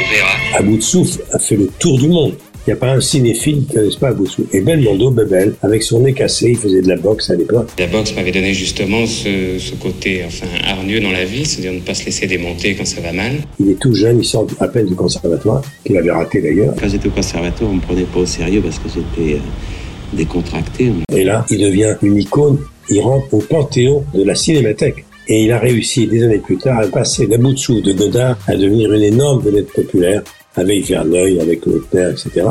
On 0.00 0.12
verra. 0.12 0.30
À 0.56 0.62
bout 0.62 0.76
de 0.76 0.82
souffle, 0.82 1.20
a 1.32 1.40
fait 1.40 1.56
le 1.56 1.66
tour 1.80 1.98
du 1.98 2.06
monde. 2.08 2.34
Il 2.68 2.72
n'y 2.72 2.76
a 2.76 2.80
pas 2.80 2.92
un 2.92 3.00
cinéphile 3.00 3.64
qui 3.64 3.76
ne 3.76 3.80
connaisse 3.80 3.96
pas 3.96 4.14
souffle. 4.26 4.42
Et 4.52 4.60
Belmondo, 4.60 5.10
Bebel, 5.10 5.54
avec 5.62 5.82
son 5.82 6.00
nez 6.00 6.12
cassé, 6.12 6.50
il 6.50 6.56
faisait 6.58 6.82
de 6.82 6.88
la 6.88 6.96
boxe 6.96 7.30
à 7.30 7.34
l'époque. 7.34 7.70
La 7.78 7.86
boxe 7.86 8.14
m'avait 8.14 8.30
donné 8.30 8.52
justement 8.52 9.06
ce, 9.06 9.58
ce 9.58 9.74
côté 9.76 10.22
enfin 10.26 10.48
hargneux 10.66 11.00
dans 11.00 11.10
la 11.10 11.24
vie, 11.24 11.46
c'est-à-dire 11.46 11.72
ne 11.72 11.80
pas 11.80 11.94
se 11.94 12.04
laisser 12.04 12.26
démonter 12.26 12.74
quand 12.74 12.84
ça 12.84 13.00
va 13.00 13.14
mal. 13.14 13.36
Il 13.58 13.70
est 13.70 13.80
tout 13.80 13.94
jeune, 13.94 14.18
il 14.18 14.24
sort 14.26 14.46
à 14.60 14.68
peine 14.68 14.84
du 14.84 14.94
conservatoire, 14.94 15.62
qu'il 15.82 15.96
avait 15.96 16.10
raté 16.10 16.42
d'ailleurs. 16.42 16.74
Quand 16.78 16.90
j'étais 16.90 17.08
au 17.08 17.12
conservatoire, 17.12 17.70
on 17.70 17.76
me 17.76 17.80
prenait 17.80 18.02
pas 18.02 18.20
au 18.20 18.26
sérieux 18.26 18.60
parce 18.60 18.78
que 18.78 18.88
j'étais 18.90 19.36
euh, 19.36 19.40
décontracté. 20.12 20.92
Et 21.16 21.24
là, 21.24 21.46
il 21.48 21.60
devient 21.60 21.94
une 22.02 22.18
icône. 22.18 22.58
Il 22.90 23.00
rentre 23.00 23.32
au 23.32 23.38
panthéon 23.38 24.04
de 24.12 24.24
la 24.24 24.34
cinémathèque. 24.34 25.06
Et 25.26 25.44
il 25.44 25.52
a 25.52 25.58
réussi 25.58 26.06
des 26.06 26.22
années 26.22 26.36
plus 26.36 26.58
tard 26.58 26.80
à 26.80 26.86
passer 26.86 27.26
d'un 27.26 27.38
bout 27.38 27.54
de 27.54 27.58
souffle 27.58 27.80
de 27.80 27.94
Godard 27.94 28.36
à 28.46 28.56
devenir 28.56 28.92
une 28.92 29.02
énorme 29.02 29.40
vedette 29.40 29.72
populaire 29.72 30.22
avec 30.58 30.86
Verneuil, 30.86 31.40
avec 31.40 31.64
Lautner, 31.66 32.10
etc. 32.10 32.46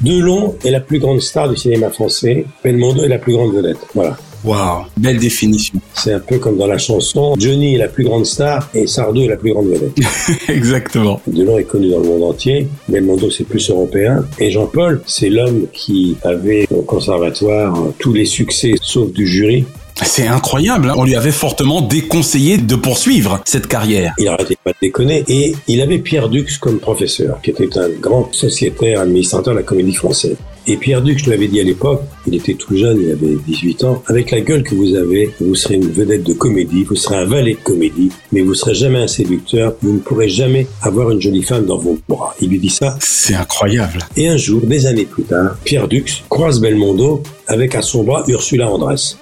Delon 0.00 0.56
est 0.64 0.70
la 0.70 0.80
plus 0.80 0.98
grande 0.98 1.20
star 1.20 1.48
du 1.48 1.56
cinéma 1.56 1.90
français. 1.90 2.46
Belmondo 2.64 3.02
est 3.02 3.08
la 3.08 3.18
plus 3.18 3.34
grande 3.34 3.54
vedette. 3.54 3.78
Voilà. 3.94 4.16
Waouh, 4.42 4.86
belle 4.96 5.18
définition. 5.18 5.78
C'est 5.92 6.14
un 6.14 6.20
peu 6.20 6.38
comme 6.38 6.56
dans 6.56 6.66
la 6.66 6.78
chanson. 6.78 7.34
Johnny 7.38 7.74
est 7.74 7.78
la 7.78 7.88
plus 7.88 8.04
grande 8.04 8.24
star 8.24 8.70
et 8.72 8.86
Sardou 8.86 9.20
est 9.20 9.28
la 9.28 9.36
plus 9.36 9.52
grande 9.52 9.66
vedette. 9.66 9.98
Exactement. 10.48 11.20
Delon 11.26 11.58
est 11.58 11.64
connu 11.64 11.90
dans 11.90 11.98
le 11.98 12.06
monde 12.06 12.22
entier. 12.22 12.66
Belmondo, 12.88 13.30
c'est 13.30 13.44
plus 13.44 13.68
européen. 13.68 14.24
Et 14.38 14.50
Jean-Paul, 14.50 15.02
c'est 15.04 15.28
l'homme 15.28 15.66
qui 15.74 16.16
avait 16.22 16.66
au 16.70 16.80
conservatoire 16.80 17.76
tous 17.98 18.14
les 18.14 18.24
succès 18.24 18.72
sauf 18.80 19.12
du 19.12 19.26
jury. 19.26 19.66
C'est 20.02 20.26
incroyable, 20.26 20.90
hein. 20.90 20.94
on 20.96 21.04
lui 21.04 21.14
avait 21.14 21.32
fortement 21.32 21.80
déconseillé 21.80 22.58
de 22.58 22.74
poursuivre 22.74 23.40
cette 23.44 23.66
carrière. 23.66 24.14
Il 24.18 24.28
arrêtait 24.28 24.56
pas 24.62 24.72
de 24.72 24.76
déconner. 24.80 25.24
Et 25.28 25.54
il 25.68 25.80
avait 25.80 25.98
Pierre 25.98 26.28
Dux 26.28 26.58
comme 26.58 26.78
professeur, 26.78 27.40
qui 27.42 27.50
était 27.50 27.78
un 27.78 27.88
grand 27.88 28.32
sociétaire, 28.32 29.00
administrateur 29.00 29.54
de 29.54 29.58
la 29.58 29.64
comédie 29.64 29.94
française. 29.94 30.36
Et 30.66 30.76
Pierre 30.76 31.02
Duc, 31.02 31.18
je 31.18 31.24
te 31.24 31.30
l'avais 31.30 31.48
dit 31.48 31.60
à 31.60 31.64
l'époque, 31.64 32.02
il 32.26 32.34
était 32.34 32.54
tout 32.54 32.76
jeune, 32.76 33.00
il 33.00 33.10
avait 33.10 33.36
18 33.46 33.84
ans. 33.84 34.02
Avec 34.06 34.30
la 34.30 34.40
gueule 34.40 34.62
que 34.62 34.74
vous 34.74 34.94
avez, 34.94 35.34
vous 35.40 35.54
serez 35.54 35.76
une 35.76 35.90
vedette 35.90 36.22
de 36.22 36.32
comédie, 36.32 36.84
vous 36.84 36.96
serez 36.96 37.16
un 37.16 37.24
valet 37.24 37.54
de 37.54 37.60
comédie, 37.60 38.10
mais 38.32 38.42
vous 38.42 38.54
serez 38.54 38.74
jamais 38.74 38.98
un 38.98 39.08
séducteur, 39.08 39.74
vous 39.82 39.94
ne 39.94 39.98
pourrez 39.98 40.28
jamais 40.28 40.66
avoir 40.82 41.10
une 41.10 41.20
jolie 41.20 41.42
femme 41.42 41.64
dans 41.64 41.78
vos 41.78 41.98
bras. 42.08 42.34
Il 42.40 42.50
lui 42.50 42.58
dit 42.58 42.70
ça. 42.70 42.96
C'est 43.00 43.34
incroyable. 43.34 44.00
Et 44.16 44.28
un 44.28 44.36
jour, 44.36 44.60
des 44.62 44.86
années 44.86 45.06
plus 45.06 45.24
tard, 45.24 45.56
Pierre 45.64 45.88
Dux 45.88 46.04
croise 46.28 46.60
Belmondo 46.60 47.22
avec 47.46 47.74
à 47.74 47.82
son 47.82 48.04
bras 48.04 48.24
Ursula 48.28 48.70
Andress. 48.70 49.18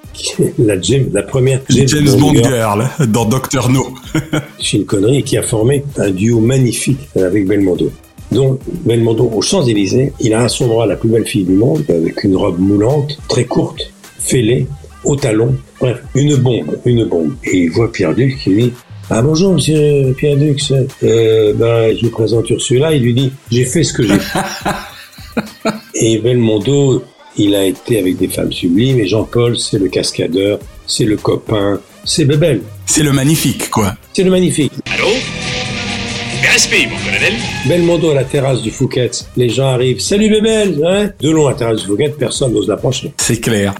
La, 0.57 0.79
James, 0.81 1.09
la 1.13 1.23
première 1.23 1.61
James 1.69 2.17
Bond 2.19 2.33
Girl 2.33 2.89
dans 3.07 3.25
Doctor 3.25 3.69
No. 3.69 3.87
C'est 4.59 4.77
une 4.77 4.85
connerie 4.85 5.23
qui 5.23 5.37
a 5.37 5.41
formé 5.41 5.83
un 5.97 6.09
duo 6.09 6.39
magnifique 6.39 6.99
avec 7.15 7.47
Belmondo. 7.47 7.91
Donc, 8.31 8.59
Belmondo, 8.85 9.31
aux 9.33 9.41
Champs-Élysées, 9.41 10.13
il 10.19 10.33
a 10.33 10.43
à 10.43 10.49
son 10.49 10.67
bras 10.67 10.85
la 10.85 10.95
plus 10.95 11.09
belle 11.09 11.25
fille 11.25 11.45
du 11.45 11.53
monde, 11.53 11.83
avec 11.89 12.23
une 12.23 12.35
robe 12.35 12.59
moulante, 12.59 13.17
très 13.27 13.45
courte, 13.45 13.91
fêlée, 14.19 14.67
au 15.03 15.15
talon. 15.15 15.55
Bref, 15.79 16.01
une 16.15 16.35
bombe, 16.35 16.77
une 16.85 17.05
bombe. 17.05 17.33
Et 17.43 17.57
il 17.57 17.71
voit 17.71 17.91
Pierre 17.91 18.13
Duc 18.13 18.37
qui 18.37 18.49
lui 18.51 18.63
dit 18.65 18.73
ah 19.11 19.23
bonjour 19.23 19.53
monsieur 19.53 20.13
Pierre 20.15 20.37
Dux, 20.37 20.71
euh, 21.03 21.53
ben, 21.55 21.97
je 21.97 22.05
vous 22.05 22.11
présente 22.11 22.47
Ursula, 22.51 22.93
il 22.93 23.01
lui 23.01 23.15
dit 23.15 23.31
j'ai 23.49 23.65
fait 23.65 23.83
ce 23.83 23.91
que 23.91 24.03
j'ai 24.03 24.19
fait. 24.19 24.39
et 25.95 26.19
Belmondo, 26.19 27.03
il 27.35 27.55
a 27.55 27.65
été 27.65 27.97
avec 27.97 28.17
des 28.17 28.27
femmes 28.27 28.51
sublimes 28.51 28.99
et 28.99 29.07
Jean-Paul 29.07 29.57
c'est 29.57 29.79
le 29.79 29.87
cascadeur, 29.87 30.59
c'est 30.85 31.05
le 31.05 31.17
copain, 31.17 31.79
c'est 32.05 32.25
Bébel. 32.25 32.61
C'est 32.85 33.01
le 33.01 33.11
magnifique 33.11 33.71
quoi. 33.71 33.95
C'est 34.13 34.23
le 34.23 34.29
magnifique. 34.29 34.73
Allô? 34.93 35.07
Respect, 36.41 36.87
mon 36.87 36.97
colonel. 36.97 37.33
Belmondo 37.65 38.11
à 38.11 38.15
la 38.15 38.23
terrasse 38.23 38.61
du 38.61 38.71
Fouquet, 38.71 39.11
les 39.35 39.49
gens 39.49 39.67
arrivent, 39.67 39.99
salut 39.99 40.29
Bébel, 40.29 40.81
hein? 40.85 41.09
Delon 41.19 41.47
à 41.47 41.51
la 41.51 41.57
terrasse 41.57 41.81
du 41.81 41.87
Fouquet, 41.87 42.13
personne 42.17 42.53
n'ose 42.53 42.67
l'approcher. 42.67 43.13
C'est 43.17 43.39
clair. 43.39 43.73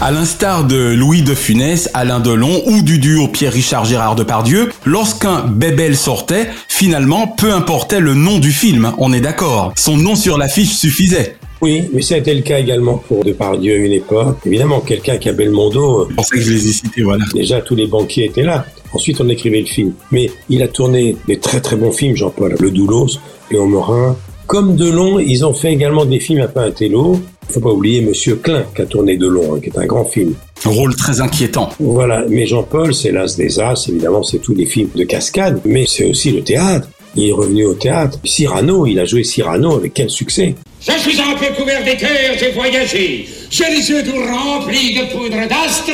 À 0.00 0.10
l'instar 0.10 0.64
de 0.64 0.94
Louis 0.94 1.22
de 1.22 1.34
Funès, 1.34 1.88
Alain 1.94 2.18
Delon 2.18 2.62
ou 2.66 2.82
du 2.82 2.98
duo 2.98 3.28
Pierre-Richard 3.28 3.84
Gérard 3.84 4.16
Depardieu, 4.16 4.70
lorsqu'un 4.84 5.42
Bébel 5.46 5.96
sortait, 5.96 6.50
finalement, 6.68 7.28
peu 7.28 7.52
importait 7.52 8.00
le 8.00 8.14
nom 8.14 8.38
du 8.38 8.50
film, 8.50 8.92
on 8.98 9.12
est 9.12 9.20
d'accord. 9.20 9.72
Son 9.76 9.96
nom 9.96 10.16
sur 10.16 10.38
l'affiche 10.38 10.72
suffisait. 10.72 11.36
Oui, 11.62 11.88
mais 11.92 12.02
ça 12.02 12.16
a 12.16 12.18
été 12.18 12.34
le 12.34 12.42
cas 12.42 12.58
également 12.58 12.98
pour 12.98 13.22
Depardieu 13.22 13.74
à 13.74 13.76
une 13.76 13.92
époque. 13.92 14.38
Évidemment, 14.44 14.80
quelqu'un 14.80 15.16
qui 15.18 15.28
a 15.28 15.32
Belmondo... 15.32 16.08
C'est 16.08 16.14
pour 16.16 16.24
ça 16.24 16.36
que 16.36 16.42
je 16.42 16.52
les 16.52 16.68
ai 16.68 16.72
cités, 16.72 17.02
voilà. 17.02 17.24
Déjà, 17.32 17.60
tous 17.60 17.76
les 17.76 17.86
banquiers 17.86 18.24
étaient 18.24 18.42
là. 18.42 18.66
Ensuite, 18.92 19.20
on 19.20 19.28
écrivait 19.28 19.60
le 19.60 19.66
film. 19.66 19.92
Mais 20.10 20.28
il 20.48 20.60
a 20.64 20.68
tourné 20.68 21.16
des 21.28 21.38
très 21.38 21.60
très 21.60 21.76
bons 21.76 21.92
films, 21.92 22.16
Jean-Paul. 22.16 22.56
Le 22.58 22.70
Doulos, 22.72 23.18
Léon 23.52 23.68
Morin. 23.68 24.16
Comme 24.48 24.74
Delon, 24.74 25.20
ils 25.20 25.46
ont 25.46 25.54
fait 25.54 25.72
également 25.72 26.04
des 26.04 26.18
films 26.18 26.40
un 26.40 26.48
peu 26.48 26.58
intello. 26.58 27.20
Faut 27.48 27.60
pas 27.60 27.70
oublier 27.70 28.00
Monsieur 28.00 28.34
Klein 28.34 28.64
qui 28.74 28.82
a 28.82 28.86
tourné 28.86 29.16
Delon, 29.16 29.54
hein, 29.54 29.60
qui 29.62 29.68
est 29.68 29.78
un 29.78 29.86
grand 29.86 30.04
film. 30.04 30.34
Un 30.64 30.70
rôle 30.70 30.96
très 30.96 31.20
inquiétant. 31.20 31.68
Voilà, 31.78 32.24
mais 32.28 32.44
Jean-Paul, 32.44 32.92
c'est 32.92 33.12
l'as 33.12 33.36
des 33.36 33.60
as, 33.60 33.86
évidemment, 33.88 34.24
c'est 34.24 34.38
tous 34.40 34.54
les 34.54 34.66
films 34.66 34.90
de 34.96 35.04
cascade, 35.04 35.60
mais 35.64 35.84
c'est 35.86 36.10
aussi 36.10 36.32
le 36.32 36.42
théâtre. 36.42 36.88
Il 37.14 37.28
est 37.28 37.32
revenu 37.32 37.66
au 37.66 37.74
théâtre. 37.74 38.18
Cyrano, 38.24 38.84
il 38.84 38.98
a 38.98 39.04
joué 39.04 39.22
Cyrano 39.22 39.74
avec 39.74 39.94
quel 39.94 40.10
succès? 40.10 40.56
Je 40.84 40.98
suis 40.98 41.20
un 41.20 41.36
peu 41.36 41.54
couvert 41.54 41.84
d'équerre, 41.84 42.36
j'ai 42.36 42.50
voyagé. 42.50 43.28
J'ai 43.50 43.70
les 43.70 43.88
yeux 43.88 44.02
tout 44.02 44.18
remplis 44.18 44.94
de 44.94 45.12
poudre 45.12 45.48
d'astre. 45.48 45.92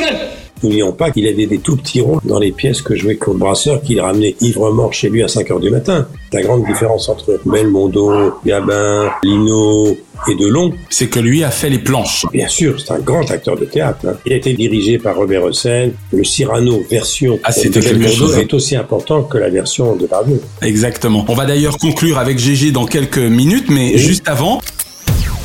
N'oublions 0.63 0.93
pas 0.93 1.11
qu'il 1.11 1.27
avait 1.29 1.47
des 1.47 1.59
tout 1.59 1.77
petits 1.77 2.01
rôles 2.01 2.21
dans 2.25 2.39
les 2.39 2.53
pièces 2.53 2.81
que 2.81 2.97
jouait 2.97 3.17
Claude 3.17 3.37
Brasseur, 3.37 3.83
qu'il 3.83 4.01
ramenait 4.01 4.35
ivre-mort 4.41 4.93
chez 4.95 5.11
lui 5.11 5.23
à 5.23 5.29
5 5.29 5.51
heures 5.51 5.61
du 5.61 5.71
matin. 5.71 6.09
La 6.33 6.41
grande 6.41 6.65
différence 6.65 7.09
entre 7.11 7.39
Belmondo, 7.45 8.33
Gabin, 8.47 9.11
Lino 9.23 9.97
et 10.31 10.35
Delon, 10.35 10.73
C'est 10.91 11.09
que 11.09 11.21
lui 11.21 11.45
a 11.45 11.51
fait 11.51 11.71
les 11.71 11.79
planches. 11.79 12.27
Bien 12.33 12.49
sûr, 12.49 12.81
c'est 12.81 12.93
un 12.93 12.99
grand 12.99 13.31
acteur 13.31 13.57
de 13.57 13.65
théâtre. 13.65 14.07
hein. 14.07 14.15
Il 14.27 14.33
a 14.33 14.37
été 14.37 14.53
dirigé 14.55 14.99
par 14.99 15.17
Robert 15.17 15.45
Hossein. 15.45 15.91
Le 16.13 16.25
Cyrano 16.25 16.85
version 16.91 17.39
Ah, 17.45 17.53
de 17.53 17.61
quelque 17.81 17.99
Belmondo 17.99 18.35
est 18.35 18.53
aussi 18.55 18.77
important 18.77 19.23
que 19.23 19.39
la 19.39 19.49
version 19.51 19.95
de 19.97 20.07
Barbier. 20.07 20.41
Exactement. 20.63 21.25
On 21.29 21.35
va 21.35 21.47
d'ailleurs 21.47 21.79
conclure 21.79 22.19
avec 22.19 22.39
GG 22.39 22.73
dans 22.73 22.87
quelques 22.87 23.19
minutes, 23.19 23.71
mais 23.71 23.97
juste 23.99 24.29
avant. 24.29 24.61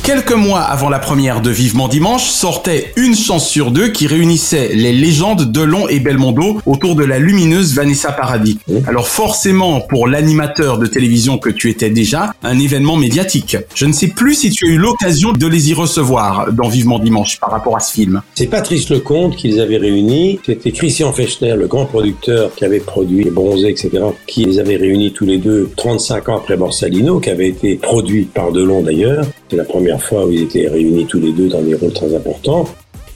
Quelques 0.04 0.32
mois 0.32 0.60
avant 0.60 0.90
la 0.90 0.98
première 0.98 1.40
de 1.40 1.48
Vivement 1.48 1.88
Dimanche, 1.88 2.24
sortait 2.24 2.92
une 2.96 3.14
chance 3.14 3.48
sur 3.48 3.70
deux 3.70 3.88
qui 3.88 4.06
réunissait 4.06 4.74
les 4.74 4.92
légendes 4.92 5.50
Delon 5.50 5.88
et 5.88 5.98
Belmondo 5.98 6.60
autour 6.66 6.94
de 6.94 7.04
la 7.04 7.18
lumineuse 7.18 7.74
Vanessa 7.74 8.12
Paradis. 8.12 8.58
Alors 8.86 9.08
forcément, 9.08 9.80
pour 9.80 10.06
l'animateur 10.06 10.76
de 10.76 10.86
télévision 10.86 11.38
que 11.38 11.48
tu 11.48 11.70
étais 11.70 11.88
déjà, 11.88 12.34
un 12.42 12.58
événement 12.58 12.98
médiatique. 12.98 13.56
Je 13.74 13.86
ne 13.86 13.92
sais 13.92 14.08
plus 14.08 14.34
si 14.34 14.50
tu 14.50 14.66
as 14.66 14.72
eu 14.72 14.76
l'occasion 14.76 15.32
de 15.32 15.46
les 15.46 15.70
y 15.70 15.74
recevoir 15.74 16.52
dans 16.52 16.68
Vivement 16.68 16.98
Dimanche 16.98 17.40
par 17.40 17.50
rapport 17.50 17.74
à 17.74 17.80
ce 17.80 17.94
film. 17.94 18.20
C'est 18.34 18.48
Patrice 18.48 18.90
Lecomte 18.90 19.36
qui 19.36 19.48
les 19.48 19.58
avait 19.58 19.78
réunis. 19.78 20.38
C'était 20.44 20.72
Christian 20.72 21.14
Fechner, 21.14 21.54
le 21.56 21.66
grand 21.66 21.86
producteur 21.86 22.54
qui 22.54 22.66
avait 22.66 22.80
produit 22.80 23.24
les 23.24 23.30
bronzés, 23.30 23.70
etc., 23.70 24.04
qui 24.26 24.44
les 24.44 24.58
avait 24.58 24.76
réunis 24.76 25.14
tous 25.14 25.24
les 25.24 25.38
deux 25.38 25.70
35 25.78 26.28
ans 26.28 26.36
après 26.36 26.58
Borsalino, 26.58 27.20
qui 27.20 27.30
avait 27.30 27.48
été 27.48 27.76
produit 27.76 28.24
par 28.24 28.52
Delon 28.52 28.82
d'ailleurs. 28.82 29.24
C'est 29.48 29.56
la 29.56 29.64
première 29.64 29.93
fois 30.02 30.26
où 30.26 30.30
ils 30.30 30.42
étaient 30.42 30.68
réunis 30.68 31.06
tous 31.06 31.20
les 31.20 31.32
deux 31.32 31.48
dans 31.48 31.62
des 31.62 31.74
rôles 31.74 31.92
très 31.92 32.14
importants. 32.14 32.66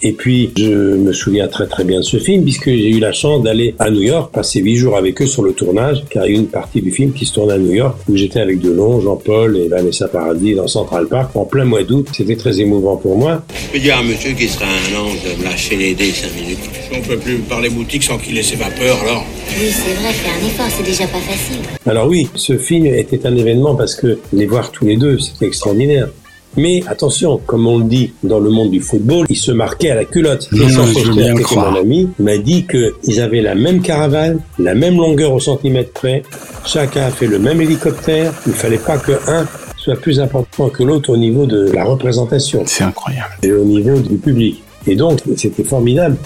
Et 0.01 0.13
puis, 0.13 0.53
je 0.57 0.95
me 0.97 1.13
souviens 1.13 1.49
très 1.49 1.67
très 1.67 1.83
bien 1.83 1.99
de 1.99 2.05
ce 2.05 2.19
film 2.19 2.45
puisque 2.45 2.67
j'ai 2.67 2.89
eu 2.89 3.01
la 3.01 3.11
chance 3.11 3.43
d'aller 3.43 3.75
à 3.81 3.91
New 3.91 4.03
York, 4.03 4.33
passer 4.33 4.61
huit 4.61 4.77
jours 4.77 4.97
avec 4.97 5.21
eux 5.21 5.27
sur 5.27 5.43
le 5.43 5.53
tournage, 5.53 6.05
car 6.09 6.25
il 6.25 6.33
y 6.33 6.37
a 6.37 6.39
eu 6.39 6.41
une 6.41 6.47
partie 6.47 6.81
du 6.81 6.93
film 6.93 7.13
qui 7.13 7.27
se 7.27 7.33
tournait 7.33 7.55
à 7.55 7.59
New 7.59 7.73
York 7.73 7.97
où 8.09 8.17
j'étais 8.17 8.39
avec 8.39 8.61
Delon, 8.61 9.01
Jean-Paul 9.01 9.57
et 9.57 9.67
Vanessa 9.67 10.07
Paradis 10.07 10.55
dans 10.55 10.69
Central 10.69 11.09
Park 11.09 11.35
en 11.35 11.45
plein 11.45 11.65
mois 11.65 11.83
d'août. 11.83 12.07
C'était 12.17 12.37
très 12.37 12.61
émouvant 12.61 12.97
pour 12.97 13.19
moi. 13.19 13.43
Je 13.53 13.73
peux 13.73 13.81
dire 13.81 13.99
à 13.99 14.05
monsieur 14.05 14.35
qui 14.35 14.47
serait 14.47 14.67
un 14.67 15.01
ange 15.01 15.19
de 15.25 15.41
me 15.41 15.45
lâcher 15.45 15.75
les 15.75 15.95
dés 15.95 16.13
cinq 16.13 16.33
minutes. 16.41 16.59
On 16.97 17.01
peut 17.01 17.19
plus 17.19 17.39
parler 17.39 17.69
boutique 17.69 18.05
sans 18.05 18.19
qu'il 18.19 18.39
ait 18.39 18.43
ses 18.45 18.55
vapeurs, 18.55 19.03
alors. 19.03 19.25
Oui, 19.61 19.67
c'est 19.73 19.95
vrai, 20.01 20.13
faire 20.13 20.33
un 20.33 20.47
effort, 20.47 20.67
c'est 20.69 20.85
déjà 20.85 21.07
pas 21.09 21.19
facile. 21.19 21.57
Alors 21.87 22.07
oui, 22.07 22.29
ce 22.37 22.57
film 22.57 22.87
était 22.87 23.27
un 23.27 23.35
événement 23.35 23.75
parce 23.75 23.97
que 23.97 24.19
les 24.33 24.47
voir 24.47 24.71
tous 24.71 24.85
les 24.85 24.97
deux, 24.97 25.19
c'était 25.19 25.47
extraordinaire. 25.47 26.09
Mais 26.57 26.83
attention, 26.89 27.41
comme 27.47 27.67
on 27.67 27.79
le 27.79 27.85
dit 27.85 28.13
dans 28.23 28.41
le 28.41 28.51
monde 28.51 28.71
du 28.71 28.81
football, 28.81 29.27
ils 29.29 29.37
se 29.37 29.53
marquaient 29.53 29.91
à 29.91 29.95
la 29.95 30.05
culotte. 30.05 30.49
Foster, 30.51 31.11
bien 31.13 31.35
qui 31.35 31.43
était 31.43 31.55
mon 31.57 31.77
ami, 31.77 32.09
m'a 32.19 32.39
dit 32.39 32.67
qu'ils 32.67 33.21
avaient 33.21 33.43
la 33.43 33.55
même 33.55 33.81
caravane, 33.81 34.41
la 34.59 34.75
même 34.75 34.97
longueur 34.97 35.33
au 35.33 35.41
centimètre 35.41 35.93
près, 35.93 36.23
chacun 36.65 37.03
a 37.03 37.11
fait 37.11 37.27
le 37.27 37.39
même 37.39 37.61
hélicoptère, 37.61 38.33
il 38.47 38.53
fallait 38.53 38.79
pas 38.79 38.99
que 38.99 39.13
un 39.29 39.47
soit 39.77 39.97
plus 39.97 40.21
important 40.21 40.69
que 40.69 40.83
l'autre 40.83 41.11
au 41.11 41.17
niveau 41.17 41.47
de 41.47 41.71
la 41.71 41.85
représentation. 41.85 42.63
C'est 42.67 42.85
incroyable. 42.85 43.35
Et 43.43 43.53
au 43.53 43.65
niveau 43.65 43.99
du 44.01 44.17
public. 44.17 44.63
Et 44.87 44.97
donc, 44.97 45.21
c'était 45.37 45.65
formidable. 45.65 46.17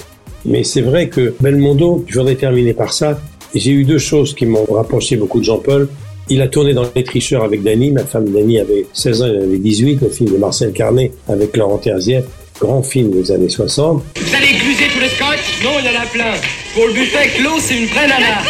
Mais 0.45 0.65
c'est 0.65 0.81
vrai 0.81 1.09
que 1.09 1.35
Belmondo, 1.41 2.05
je 2.09 2.19
voudrais 2.19 2.35
terminer 2.35 2.75
par 2.75 2.93
ça, 2.93 3.21
j'ai 3.55 3.71
eu 3.71 3.85
deux 3.85 3.99
choses 3.99 4.35
qui 4.35 4.47
m'ont 4.47 4.65
rapproché 4.65 5.17
beaucoup 5.17 5.39
de 5.39 5.45
Jean-Paul. 5.45 5.89
Il 6.29 6.41
a 6.41 6.49
tourné 6.49 6.73
dans 6.73 6.85
Les 6.95 7.05
Tricheurs 7.05 7.45
avec 7.45 7.63
Dany. 7.63 7.91
Ma 7.91 8.05
femme 8.05 8.31
Dany 8.31 8.59
avait 8.59 8.87
16 8.93 9.23
ans, 9.23 9.27
elle 9.27 9.43
avait 9.43 9.59
18. 9.59 10.01
Le 10.03 10.09
film 10.09 10.33
de 10.33 10.39
Marcel 10.39 10.73
Carnet 10.73 11.13
avec 11.29 11.57
Laurent 11.57 11.79
Terzieff. 11.79 12.25
Grand 12.61 12.83
film 12.83 13.11
des 13.11 13.33
années 13.33 13.49
60. 13.49 14.03
Vous 14.17 14.35
allez 14.35 14.47
écluser 14.47 14.85
tous 14.95 15.01
les 15.01 15.09
scotch? 15.09 15.65
Non, 15.65 15.71
il 15.81 15.87
y 15.87 15.89
en 15.97 16.01
a 16.01 16.07
plein. 16.07 16.35
Pour 16.75 16.87
le 16.87 16.93
buffet 16.93 17.29
clos, 17.37 17.59
c'est 17.59 17.77
une 17.79 17.87
vraie 17.87 18.07
nana. 18.07 18.43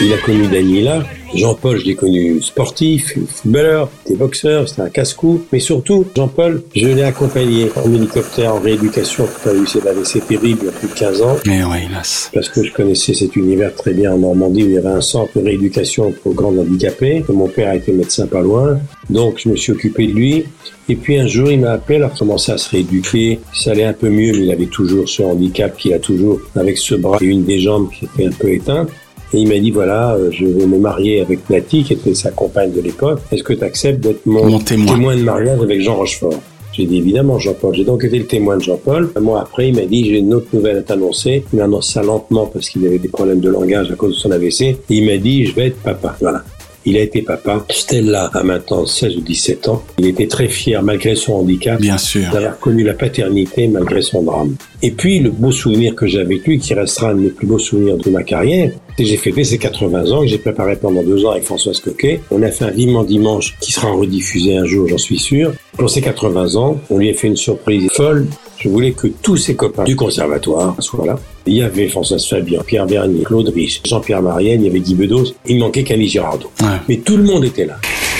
Il 0.00 0.12
a 0.12 0.18
connu 0.18 0.48
Dany 0.48 0.82
là. 0.82 1.04
Jean-Paul, 1.34 1.78
je 1.80 1.84
l'ai 1.86 1.94
connu 1.94 2.40
sportif, 2.42 3.16
footballeur, 3.28 3.90
était 4.04 4.16
boxeur, 4.16 4.68
c'était 4.68 4.82
un 4.82 4.88
casse-cou. 4.88 5.42
Mais 5.52 5.58
surtout, 5.58 6.04
Jean-Paul, 6.14 6.62
je 6.74 6.86
l'ai 6.86 7.02
accompagné 7.02 7.70
en 7.76 7.92
hélicoptère, 7.92 8.54
en 8.54 8.60
rééducation. 8.60 9.26
Tout 9.26 9.48
à 9.48 9.52
eu 9.52 9.66
c'est 9.66 9.86
AVC 9.86 10.26
terrible 10.26 10.60
il 10.62 10.66
y 10.66 10.68
a 10.68 10.72
plus 10.72 10.88
de 10.88 10.94
15 10.94 11.22
ans. 11.22 11.36
Mais 11.46 11.64
ouais, 11.64 11.84
hélas. 11.88 12.30
parce 12.32 12.48
que 12.48 12.62
je 12.62 12.72
connaissais 12.72 13.14
cet 13.14 13.34
univers 13.36 13.74
très 13.74 13.92
bien 13.92 14.12
en 14.12 14.18
Normandie 14.18 14.64
où 14.64 14.68
il 14.68 14.74
y 14.74 14.78
avait 14.78 14.88
un 14.88 15.00
centre 15.00 15.38
de 15.38 15.44
rééducation 15.44 16.12
pour 16.22 16.34
grands 16.34 16.56
handicapés, 16.56 17.24
que 17.26 17.32
mon 17.32 17.48
père 17.48 17.70
a 17.70 17.76
été 17.76 17.92
médecin 17.92 18.26
pas 18.26 18.42
loin. 18.42 18.78
Donc 19.10 19.40
je 19.42 19.48
me 19.48 19.56
suis 19.56 19.72
occupé 19.72 20.06
de 20.06 20.12
lui. 20.12 20.44
Et 20.88 20.96
puis 20.96 21.18
un 21.18 21.26
jour, 21.26 21.50
il 21.50 21.60
m'a 21.60 21.72
appelé, 21.72 21.98
il 21.98 22.04
a 22.04 22.10
commencé 22.10 22.52
à 22.52 22.58
se 22.58 22.70
rééduquer. 22.70 23.40
Ça 23.54 23.70
allait 23.70 23.84
un 23.84 23.92
peu 23.92 24.08
mieux, 24.08 24.32
mais 24.32 24.44
il 24.44 24.52
avait 24.52 24.66
toujours 24.66 25.08
ce 25.08 25.22
handicap 25.22 25.76
qu'il 25.76 25.94
a 25.94 25.98
toujours 25.98 26.40
avec 26.54 26.78
ce 26.78 26.94
bras 26.94 27.18
et 27.20 27.26
une 27.26 27.44
des 27.44 27.58
jambes 27.58 27.88
qui 27.90 28.04
était 28.04 28.26
un 28.26 28.32
peu 28.32 28.52
éteinte. 28.52 28.90
Et 29.34 29.38
il 29.38 29.48
m'a 29.48 29.58
dit, 29.58 29.72
voilà, 29.72 30.14
euh, 30.14 30.30
je 30.30 30.46
vais 30.46 30.66
me 30.66 30.78
marier 30.78 31.20
avec 31.20 31.44
Platy, 31.44 31.82
qui 31.82 31.94
était 31.94 32.14
sa 32.14 32.30
compagne 32.30 32.70
de 32.70 32.80
l'époque. 32.80 33.18
Est-ce 33.32 33.42
que 33.42 33.52
tu 33.52 33.64
acceptes 33.64 33.98
d'être 34.00 34.24
mon, 34.26 34.46
Mon 34.46 34.58
témoin. 34.60 35.16
de 35.16 35.22
mariage 35.22 35.60
avec 35.60 35.80
Jean 35.80 35.96
Rochefort? 35.96 36.40
J'ai 36.72 36.86
dit 36.86 36.98
évidemment 36.98 37.38
Jean-Paul. 37.38 37.74
J'ai 37.74 37.84
donc 37.84 38.04
été 38.04 38.18
le 38.18 38.26
témoin 38.26 38.56
de 38.56 38.62
Jean-Paul. 38.62 39.10
Un 39.16 39.20
mois 39.20 39.40
après, 39.42 39.68
il 39.68 39.76
m'a 39.76 39.86
dit 39.86 40.04
j'ai 40.06 40.18
une 40.18 40.34
autre 40.34 40.48
nouvelle 40.52 40.78
à 40.78 40.82
t'annoncer. 40.82 41.44
Il 41.52 41.58
m'annonce 41.60 41.92
ça 41.92 42.02
lentement 42.02 42.46
parce 42.46 42.68
qu'il 42.68 42.84
avait 42.86 42.98
des 42.98 43.08
problèmes 43.08 43.38
de 43.40 43.48
langage 43.48 43.90
à 43.92 43.94
cause 43.94 44.14
de 44.14 44.18
son 44.18 44.30
AVC. 44.32 44.62
Et 44.62 44.76
il 44.90 45.06
m'a 45.06 45.16
dit 45.16 45.46
je 45.46 45.54
vais 45.54 45.66
être 45.68 45.76
papa. 45.82 46.16
Voilà. 46.20 46.42
Il 46.86 46.96
a 46.96 47.00
été 47.00 47.22
papa. 47.22 47.64
Stella 47.70 48.30
a 48.34 48.42
maintenant 48.42 48.84
16 48.86 49.16
ou 49.16 49.20
17 49.20 49.68
ans. 49.68 49.82
Il 49.98 50.06
était 50.06 50.26
très 50.26 50.48
fier, 50.48 50.82
malgré 50.82 51.14
son 51.14 51.34
handicap, 51.34 51.80
Bien 51.80 51.96
sûr. 51.98 52.30
d'avoir 52.32 52.58
connu 52.58 52.84
la 52.84 52.94
paternité 52.94 53.68
malgré 53.68 54.02
son 54.02 54.22
drame. 54.22 54.56
Et 54.82 54.90
puis, 54.90 55.18
le 55.20 55.30
beau 55.30 55.50
souvenir 55.50 55.94
que 55.94 56.06
j'ai 56.06 56.20
avec 56.20 56.46
lui, 56.46 56.58
qui 56.58 56.74
restera 56.74 57.10
un 57.10 57.14
de 57.14 57.20
mes 57.20 57.28
plus 57.30 57.46
beaux 57.46 57.58
souvenirs 57.58 57.96
de 57.96 58.10
ma 58.10 58.22
carrière, 58.22 58.70
c'est 58.96 59.02
que 59.04 59.08
j'ai 59.08 59.16
fêté 59.16 59.44
ses 59.44 59.58
80 59.58 60.10
ans, 60.12 60.20
que 60.20 60.26
j'ai 60.26 60.38
préparé 60.38 60.76
pendant 60.76 61.02
deux 61.02 61.24
ans 61.24 61.30
avec 61.30 61.44
Françoise 61.44 61.80
Coquet. 61.80 62.20
On 62.30 62.42
a 62.42 62.50
fait 62.50 62.66
un 62.66 62.70
Vivement 62.70 63.02
Dimanche 63.04 63.56
qui 63.60 63.72
sera 63.72 63.90
rediffusé 63.90 64.56
un 64.56 64.66
jour, 64.66 64.86
j'en 64.86 64.98
suis 64.98 65.18
sûr. 65.18 65.52
Pour 65.78 65.88
ses 65.90 66.02
80 66.02 66.54
ans, 66.56 66.78
on 66.90 66.98
lui 66.98 67.08
a 67.10 67.14
fait 67.14 67.26
une 67.28 67.36
surprise 67.36 67.88
folle. 67.92 68.26
Je 68.64 68.70
voulais 68.70 68.92
que 68.92 69.08
tous 69.20 69.36
ses 69.36 69.54
copains 69.56 69.84
du 69.84 69.94
conservatoire 69.94 70.74
soient 70.78 71.04
là. 71.04 71.18
Il 71.46 71.52
y 71.52 71.62
avait 71.62 71.86
Françoise 71.88 72.26
Fabian, 72.26 72.62
Pierre 72.66 72.86
Vernier, 72.86 73.22
Claude 73.22 73.52
Rich, 73.54 73.82
Jean-Pierre 73.86 74.22
Marienne, 74.22 74.62
il 74.62 74.68
y 74.68 74.70
avait 74.70 74.80
Guy 74.80 74.94
Bedos. 74.94 75.34
Il 75.46 75.58
manquait 75.58 75.84
Camille 75.84 76.08
Girardot. 76.08 76.50
Mais 76.88 76.96
tout 76.96 77.18
le 77.18 77.24
monde 77.24 77.44
était 77.44 77.66
là. 77.66 77.76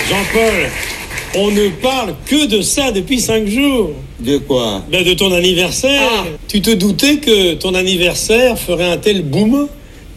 Jean-Paul, 0.07 0.69
on 1.41 1.49
ne 1.49 1.69
parle 1.81 2.13
que 2.27 2.45
de 2.45 2.61
ça 2.61 2.91
depuis 2.91 3.19
cinq 3.19 3.47
jours. 3.47 3.89
De 4.19 4.37
quoi? 4.37 4.83
Ben 4.91 5.03
de 5.03 5.13
ton 5.15 5.33
anniversaire. 5.33 6.25
Tu 6.47 6.61
te 6.61 6.69
doutais 6.69 7.17
que 7.17 7.55
ton 7.55 7.73
anniversaire 7.73 8.59
ferait 8.59 8.91
un 8.91 8.97
tel 8.97 9.23
boom? 9.23 9.67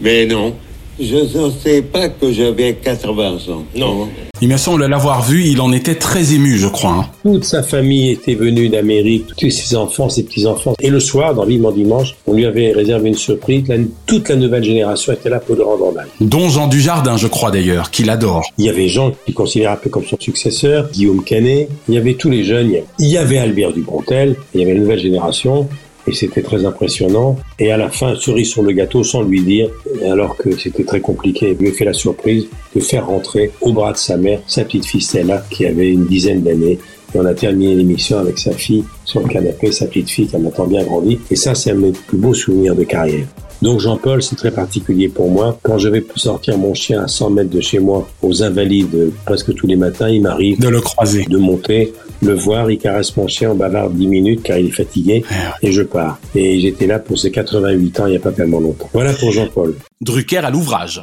Mais 0.02 0.26
non. 0.26 0.54
Je 1.00 1.16
ne 1.38 1.50
sais 1.50 1.82
pas 1.82 2.08
que 2.08 2.32
j'avais 2.32 2.74
80 2.74 3.36
ans. 3.50 3.62
Non. 3.76 4.08
Il 4.40 4.48
me 4.48 4.56
semble 4.56 4.86
l'avoir 4.86 5.22
vu, 5.22 5.44
il 5.46 5.60
en 5.60 5.72
était 5.72 5.94
très 5.96 6.32
ému, 6.34 6.58
je 6.58 6.68
crois. 6.68 6.90
hein. 6.90 7.06
Toute 7.24 7.44
sa 7.44 7.62
famille 7.62 8.10
était 8.10 8.34
venue 8.34 8.68
d'Amérique, 8.68 9.26
tous 9.36 9.50
ses 9.50 9.74
enfants, 9.76 10.08
ses 10.08 10.22
petits-enfants. 10.24 10.74
Et 10.80 10.90
le 10.90 11.00
soir, 11.00 11.34
dans 11.34 11.44
Vivement 11.44 11.72
Dimanche, 11.72 12.14
on 12.26 12.34
lui 12.34 12.46
avait 12.46 12.72
réservé 12.72 13.08
une 13.08 13.14
surprise. 13.16 13.64
La- 13.68 13.76
toute 14.06 14.28
la 14.28 14.36
nouvelle 14.36 14.62
génération 14.64 15.12
était 15.12 15.28
là 15.28 15.40
pour 15.40 15.56
le 15.56 15.64
rendre 15.64 15.88
hommage. 15.88 16.06
Dont 16.20 16.48
Jean 16.48 16.66
Dujardin, 16.68 17.16
je 17.16 17.26
crois 17.26 17.50
d'ailleurs, 17.50 17.90
qu'il 17.90 18.10
adore. 18.10 18.44
Il 18.58 18.66
y 18.66 18.68
avait 18.68 18.88
Jean 18.88 19.12
qui 19.26 19.32
considère 19.32 19.72
un 19.72 19.76
peu 19.76 19.90
comme 19.90 20.04
son 20.04 20.16
successeur, 20.20 20.88
Guillaume 20.92 21.22
Canet, 21.24 21.68
il 21.88 21.94
y 21.94 21.98
avait 21.98 22.14
tous 22.14 22.30
les 22.30 22.44
jeunes, 22.44 22.72
il 22.98 23.06
y 23.06 23.16
avait 23.18 23.38
Albert 23.38 23.72
Dupontel, 23.72 24.36
il 24.54 24.60
y 24.60 24.64
avait 24.64 24.74
la 24.74 24.80
nouvelle 24.80 25.00
génération, 25.00 25.68
et 26.08 26.14
c'était 26.14 26.42
très 26.42 26.64
impressionnant. 26.64 27.36
Et 27.58 27.70
à 27.70 27.76
la 27.76 27.90
fin, 27.90 28.14
cerise 28.16 28.50
sur 28.50 28.62
le 28.62 28.72
gâteau, 28.72 29.04
sans 29.04 29.22
lui 29.22 29.40
dire, 29.42 29.68
alors 30.04 30.36
que 30.36 30.56
c'était 30.58 30.84
très 30.84 31.00
compliqué, 31.00 31.56
il 31.58 31.64
lui 31.64 31.72
fait 31.72 31.84
la 31.84 31.92
surprise 31.92 32.46
de 32.74 32.80
faire 32.80 33.06
rentrer 33.06 33.50
au 33.60 33.72
bras 33.72 33.92
de 33.92 33.98
sa 33.98 34.16
mère 34.16 34.40
sa 34.46 34.64
petite 34.64 34.86
fille 34.86 35.02
Stella, 35.02 35.44
qui 35.50 35.66
avait 35.66 35.90
une 35.90 36.06
dizaine 36.06 36.42
d'années. 36.42 36.78
Et 37.14 37.18
on 37.18 37.24
a 37.24 37.34
terminé 37.34 37.74
l'émission 37.74 38.18
avec 38.18 38.38
sa 38.38 38.52
fille 38.52 38.84
sur 39.04 39.20
le 39.20 39.28
canapé, 39.28 39.72
sa 39.72 39.86
petite 39.86 40.10
fille 40.10 40.26
qui 40.26 40.36
a 40.36 40.38
maintenant 40.38 40.66
bien 40.66 40.84
grandi. 40.84 41.18
Et 41.30 41.36
ça, 41.36 41.54
c'est 41.54 41.70
un 41.70 41.74
de 41.74 41.80
mes 41.80 41.92
plus 41.92 42.18
beaux 42.18 42.34
souvenirs 42.34 42.74
de 42.74 42.84
carrière. 42.84 43.26
Donc 43.62 43.80
Jean-Paul, 43.80 44.22
c'est 44.22 44.36
très 44.36 44.50
particulier 44.50 45.08
pour 45.08 45.30
moi. 45.30 45.58
Quand 45.62 45.78
je 45.78 45.88
vais 45.88 46.04
sortir 46.16 46.58
mon 46.58 46.74
chien 46.74 47.02
à 47.02 47.08
100 47.08 47.30
mètres 47.30 47.50
de 47.50 47.60
chez 47.60 47.80
moi, 47.80 48.08
aux 48.22 48.42
Invalides, 48.42 49.12
presque 49.24 49.54
tous 49.54 49.66
les 49.66 49.76
matins, 49.76 50.08
il 50.08 50.22
m'arrive 50.22 50.60
de 50.60 50.68
le 50.68 50.80
croiser, 50.80 51.24
de 51.24 51.38
monter, 51.38 51.92
le 52.22 52.34
voir, 52.34 52.70
il 52.70 52.78
caresse 52.78 53.16
mon 53.16 53.26
chien, 53.26 53.50
on 53.50 53.54
bavarde 53.54 53.94
10 53.94 54.06
minutes 54.06 54.42
car 54.42 54.58
il 54.58 54.66
est 54.66 54.70
fatigué 54.70 55.24
et 55.62 55.72
je 55.72 55.82
pars. 55.82 56.18
Et 56.34 56.60
j'étais 56.60 56.86
là 56.86 56.98
pour 56.98 57.18
ses 57.18 57.30
88 57.30 58.00
ans 58.00 58.06
il 58.06 58.10
n'y 58.10 58.16
a 58.16 58.20
pas 58.20 58.32
tellement 58.32 58.60
longtemps. 58.60 58.88
Voilà 58.92 59.12
pour 59.12 59.32
Jean-Paul. 59.32 59.74
Drucker 60.00 60.38
à 60.38 60.50
l'ouvrage. 60.50 61.02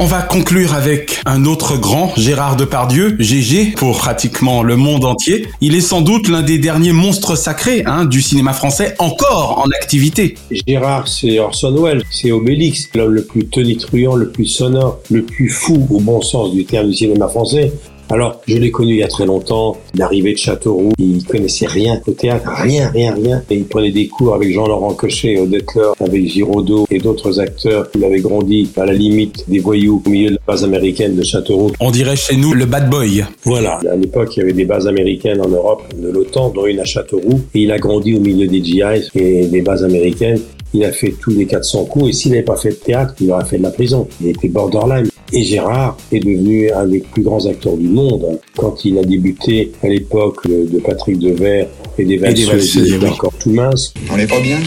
On 0.00 0.06
va 0.06 0.22
conclure 0.22 0.74
avec 0.74 1.20
un 1.26 1.44
autre 1.44 1.76
grand, 1.76 2.12
Gérard 2.16 2.54
Depardieu, 2.54 3.16
GG, 3.18 3.72
pour 3.76 3.98
pratiquement 3.98 4.62
le 4.62 4.76
monde 4.76 5.04
entier. 5.04 5.48
Il 5.60 5.74
est 5.74 5.80
sans 5.80 6.02
doute 6.02 6.28
l'un 6.28 6.42
des 6.42 6.58
derniers 6.58 6.92
monstres 6.92 7.34
sacrés 7.34 7.82
hein, 7.84 8.04
du 8.04 8.22
cinéma 8.22 8.52
français 8.52 8.94
encore 9.00 9.58
en 9.58 9.68
activité. 9.76 10.36
Gérard, 10.68 11.08
c'est 11.08 11.40
Orson 11.40 11.74
Welles, 11.82 12.04
c'est 12.12 12.30
Obélix, 12.30 12.88
l'homme 12.94 13.14
le 13.14 13.24
plus 13.24 13.46
tonitruant, 13.46 14.14
le 14.14 14.30
plus 14.30 14.46
sonore, 14.46 15.00
le 15.10 15.24
plus 15.24 15.48
fou 15.48 15.88
au 15.90 15.98
bon 15.98 16.22
sens 16.22 16.52
du 16.52 16.64
terme 16.64 16.86
du 16.86 16.94
cinéma 16.94 17.26
français. 17.26 17.72
Alors, 18.10 18.40
je 18.46 18.56
l'ai 18.56 18.70
connu 18.70 18.94
il 18.94 18.98
y 18.98 19.02
a 19.02 19.08
très 19.08 19.26
longtemps, 19.26 19.76
l'arrivée 19.94 20.32
de 20.32 20.38
Châteauroux, 20.38 20.92
il 20.98 21.24
connaissait 21.24 21.66
rien 21.66 22.00
au 22.06 22.12
théâtre, 22.12 22.48
rien, 22.56 22.88
rien, 22.88 23.14
rien. 23.14 23.42
Et 23.50 23.56
il 23.56 23.64
prenait 23.64 23.90
des 23.90 24.08
cours 24.08 24.34
avec 24.34 24.50
Jean-Laurent 24.50 24.94
Cochet, 24.94 25.38
Odette 25.38 25.78
avec 26.00 26.26
Giraudot 26.26 26.86
et 26.90 26.98
d'autres 26.98 27.38
acteurs. 27.38 27.88
Il 27.94 28.04
avait 28.04 28.20
grandi 28.20 28.70
à 28.76 28.86
la 28.86 28.94
limite 28.94 29.44
des 29.48 29.58
voyous 29.58 30.02
au 30.04 30.08
milieu 30.08 30.30
de 30.30 30.34
la 30.36 30.40
base 30.46 30.64
américaine 30.64 31.16
de 31.16 31.22
Châteauroux. 31.22 31.72
On 31.80 31.90
dirait 31.90 32.16
chez 32.16 32.36
nous 32.36 32.54
le 32.54 32.64
bad 32.64 32.88
boy. 32.88 33.24
Voilà, 33.44 33.78
à 33.90 33.96
l'époque, 33.96 34.36
il 34.36 34.40
y 34.40 34.42
avait 34.42 34.54
des 34.54 34.64
bases 34.64 34.86
américaines 34.86 35.42
en 35.42 35.48
Europe 35.48 35.82
de 35.94 36.08
l'OTAN, 36.08 36.48
dont 36.48 36.66
une 36.66 36.80
à 36.80 36.84
Châteauroux. 36.84 37.42
Et 37.54 37.60
il 37.62 37.72
a 37.72 37.78
grandi 37.78 38.14
au 38.14 38.20
milieu 38.20 38.46
des 38.46 38.64
GIs 38.64 39.10
et 39.14 39.46
des 39.46 39.60
bases 39.60 39.84
américaines. 39.84 40.40
Il 40.72 40.84
a 40.84 40.92
fait 40.92 41.14
tous 41.20 41.30
les 41.30 41.46
400 41.46 41.84
coups 41.84 42.08
et 42.08 42.12
s'il 42.12 42.32
n'avait 42.32 42.42
pas 42.42 42.56
fait 42.56 42.70
de 42.70 42.74
théâtre, 42.74 43.14
il 43.20 43.30
aurait 43.30 43.44
fait 43.44 43.58
de 43.58 43.62
la 43.62 43.70
prison. 43.70 44.06
Il 44.20 44.28
était 44.28 44.48
borderline. 44.48 45.08
Et 45.32 45.44
Gérard 45.44 45.96
est 46.10 46.20
devenu 46.20 46.70
un 46.70 46.86
des 46.86 47.00
plus 47.00 47.22
grands 47.22 47.44
acteurs 47.46 47.76
du 47.76 47.88
monde. 47.88 48.38
Quand 48.56 48.84
il 48.84 48.98
a 48.98 49.04
débuté 49.04 49.72
à 49.82 49.88
l'époque 49.88 50.46
de 50.48 50.78
Patrick 50.80 51.18
Devers 51.18 51.68
et 51.98 52.04
des 52.04 52.16
valseuses, 52.16 53.04
encore 53.04 53.34
tout 53.38 53.50
mince. 53.50 53.92
On 54.10 54.16
n'est 54.16 54.26
pas 54.26 54.40
bien? 54.40 54.58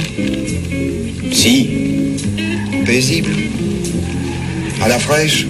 Si. 1.32 1.68
Paisible. 2.86 3.32
À 4.84 4.88
la 4.88 5.00
fraîche. 5.00 5.48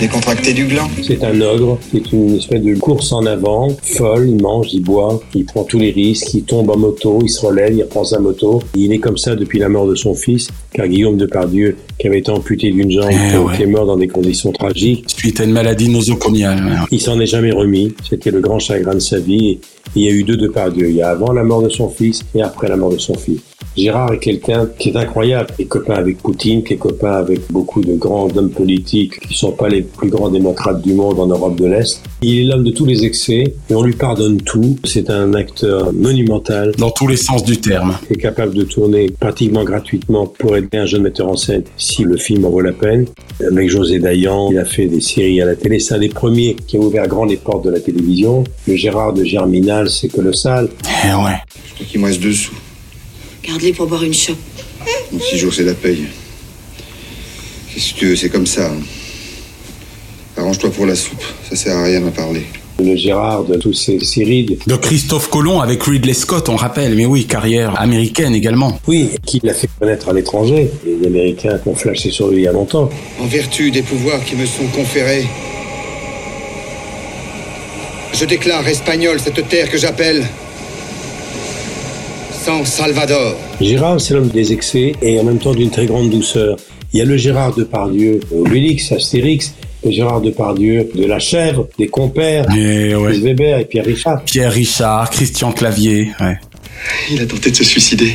Décontracté 0.00 0.52
du 0.52 0.66
gland. 0.66 0.88
C'est 1.02 1.22
un 1.24 1.40
ogre, 1.40 1.78
c'est 1.92 2.12
une 2.12 2.36
espèce 2.36 2.60
de 2.62 2.74
course 2.74 3.12
en 3.12 3.24
avant, 3.26 3.68
folle, 3.82 4.28
il 4.28 4.42
mange, 4.42 4.72
il 4.72 4.82
boit, 4.82 5.20
il 5.34 5.44
prend 5.44 5.62
tous 5.64 5.78
les 5.78 5.90
risques, 5.92 6.34
il 6.34 6.42
tombe 6.42 6.68
en 6.70 6.76
moto, 6.76 7.20
il 7.22 7.28
se 7.30 7.44
relève, 7.46 7.72
il 7.74 7.82
reprend 7.82 8.04
sa 8.04 8.18
moto. 8.18 8.60
Il 8.76 8.92
est 8.92 8.98
comme 8.98 9.16
ça 9.16 9.34
depuis 9.36 9.58
la 9.58 9.68
mort 9.68 9.86
de 9.86 9.94
son 9.94 10.14
fils, 10.14 10.48
car 10.72 10.88
Guillaume 10.88 11.16
Depardieu, 11.16 11.76
qui 11.98 12.08
avait 12.08 12.18
été 12.18 12.30
amputé 12.30 12.70
d'une 12.70 12.90
jambe, 12.90 13.10
Eh 13.10 13.38
ouais. 13.38 13.56
qui 13.56 13.62
est 13.62 13.66
mort 13.66 13.86
dans 13.86 13.96
des 13.96 14.08
conditions 14.08 14.52
tragiques, 14.52 15.04
Suite 15.16 15.40
à 15.40 15.44
une 15.44 15.52
maladie 15.52 15.88
nosocomiale. 15.88 16.82
il 16.90 17.00
s'en 17.00 17.18
est 17.20 17.26
jamais 17.26 17.52
remis. 17.52 17.94
C'était 18.08 18.30
le 18.30 18.40
grand 18.40 18.58
chagrin 18.58 18.94
de 18.94 18.98
sa 19.00 19.18
vie. 19.18 19.46
Et 19.50 19.60
il 19.96 20.02
y 20.02 20.08
a 20.08 20.10
eu 20.10 20.24
deux 20.24 20.36
Depardieu. 20.36 20.88
Il 20.90 20.96
y 20.96 21.02
a 21.02 21.10
avant 21.10 21.32
la 21.32 21.44
mort 21.44 21.62
de 21.62 21.68
son 21.68 21.88
fils 21.88 22.22
et 22.34 22.42
après 22.42 22.68
la 22.68 22.76
mort 22.76 22.90
de 22.90 22.98
son 22.98 23.14
fils. 23.14 23.40
Gérard 23.76 24.12
est 24.12 24.18
quelqu'un 24.18 24.68
qui 24.78 24.90
est 24.90 24.96
incroyable, 24.96 25.50
qui 25.56 25.62
est 25.62 25.66
copain 25.66 25.94
avec 25.94 26.18
Poutine, 26.18 26.62
qui 26.62 26.74
est 26.74 26.78
copain 26.78 27.12
avec 27.12 27.40
beaucoup 27.50 27.80
de 27.80 27.94
grands 27.94 28.28
hommes 28.36 28.50
politiques 28.50 29.18
qui 29.20 29.34
sont 29.34 29.52
pas 29.52 29.68
les 29.68 29.82
plus 29.82 30.10
grands 30.10 30.28
démocrates 30.28 30.80
du 30.80 30.94
monde 30.94 31.18
en 31.18 31.26
Europe 31.26 31.56
de 31.56 31.66
l'Est. 31.66 32.00
Il 32.22 32.40
est 32.40 32.44
l'homme 32.44 32.62
de 32.62 32.70
tous 32.70 32.86
les 32.86 33.04
excès 33.04 33.54
et 33.68 33.74
on 33.74 33.82
lui 33.82 33.94
pardonne 33.94 34.40
tout. 34.40 34.76
C'est 34.84 35.10
un 35.10 35.34
acteur 35.34 35.92
monumental. 35.92 36.72
Dans 36.78 36.90
tous 36.90 37.08
les 37.08 37.16
sens 37.16 37.42
du 37.42 37.58
terme. 37.58 37.96
Qui 38.06 38.14
est 38.14 38.16
capable 38.16 38.54
de 38.54 38.62
tourner 38.62 39.10
pratiquement 39.10 39.64
gratuitement 39.64 40.26
pour 40.26 40.56
aider 40.56 40.78
un 40.78 40.86
jeune 40.86 41.02
metteur 41.02 41.28
en 41.28 41.36
scène 41.36 41.64
si 41.76 42.04
le 42.04 42.16
film 42.16 42.44
en 42.44 42.50
vaut 42.50 42.60
la 42.60 42.72
peine. 42.72 43.06
Avec 43.44 43.68
José 43.68 43.98
Dayan, 43.98 44.50
il 44.52 44.58
a 44.58 44.64
fait 44.64 44.86
des 44.86 45.00
séries 45.00 45.40
à 45.42 45.46
la 45.46 45.56
télé. 45.56 45.80
C'est 45.80 45.94
un 45.94 45.98
des 45.98 46.08
premiers 46.08 46.56
qui 46.66 46.76
a 46.76 46.80
ouvert 46.80 47.08
grand 47.08 47.24
les 47.24 47.36
portes 47.36 47.64
de 47.64 47.70
la 47.70 47.80
télévision. 47.80 48.44
Le 48.68 48.76
Gérard 48.76 49.12
de 49.12 49.24
Germinal, 49.24 49.90
c'est 49.90 50.08
colossal. 50.08 50.68
Eh 51.04 51.08
ouais. 51.08 51.38
Je 51.66 51.74
crois 51.74 51.86
qu'il 51.86 52.00
me 52.00 52.06
reste 52.06 52.22
deux 52.22 52.32
sous. 52.32 52.54
Garde-les 53.46 53.72
pour 53.72 53.86
boire 53.86 54.02
une 54.04 54.14
chope. 54.14 54.36
Six 55.30 55.38
jours, 55.38 55.52
c'est 55.54 55.64
la 55.64 55.74
paye. 55.74 56.04
Qu'est-ce 57.72 57.94
que 57.94 57.98
tu 57.98 58.06
veux, 58.06 58.16
c'est 58.16 58.28
comme 58.30 58.46
ça. 58.46 58.66
hein. 58.66 58.78
Arrange-toi 60.36 60.70
pour 60.70 60.86
la 60.86 60.94
soupe. 60.96 61.22
Ça 61.48 61.56
sert 61.56 61.76
à 61.76 61.84
rien 61.84 62.00
d'en 62.00 62.10
parler. 62.10 62.42
Le 62.82 62.96
Gérard 62.96 63.44
de 63.44 63.56
toutes 63.56 63.76
ces 63.76 64.00
séries. 64.00 64.58
De 64.66 64.76
Christophe 64.76 65.30
Colomb 65.30 65.60
avec 65.60 65.82
Ridley 65.84 66.12
Scott, 66.14 66.48
on 66.48 66.56
rappelle. 66.56 66.96
Mais 66.96 67.06
oui, 67.06 67.24
carrière 67.26 67.80
américaine 67.80 68.34
également. 68.34 68.80
Oui, 68.88 69.10
qui 69.24 69.40
l'a 69.44 69.54
fait 69.54 69.68
connaître 69.78 70.08
à 70.08 70.12
l'étranger. 70.12 70.70
Les 70.84 71.06
Américains 71.06 71.60
ont 71.66 71.74
flashé 71.76 72.10
sur 72.10 72.28
lui 72.28 72.38
il 72.38 72.42
y 72.44 72.48
a 72.48 72.52
longtemps. 72.52 72.90
En 73.20 73.26
vertu 73.26 73.70
des 73.70 73.82
pouvoirs 73.82 74.24
qui 74.24 74.34
me 74.34 74.44
sont 74.44 74.66
conférés, 74.74 75.24
je 78.12 78.24
déclare 78.24 78.66
espagnol 78.66 79.20
cette 79.20 79.48
terre 79.48 79.70
que 79.70 79.78
j'appelle 79.78 80.26
San 82.44 82.62
Salvador. 82.66 83.34
Gérard, 83.58 83.98
c'est 83.98 84.12
l'homme 84.12 84.28
des 84.28 84.52
excès 84.52 84.92
et 85.00 85.18
en 85.18 85.24
même 85.24 85.38
temps 85.38 85.54
d'une 85.54 85.70
très 85.70 85.86
grande 85.86 86.10
douceur. 86.10 86.56
Il 86.92 86.98
y 86.98 87.00
a 87.00 87.06
le 87.06 87.16
Gérard 87.16 87.54
Depardieu, 87.54 88.20
Obélix, 88.30 88.92
Astérix, 88.92 89.54
le 89.82 89.90
Gérard 89.90 90.20
Depardieu 90.20 90.90
de 90.94 91.06
La 91.06 91.18
Chèvre, 91.18 91.68
des 91.78 91.88
compères, 91.88 92.44
Et 92.54 92.94
ouais. 92.94 93.12
Chris 93.12 93.20
Weber 93.22 93.60
et 93.60 93.64
Pierre 93.64 93.86
Richard. 93.86 94.22
Pierre 94.24 94.52
Richard, 94.52 95.08
Christian 95.08 95.52
Clavier. 95.52 96.10
Ouais. 96.20 96.36
Il 97.10 97.22
a 97.22 97.24
tenté 97.24 97.50
de 97.50 97.56
se 97.56 97.64
suicider. 97.64 98.12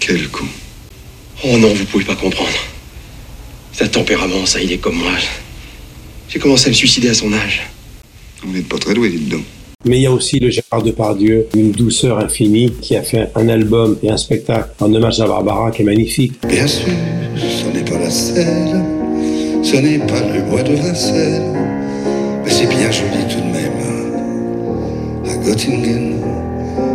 Quel 0.00 0.26
con. 0.28 0.46
Oh 1.44 1.58
non, 1.58 1.68
vous 1.74 1.84
pouvez 1.84 2.04
pas 2.04 2.16
comprendre. 2.16 2.48
C'est 3.72 3.84
un 3.84 3.88
tempérament, 3.88 4.46
ça, 4.46 4.58
il 4.58 4.72
est 4.72 4.78
comme 4.78 4.96
moi. 4.96 5.12
J'ai 6.30 6.38
commencé 6.38 6.68
à 6.68 6.70
me 6.70 6.74
suicider 6.74 7.10
à 7.10 7.14
son 7.14 7.30
âge. 7.34 7.60
Vous 8.42 8.54
n'êtes 8.54 8.68
pas 8.68 8.78
très 8.78 8.94
doué, 8.94 9.10
dites 9.10 9.28
donc. 9.28 9.44
Mais 9.86 9.98
il 9.98 10.02
y 10.02 10.06
a 10.06 10.10
aussi 10.10 10.40
le 10.40 10.50
Gérard 10.50 10.82
Depardieu, 10.82 11.46
une 11.54 11.70
douceur 11.70 12.18
infinie, 12.18 12.72
qui 12.82 12.96
a 12.96 13.02
fait 13.02 13.30
un 13.36 13.48
album 13.48 13.96
et 14.02 14.10
un 14.10 14.16
spectacle 14.16 14.70
en 14.80 14.92
hommage 14.92 15.20
à 15.20 15.28
Barbara 15.28 15.70
qui 15.70 15.82
est 15.82 15.84
magnifique. 15.84 16.32
Bien 16.48 16.66
sûr, 16.66 16.88
ce 17.36 17.66
n'est 17.66 17.84
pas 17.84 17.96
la 17.96 18.10
selle, 18.10 18.82
ce 19.62 19.76
n'est 19.76 19.98
pas 20.00 20.20
le 20.34 20.42
bois 20.50 20.64
de 20.64 20.74
Vincennes, 20.74 21.54
mais 22.44 22.50
c'est 22.50 22.66
bien 22.66 22.90
joli 22.90 23.22
tout 23.30 23.38
de 23.38 23.52
même. 23.52 23.66
À 25.24 25.36
Göttingen, 25.44 26.16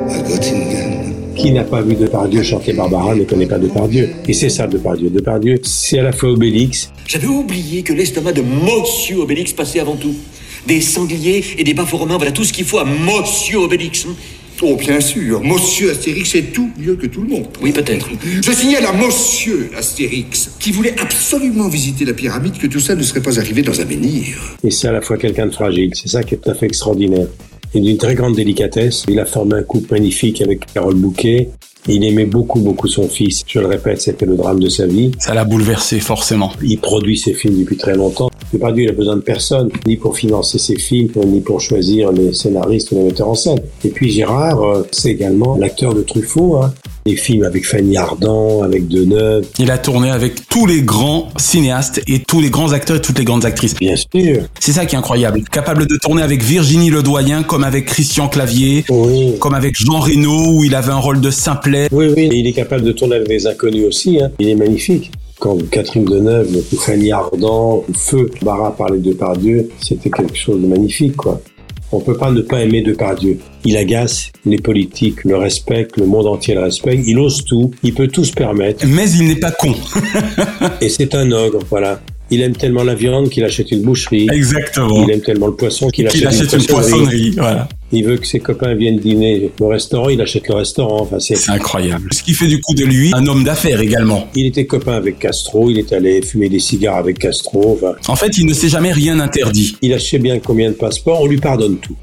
à 0.10 0.22
Göttingen. 0.28 1.14
Qui 1.34 1.52
n'a 1.52 1.64
pas 1.64 1.82
vu 1.82 1.96
Depardieu 1.96 2.44
chanter 2.44 2.74
Barbara 2.74 3.16
ne 3.16 3.24
connaît 3.24 3.48
pas 3.48 3.58
Depardieu. 3.58 4.10
Et 4.28 4.34
c'est 4.34 4.50
ça 4.50 4.68
Depardieu. 4.68 5.10
Depardieu, 5.10 5.60
c'est 5.64 6.00
à 6.00 6.04
la 6.04 6.12
fois 6.12 6.30
Obélix. 6.30 6.92
J'avais 7.08 7.28
oublié 7.28 7.84
que 7.84 7.94
l'estomac 7.94 8.34
de 8.34 8.42
Monsieur 8.42 9.22
Obélix 9.22 9.54
passait 9.54 9.80
avant 9.80 9.96
tout. 9.96 10.14
Des 10.68 10.82
sangliers 10.82 11.44
et 11.58 11.64
des 11.64 11.74
bafos 11.74 11.98
romains, 11.98 12.18
voilà 12.18 12.32
tout 12.32 12.44
ce 12.44 12.54
qu'il 12.54 12.66
faut 12.66 12.80
à 12.80 12.86
Monsieur 12.86 13.58
Obélix. 13.58 14.06
hein. 14.06 14.16
Oh, 14.64 14.76
bien 14.76 15.00
sûr, 15.02 15.42
Monsieur 15.44 15.90
Astérix 15.90 16.36
est 16.36 16.54
tout 16.54 16.70
mieux 16.78 16.94
que 16.96 17.08
tout 17.08 17.22
le 17.24 17.30
monde. 17.30 17.48
Oui, 17.64 17.72
peut-être. 17.72 18.10
Je 18.44 18.52
signale 18.52 18.86
à 18.86 18.94
Monsieur 18.94 19.72
Astérix, 19.76 20.52
qui 20.60 20.72
voulait 20.72 20.94
absolument 21.00 21.68
visiter 21.68 22.06
la 22.06 22.14
pyramide, 22.14 22.60
que 22.60 22.68
tout 22.68 22.80
ça 22.80 22.94
ne 22.94 23.02
serait 23.02 23.24
pas 23.24 23.40
arrivé 23.40 23.64
dans 23.64 23.82
un 23.82 23.86
menhir. 23.86 24.38
Et 24.64 24.70
c'est 24.70 24.88
à 24.88 24.92
la 24.92 25.02
fois 25.02 25.18
quelqu'un 25.18 25.48
de 25.48 25.52
fragile. 25.52 25.90
C'est 25.96 26.10
ça 26.10 26.22
qui 26.22 26.36
est 26.36 26.38
tout 26.38 26.52
à 26.52 26.54
fait 26.54 26.68
extraordinaire. 26.68 27.26
Et 27.74 27.80
d'une 27.80 27.98
très 27.98 28.14
grande 28.14 28.36
délicatesse. 28.36 29.04
Il 29.08 29.20
a 29.20 29.26
formé 29.26 29.56
un 29.56 29.64
couple 29.64 29.94
magnifique 29.94 30.42
avec 30.44 30.72
Carole 30.72 30.94
Bouquet. 30.96 31.50
Il 31.88 32.04
aimait 32.04 32.26
beaucoup, 32.26 32.60
beaucoup 32.60 32.88
son 32.88 33.08
fils. 33.08 33.44
Je 33.48 33.60
le 33.60 33.68
répète, 33.68 34.02
c'était 34.02 34.26
le 34.26 34.36
drame 34.36 34.60
de 34.60 34.70
sa 34.70 34.86
vie. 34.86 35.12
Ça 35.20 35.34
l'a 35.34 35.46
bouleversé, 35.46 36.00
forcément. 36.00 36.52
Il 36.64 36.80
produit 36.80 37.18
ses 37.18 37.34
films 37.34 37.60
depuis 37.60 37.78
très 37.78 37.96
longtemps. 37.96 38.30
Depardieu, 38.54 38.84
il 38.84 38.90
a 38.90 38.94
besoin 38.94 39.16
de 39.16 39.22
personne, 39.22 39.70
ni 39.88 39.98
pour 39.98 40.18
financer 40.18 40.58
ses 40.58 40.78
films, 40.78 41.10
ni 41.26 41.42
pour 41.42 41.62
choisir 41.62 42.12
les 42.12 42.34
scénaristes 42.34 42.92
ou 42.92 42.96
les 42.96 43.04
metteurs 43.04 43.30
en 43.30 43.36
scène. 43.36 43.60
Et 43.84 43.90
puis 43.90 44.12
Gérard, 44.12 44.62
euh, 44.62 44.88
c'est 44.92 45.12
également 45.12 45.56
l'acteur 45.58 45.94
de 45.94 46.02
Truffaut. 46.02 46.58
Hein. 46.58 46.74
Des 47.06 47.16
films 47.16 47.44
avec 47.44 47.66
Fanny 47.66 47.98
Ardant, 47.98 48.62
avec 48.62 48.88
Deneuve. 48.88 49.46
Il 49.58 49.72
a 49.72 49.80
tourné 49.80 50.12
avec 50.12 50.48
tous 50.48 50.68
les 50.68 50.82
grands 50.84 51.30
cinéastes 51.38 52.00
et 52.08 52.20
tous 52.20 52.42
les 52.42 52.52
grands 52.52 52.74
acteurs 52.74 52.98
et 52.98 53.02
toutes 53.02 53.18
les 53.18 53.26
grandes 53.26 53.44
actrices. 53.44 53.74
Bien 53.76 53.96
sûr. 53.96 54.44
C'est 54.60 54.72
ça 54.74 54.86
qui 54.86 54.94
est 54.96 55.00
incroyable. 55.00 55.42
Capable 55.52 55.88
de 55.88 55.96
tourner 55.98 56.22
avec 56.22 56.44
Virginie 56.44 56.92
Ledoyen, 56.92 57.42
comme 57.42 57.64
avec 57.64 57.86
Christian 57.86 58.28
Clavier, 58.28 58.86
Oui. 58.90 59.34
comme 59.40 59.56
avec 59.56 59.76
Jean 59.76 60.00
Reno, 60.00 60.58
où 60.58 60.64
il 60.64 60.76
avait 60.76 60.92
un 60.92 60.98
rôle 61.00 61.22
de 61.22 61.32
simplet. 61.32 61.88
Oui, 61.92 62.06
oui, 62.16 62.30
et 62.32 62.36
il 62.36 62.46
est 62.46 62.54
capable 62.54 62.84
de 62.84 62.92
tourner 62.92 63.16
avec 63.16 63.28
des 63.28 63.48
inconnus 63.48 63.86
aussi. 63.88 64.22
Hein. 64.22 64.30
Il 64.40 64.50
est 64.50 64.56
magnifique. 64.56 65.12
Quand 65.40 65.58
Catherine 65.72 66.06
Deneuve 66.06 66.56
ou 66.72 66.78
Fanny 66.78 67.12
Ardant 67.12 67.84
ou 67.90 67.94
Feu 67.96 68.30
Barra 68.44 68.76
parlaient 68.78 69.00
de 69.00 69.10
Depardieu, 69.10 69.70
c'était 69.82 70.12
quelque 70.12 70.36
chose 70.38 70.62
de 70.62 70.68
magnifique, 70.68 71.16
quoi. 71.18 71.42
On 71.94 72.00
peut 72.00 72.16
pas 72.16 72.32
ne 72.32 72.42
pas 72.42 72.62
aimer 72.62 72.82
Depardieu. 72.82 73.40
Il 73.66 73.76
agace 73.76 74.32
les 74.46 74.58
politiques, 74.58 75.24
le 75.26 75.36
respecte, 75.38 75.98
le 75.98 76.06
monde 76.06 76.26
entier 76.26 76.54
le 76.54 76.62
respecte. 76.62 77.04
Il 77.06 77.20
ose 77.20 77.44
tout, 77.44 77.72
il 77.84 77.94
peut 77.94 78.08
tout 78.08 78.24
se 78.24 78.34
permettre. 78.34 78.86
Mais 78.88 79.10
il 79.12 79.28
n'est 79.28 79.40
pas 79.40 79.52
con. 79.52 79.76
Et 80.82 80.90
c'est 80.90 81.14
un 81.16 81.32
ogre, 81.32 81.60
voilà. 81.70 82.00
Il 82.32 82.42
aime 82.42 82.56
tellement 82.56 82.84
la 82.84 82.96
viande 82.96 83.30
qu'il 83.30 83.44
achète 83.44 83.72
une 83.72 83.82
boucherie. 83.82 84.28
Exactement. 84.32 85.04
Il 85.06 85.12
aime 85.12 85.22
tellement 85.22 85.48
le 85.48 85.56
poisson 85.56 85.90
qu'il 85.90 86.08
achète, 86.08 86.26
achète 86.26 86.54
une 86.54 86.66
poissonnerie. 86.66 87.32
Voilà. 87.32 87.68
Il 87.92 88.06
veut 88.06 88.16
que 88.16 88.26
ses 88.26 88.40
copains 88.40 88.74
viennent 88.74 89.00
dîner 89.00 89.52
au 89.60 89.68
restaurant, 89.68 90.08
il 90.08 90.22
achète 90.22 90.48
le 90.48 90.56
restaurant. 90.56 91.02
Enfin, 91.02 91.20
c'est 91.20 91.36
C'est 91.36 91.52
incroyable. 91.52 92.10
Ce 92.14 92.24
qui 92.24 92.34
fait 92.34 92.48
du 92.48 92.62
coup 92.62 92.74
de 92.74 92.86
lui 92.86 93.12
un 93.14 93.28
homme 93.28 93.44
d'affaires 93.44 93.82
également. 93.82 94.28
Il 94.34 94.46
était 94.46 94.66
copain 94.66 94.94
avec 94.94 95.20
Castro, 95.20 95.70
il 95.70 95.78
est 95.78 95.92
allé 95.92 96.22
fumer 96.22 96.48
des 96.48 96.60
cigares 96.60 96.96
avec 96.96 97.20
Castro. 97.20 97.78
Enfin, 97.82 97.96
En 98.08 98.16
fait, 98.16 98.38
il 98.38 98.46
ne 98.46 98.54
s'est 98.54 98.70
jamais 98.70 98.94
rien 98.94 99.20
interdit. 99.20 99.76
il 99.82 99.94
achetait 99.94 100.20
bien 100.20 100.40
combien 100.40 100.70
de 100.70 100.76
passeports, 100.76 101.22
on 101.22 101.28
lui 101.28 101.38
pardonne 101.38 101.78
tout. 101.80 101.96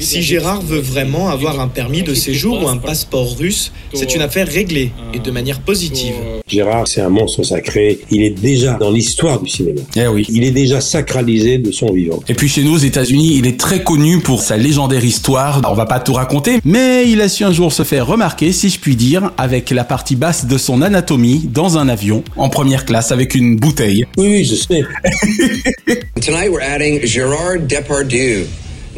Si 0.00 0.22
Gérard 0.22 0.62
veut 0.62 0.80
vraiment 0.80 1.28
avoir 1.28 1.60
un 1.60 1.68
permis 1.68 2.02
de 2.02 2.14
séjour 2.14 2.64
ou 2.64 2.68
un 2.68 2.78
passeport 2.78 3.36
russe, 3.36 3.70
c'est 3.92 4.14
une 4.14 4.22
affaire 4.22 4.48
réglée 4.48 4.92
et 5.12 5.18
de 5.18 5.30
manière 5.30 5.60
positive. 5.60 6.14
Gérard, 6.48 6.88
c'est 6.88 7.02
un 7.02 7.10
monstre 7.10 7.42
sacré. 7.42 8.00
Il 8.10 8.22
est 8.22 8.30
déjà 8.30 8.74
dans 8.74 8.90
l'histoire 8.90 9.40
du 9.40 9.50
cinéma. 9.50 9.82
Eh 9.96 10.06
oui. 10.06 10.24
Il 10.30 10.42
est 10.42 10.52
déjà 10.52 10.80
sacralisé 10.80 11.58
de 11.58 11.70
son 11.70 11.92
vivant. 11.92 12.18
Et 12.28 12.34
puis 12.34 12.48
chez 12.48 12.62
nous, 12.62 12.74
aux 12.74 12.78
États-Unis, 12.78 13.36
il 13.36 13.46
est 13.46 13.60
très 13.60 13.84
connu 13.84 14.20
pour 14.20 14.40
sa 14.40 14.56
légendaire 14.56 15.04
histoire. 15.04 15.60
On 15.70 15.74
va 15.74 15.84
pas 15.84 16.00
tout 16.00 16.14
raconter, 16.14 16.60
mais 16.64 17.08
il 17.08 17.20
a 17.20 17.28
su 17.28 17.44
un 17.44 17.52
jour 17.52 17.70
se 17.70 17.82
faire 17.82 18.06
remarquer, 18.06 18.52
si 18.52 18.70
je 18.70 18.80
puis 18.80 18.96
dire, 18.96 19.32
avec 19.36 19.68
la 19.68 19.84
partie 19.84 20.16
basse 20.16 20.46
de 20.46 20.56
son 20.56 20.80
anatomie 20.80 21.46
dans 21.52 21.76
un 21.76 21.88
avion 21.90 22.24
en 22.36 22.48
première 22.48 22.86
classe 22.86 23.12
avec 23.12 23.34
une 23.34 23.56
bouteille. 23.56 24.06
Oui, 24.16 24.28
oui, 24.28 24.44
je 24.44 24.54
sais. 24.54 24.82
Tonight 26.24 26.50
we're 26.50 26.62
adding 26.62 27.04
Gérard 27.04 27.60
Depardieu 27.68 28.46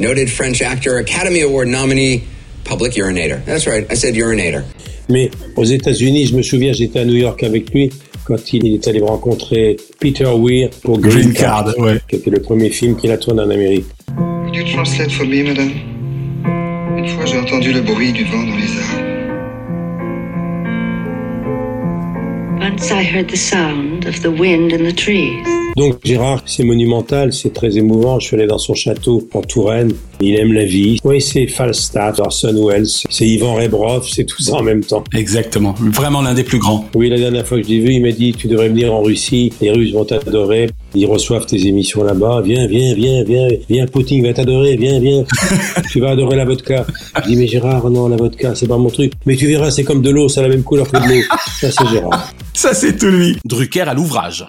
noted 0.02 0.28
French 0.28 0.60
actor, 0.60 0.98
Academy 0.98 1.40
Award 1.42 1.68
nominee, 1.68 2.24
public 2.64 2.92
urinator. 2.94 3.42
That's 3.44 3.66
right, 3.66 3.86
I 3.90 3.94
said 3.94 4.14
urinator. 4.14 4.64
Mais 5.08 5.30
aux 5.56 5.64
États-Unis, 5.64 6.26
je 6.26 6.36
me 6.36 6.42
souviens, 6.42 6.72
j'étais 6.72 7.00
à 7.00 7.04
New 7.04 7.14
York 7.14 7.42
avec 7.42 7.72
lui 7.72 7.90
quand 8.24 8.52
il 8.52 8.74
est 8.74 8.86
allé 8.88 9.00
rencontrer 9.00 9.76
Peter 10.00 10.28
Weir 10.36 10.70
pour 10.82 10.98
Green, 11.00 11.30
Green 11.30 11.32
Card, 11.32 11.74
ouais. 11.78 12.00
qui 12.08 12.16
était 12.16 12.30
le 12.30 12.40
premier 12.40 12.70
film 12.70 12.96
qu'il 12.96 13.10
a 13.10 13.16
tourné 13.16 13.42
en 13.42 13.50
Amérique. 13.50 13.86
Could 14.44 14.56
you 14.56 14.64
translate 14.74 15.10
for 15.10 15.26
me, 15.26 15.42
madame? 15.42 15.72
Une 16.98 17.08
fois, 17.08 17.24
j'ai 17.24 17.38
entendu 17.38 17.72
le 17.72 17.80
bruit 17.80 18.12
du 18.12 18.24
vent 18.24 18.42
dans 18.42 18.56
les 18.56 18.70
arbres. 18.78 19.12
Once 22.60 22.90
I 22.90 23.02
heard 23.02 23.28
the 23.28 23.36
sound 23.36 24.06
of 24.06 24.22
the 24.22 24.30
wind 24.30 24.72
in 24.72 24.84
the 24.84 24.94
trees. 24.94 25.61
Donc 25.76 25.98
Gérard, 26.04 26.42
c'est 26.46 26.64
monumental, 26.64 27.32
c'est 27.32 27.52
très 27.52 27.76
émouvant. 27.78 28.20
Je 28.20 28.26
suis 28.26 28.36
allé 28.36 28.46
dans 28.46 28.58
son 28.58 28.74
château 28.74 29.28
en 29.32 29.40
Touraine. 29.40 29.92
Il 30.20 30.38
aime 30.38 30.52
la 30.52 30.64
vie. 30.64 30.98
Oui, 31.04 31.20
c'est 31.20 31.46
Falstaff, 31.46 32.20
Orson 32.20 32.66
Welles, 32.66 32.86
c'est 32.86 33.26
Ivan 33.26 33.54
Rebrov, 33.54 34.06
c'est 34.08 34.24
tout 34.24 34.40
ça 34.40 34.54
en 34.54 34.62
même 34.62 34.84
temps. 34.84 35.02
Exactement. 35.14 35.74
Vraiment 35.80 36.22
l'un 36.22 36.34
des 36.34 36.44
plus 36.44 36.58
grands. 36.58 36.86
Oui, 36.94 37.08
la 37.08 37.18
dernière 37.18 37.46
fois 37.46 37.58
que 37.58 37.64
je 37.64 37.70
l'ai 37.70 37.80
vu, 37.80 37.94
il 37.94 38.02
m'a 38.02 38.12
dit 38.12 38.32
tu 38.32 38.46
devrais 38.48 38.68
venir 38.68 38.92
en 38.92 39.02
Russie. 39.02 39.52
Les 39.60 39.70
Russes 39.70 39.92
vont 39.92 40.04
t'adorer. 40.04 40.70
Ils 40.94 41.06
reçoivent 41.06 41.46
tes 41.46 41.66
émissions 41.66 42.04
là-bas. 42.04 42.42
Viens, 42.44 42.66
viens, 42.66 42.94
viens, 42.94 43.24
viens, 43.24 43.48
viens. 43.68 43.86
Poutine 43.86 44.24
va 44.24 44.32
t'adorer. 44.32 44.76
Viens, 44.76 45.00
viens. 45.00 45.24
tu 45.90 46.00
vas 46.00 46.10
adorer 46.10 46.36
la 46.36 46.44
vodka. 46.44 46.86
Je 47.16 47.28
dis 47.28 47.36
mais 47.36 47.46
Gérard, 47.46 47.90
non, 47.90 48.08
la 48.08 48.16
vodka, 48.16 48.54
c'est 48.54 48.68
pas 48.68 48.78
mon 48.78 48.90
truc. 48.90 49.12
Mais 49.26 49.36
tu 49.36 49.46
verras, 49.46 49.70
c'est 49.70 49.84
comme 49.84 50.02
de 50.02 50.10
l'eau, 50.10 50.28
ça 50.28 50.40
a 50.40 50.44
la 50.44 50.50
même 50.50 50.62
couleur 50.62 50.90
que 50.90 50.98
de 50.98 51.08
l'eau. 51.08 51.22
Ça 51.60 51.70
c'est 51.70 51.88
Gérard. 51.88 52.32
Ça, 52.54 52.74
c'est 52.74 52.96
tout 52.96 53.06
lui. 53.06 53.38
Drucker 53.44 53.80
à 53.80 53.94
l'ouvrage. 53.94 54.46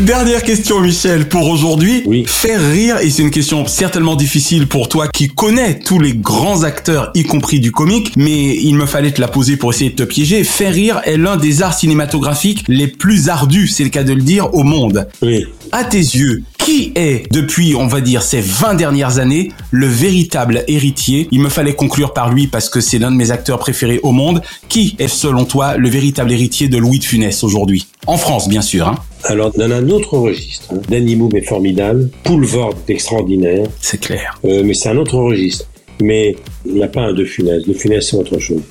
Dernière 0.00 0.42
question, 0.42 0.80
Michel, 0.80 1.28
pour 1.28 1.46
aujourd'hui. 1.46 2.02
Oui. 2.06 2.24
Faire 2.26 2.60
rire, 2.70 2.96
et 3.02 3.10
c'est 3.10 3.20
une 3.20 3.30
question 3.30 3.66
certainement 3.66 4.16
difficile 4.16 4.66
pour 4.66 4.88
toi 4.88 5.08
qui 5.08 5.28
connais 5.28 5.78
tous 5.78 5.98
les 5.98 6.14
grands 6.14 6.62
acteurs, 6.62 7.10
y 7.14 7.24
compris 7.24 7.60
du 7.60 7.70
comique, 7.70 8.14
mais 8.16 8.56
il 8.56 8.76
me 8.76 8.86
fallait 8.86 9.12
te 9.12 9.20
la 9.20 9.28
poser 9.28 9.58
pour 9.58 9.74
essayer 9.74 9.90
de 9.90 9.96
te 9.96 10.02
piéger. 10.02 10.42
Faire 10.42 10.72
rire 10.72 11.02
est 11.04 11.18
l'un 11.18 11.36
des 11.36 11.60
arts 11.60 11.74
cinématographiques 11.74 12.64
les 12.66 12.88
plus 12.88 13.28
ardus, 13.28 13.68
c'est 13.68 13.84
le 13.84 13.90
cas 13.90 14.02
de 14.02 14.14
le 14.14 14.22
dire, 14.22 14.54
au 14.54 14.62
monde. 14.62 15.06
Oui. 15.20 15.44
À 15.70 15.84
tes 15.84 15.98
yeux, 15.98 16.44
qui 16.70 16.92
est, 16.94 17.30
depuis, 17.32 17.74
on 17.74 17.88
va 17.88 18.00
dire, 18.00 18.22
ces 18.22 18.40
20 18.40 18.74
dernières 18.74 19.18
années, 19.18 19.50
le 19.72 19.86
véritable 19.86 20.64
héritier? 20.68 21.26
Il 21.32 21.40
me 21.40 21.48
fallait 21.48 21.74
conclure 21.74 22.12
par 22.12 22.32
lui 22.32 22.46
parce 22.46 22.68
que 22.68 22.80
c'est 22.80 22.98
l'un 22.98 23.10
de 23.10 23.16
mes 23.16 23.32
acteurs 23.32 23.58
préférés 23.58 23.98
au 24.04 24.12
monde. 24.12 24.40
Qui 24.68 24.94
est, 25.00 25.08
selon 25.08 25.44
toi, 25.44 25.76
le 25.76 25.88
véritable 25.88 26.30
héritier 26.30 26.68
de 26.68 26.78
Louis 26.78 27.00
de 27.00 27.04
Funès 27.04 27.42
aujourd'hui? 27.42 27.86
En 28.06 28.16
France, 28.16 28.48
bien 28.48 28.62
sûr. 28.62 28.86
Hein 28.86 28.94
Alors, 29.24 29.50
dans 29.52 29.68
un 29.70 29.88
autre 29.90 30.16
registre, 30.16 30.72
hein, 30.72 30.80
Danny 30.88 31.16
Boom 31.16 31.34
est 31.34 31.42
formidable, 31.42 32.08
Poulvord 32.22 32.74
est 32.86 32.92
extraordinaire, 32.92 33.66
c'est 33.80 33.98
clair. 34.00 34.38
euh, 34.44 34.62
mais 34.64 34.74
c'est 34.74 34.90
un 34.90 34.96
autre 34.96 35.16
registre. 35.18 35.66
Mais 36.00 36.36
il 36.64 36.74
n'y 36.74 36.82
a 36.84 36.88
pas 36.88 37.02
un 37.02 37.12
De 37.12 37.24
Funès. 37.24 37.64
De 37.66 37.72
Funès, 37.72 38.08
c'est 38.08 38.16
autre 38.16 38.38
chose. 38.38 38.62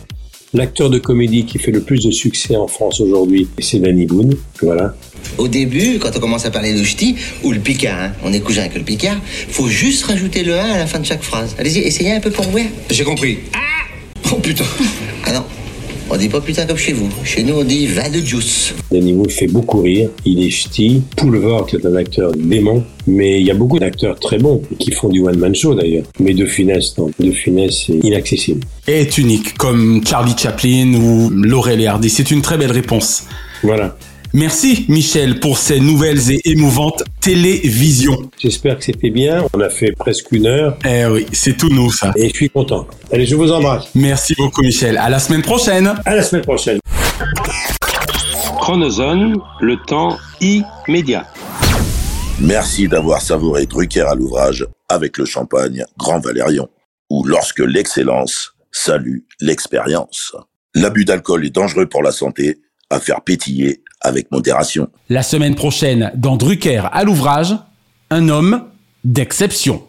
L'acteur 0.54 0.89
de 0.89 0.97
comédie 0.97 1.45
qui 1.45 1.60
fait 1.60 1.72
le 1.72 1.82
plus 1.82 2.04
de 2.06 2.12
succès 2.12 2.56
en 2.56 2.66
France 2.68 3.02
aujourd'hui, 3.02 3.47
c'est 3.60 3.80
Danny 3.80 4.08
Boone. 4.08 4.36
Voilà. 4.64 4.95
Au 5.38 5.48
début, 5.48 6.00
quand 6.00 6.10
on 6.16 6.20
commence 6.20 6.46
à 6.46 6.52
parler 6.52 6.74
de 6.74 6.84
ch'ti, 6.84 7.16
ou 7.44 7.52
le 7.52 7.60
picard, 7.60 7.98
hein, 8.00 8.12
on 8.24 8.34
est 8.34 8.40
cousin 8.40 8.62
avec 8.62 8.76
le 8.76 8.84
picard, 8.84 9.18
faut 9.50 9.68
juste 9.68 10.04
rajouter 10.06 10.44
le 10.44 10.60
1 10.60 10.64
à 10.64 10.78
la 10.80 10.86
fin 10.88 11.00
de 11.00 11.06
chaque 11.06 11.24
phrase. 11.24 11.56
Allez-y, 11.58 11.80
essayez 11.80 12.12
un 12.12 12.20
peu 12.20 12.32
pour 12.32 12.46
voir. 12.46 12.66
J'ai 12.90 13.04
compris. 13.04 13.40
Oh 14.32 14.36
putain. 14.36 14.66
Ah 15.26 15.34
non, 15.34 15.44
on 16.10 16.18
dit 16.18 16.30
pas 16.30 16.42
putain 16.42 16.66
comme 16.66 16.78
chez 16.78 16.94
vous. 16.94 17.10
Chez 17.24 17.44
nous, 17.44 17.56
on 17.56 17.64
dit 17.64 17.86
vin 17.86 18.10
de 18.10 18.20
juice. 18.20 18.74
Danny 18.92 19.14
Boone 19.14 19.30
fait 19.30 19.48
beaucoup 19.48 19.82
rire. 19.82 20.10
Il 20.26 20.42
est 20.42 20.50
ch'ti. 20.50 21.04
Poulvord 21.16 21.68
est 21.74 21.86
un 21.86 21.96
acteur 21.96 22.32
dément. 22.32 22.84
Mais 23.06 23.40
il 23.40 23.46
y 23.46 23.52
a 23.52 23.54
beaucoup 23.54 23.78
d'acteurs 23.78 24.20
très 24.20 24.40
bons 24.40 24.62
qui 24.80 24.92
font 24.92 25.10
du 25.10 25.20
one-man 25.22 25.54
show 25.54 25.76
d'ailleurs. 25.76 26.06
Mais 26.20 26.34
De 26.34 26.46
Funès, 26.46 26.98
non. 26.98 27.12
De 27.20 27.32
Funès, 27.32 27.86
c'est 27.86 28.00
inaccessible. 28.04 28.62
Est 28.88 29.18
unique, 29.20 29.56
comme 29.58 30.02
Charlie 30.08 30.36
Chaplin 30.38 30.94
ou 30.96 31.30
Laurel 31.30 31.82
et 31.82 31.88
Hardy. 31.88 32.10
C'est 32.10 32.32
une 32.32 32.42
très 32.42 32.58
belle 32.58 32.72
réponse. 32.72 33.24
Voilà. 33.62 33.96
Merci 34.34 34.86
Michel 34.90 35.40
pour 35.40 35.58
ces 35.58 35.80
nouvelles 35.80 36.32
et 36.32 36.40
émouvantes 36.52 37.04
télévisions. 37.20 38.30
J'espère 38.38 38.78
que 38.78 38.84
c'était 38.84 39.10
bien. 39.10 39.44
On 39.56 39.60
a 39.60 39.70
fait 39.70 39.92
presque 39.92 40.32
une 40.32 40.46
heure. 40.46 40.78
Eh 40.86 41.08
oui, 41.08 41.26
c'est 41.32 41.58
tout 41.58 41.70
nous 41.70 41.92
ça. 41.92 42.14
Et 42.16 42.30
je 42.30 42.36
suis 42.36 42.50
content. 42.50 42.88
Allez, 43.12 43.26
je 43.26 43.36
vous 43.36 43.52
embrasse. 43.52 43.90
Merci 43.96 44.36
beaucoup 44.38 44.62
Michel. 44.62 45.00
À 45.00 45.10
la 45.10 45.18
semaine 45.18 45.42
prochaine. 45.42 45.96
À 46.06 46.16
la 46.16 46.22
semaine 46.22 46.44
prochaine. 46.44 46.80
Chronozone, 48.62 49.38
le 49.62 49.78
temps 49.88 50.16
immédiat. 50.42 51.26
Merci 52.40 52.88
d'avoir 52.88 53.22
savouré 53.22 53.66
Drucker 53.66 54.06
à 54.08 54.14
l'ouvrage 54.14 54.68
avec 54.90 55.18
le 55.18 55.26
champagne 55.26 55.86
Grand 55.98 56.20
Valérion, 56.20 56.70
ou 57.10 57.26
lorsque 57.26 57.60
l'excellence 57.60 58.54
salue 58.72 59.22
l'expérience. 59.42 60.36
L'abus 60.76 61.04
d'alcool 61.04 61.48
est 61.48 61.50
dangereux 61.50 61.88
pour 61.88 62.04
la 62.04 62.12
santé, 62.12 62.60
à 62.92 63.00
faire 63.00 63.22
pétiller 63.22 63.82
avec 64.02 64.32
modération. 64.32 64.89
La 65.10 65.24
semaine 65.24 65.56
prochaine, 65.56 66.12
dans 66.16 66.38
Drucker 66.38 66.84
à 66.91 67.04
l'ouvrage, 67.04 67.56
un 68.10 68.30
homme 68.30 68.64
d'exception. 69.04 69.84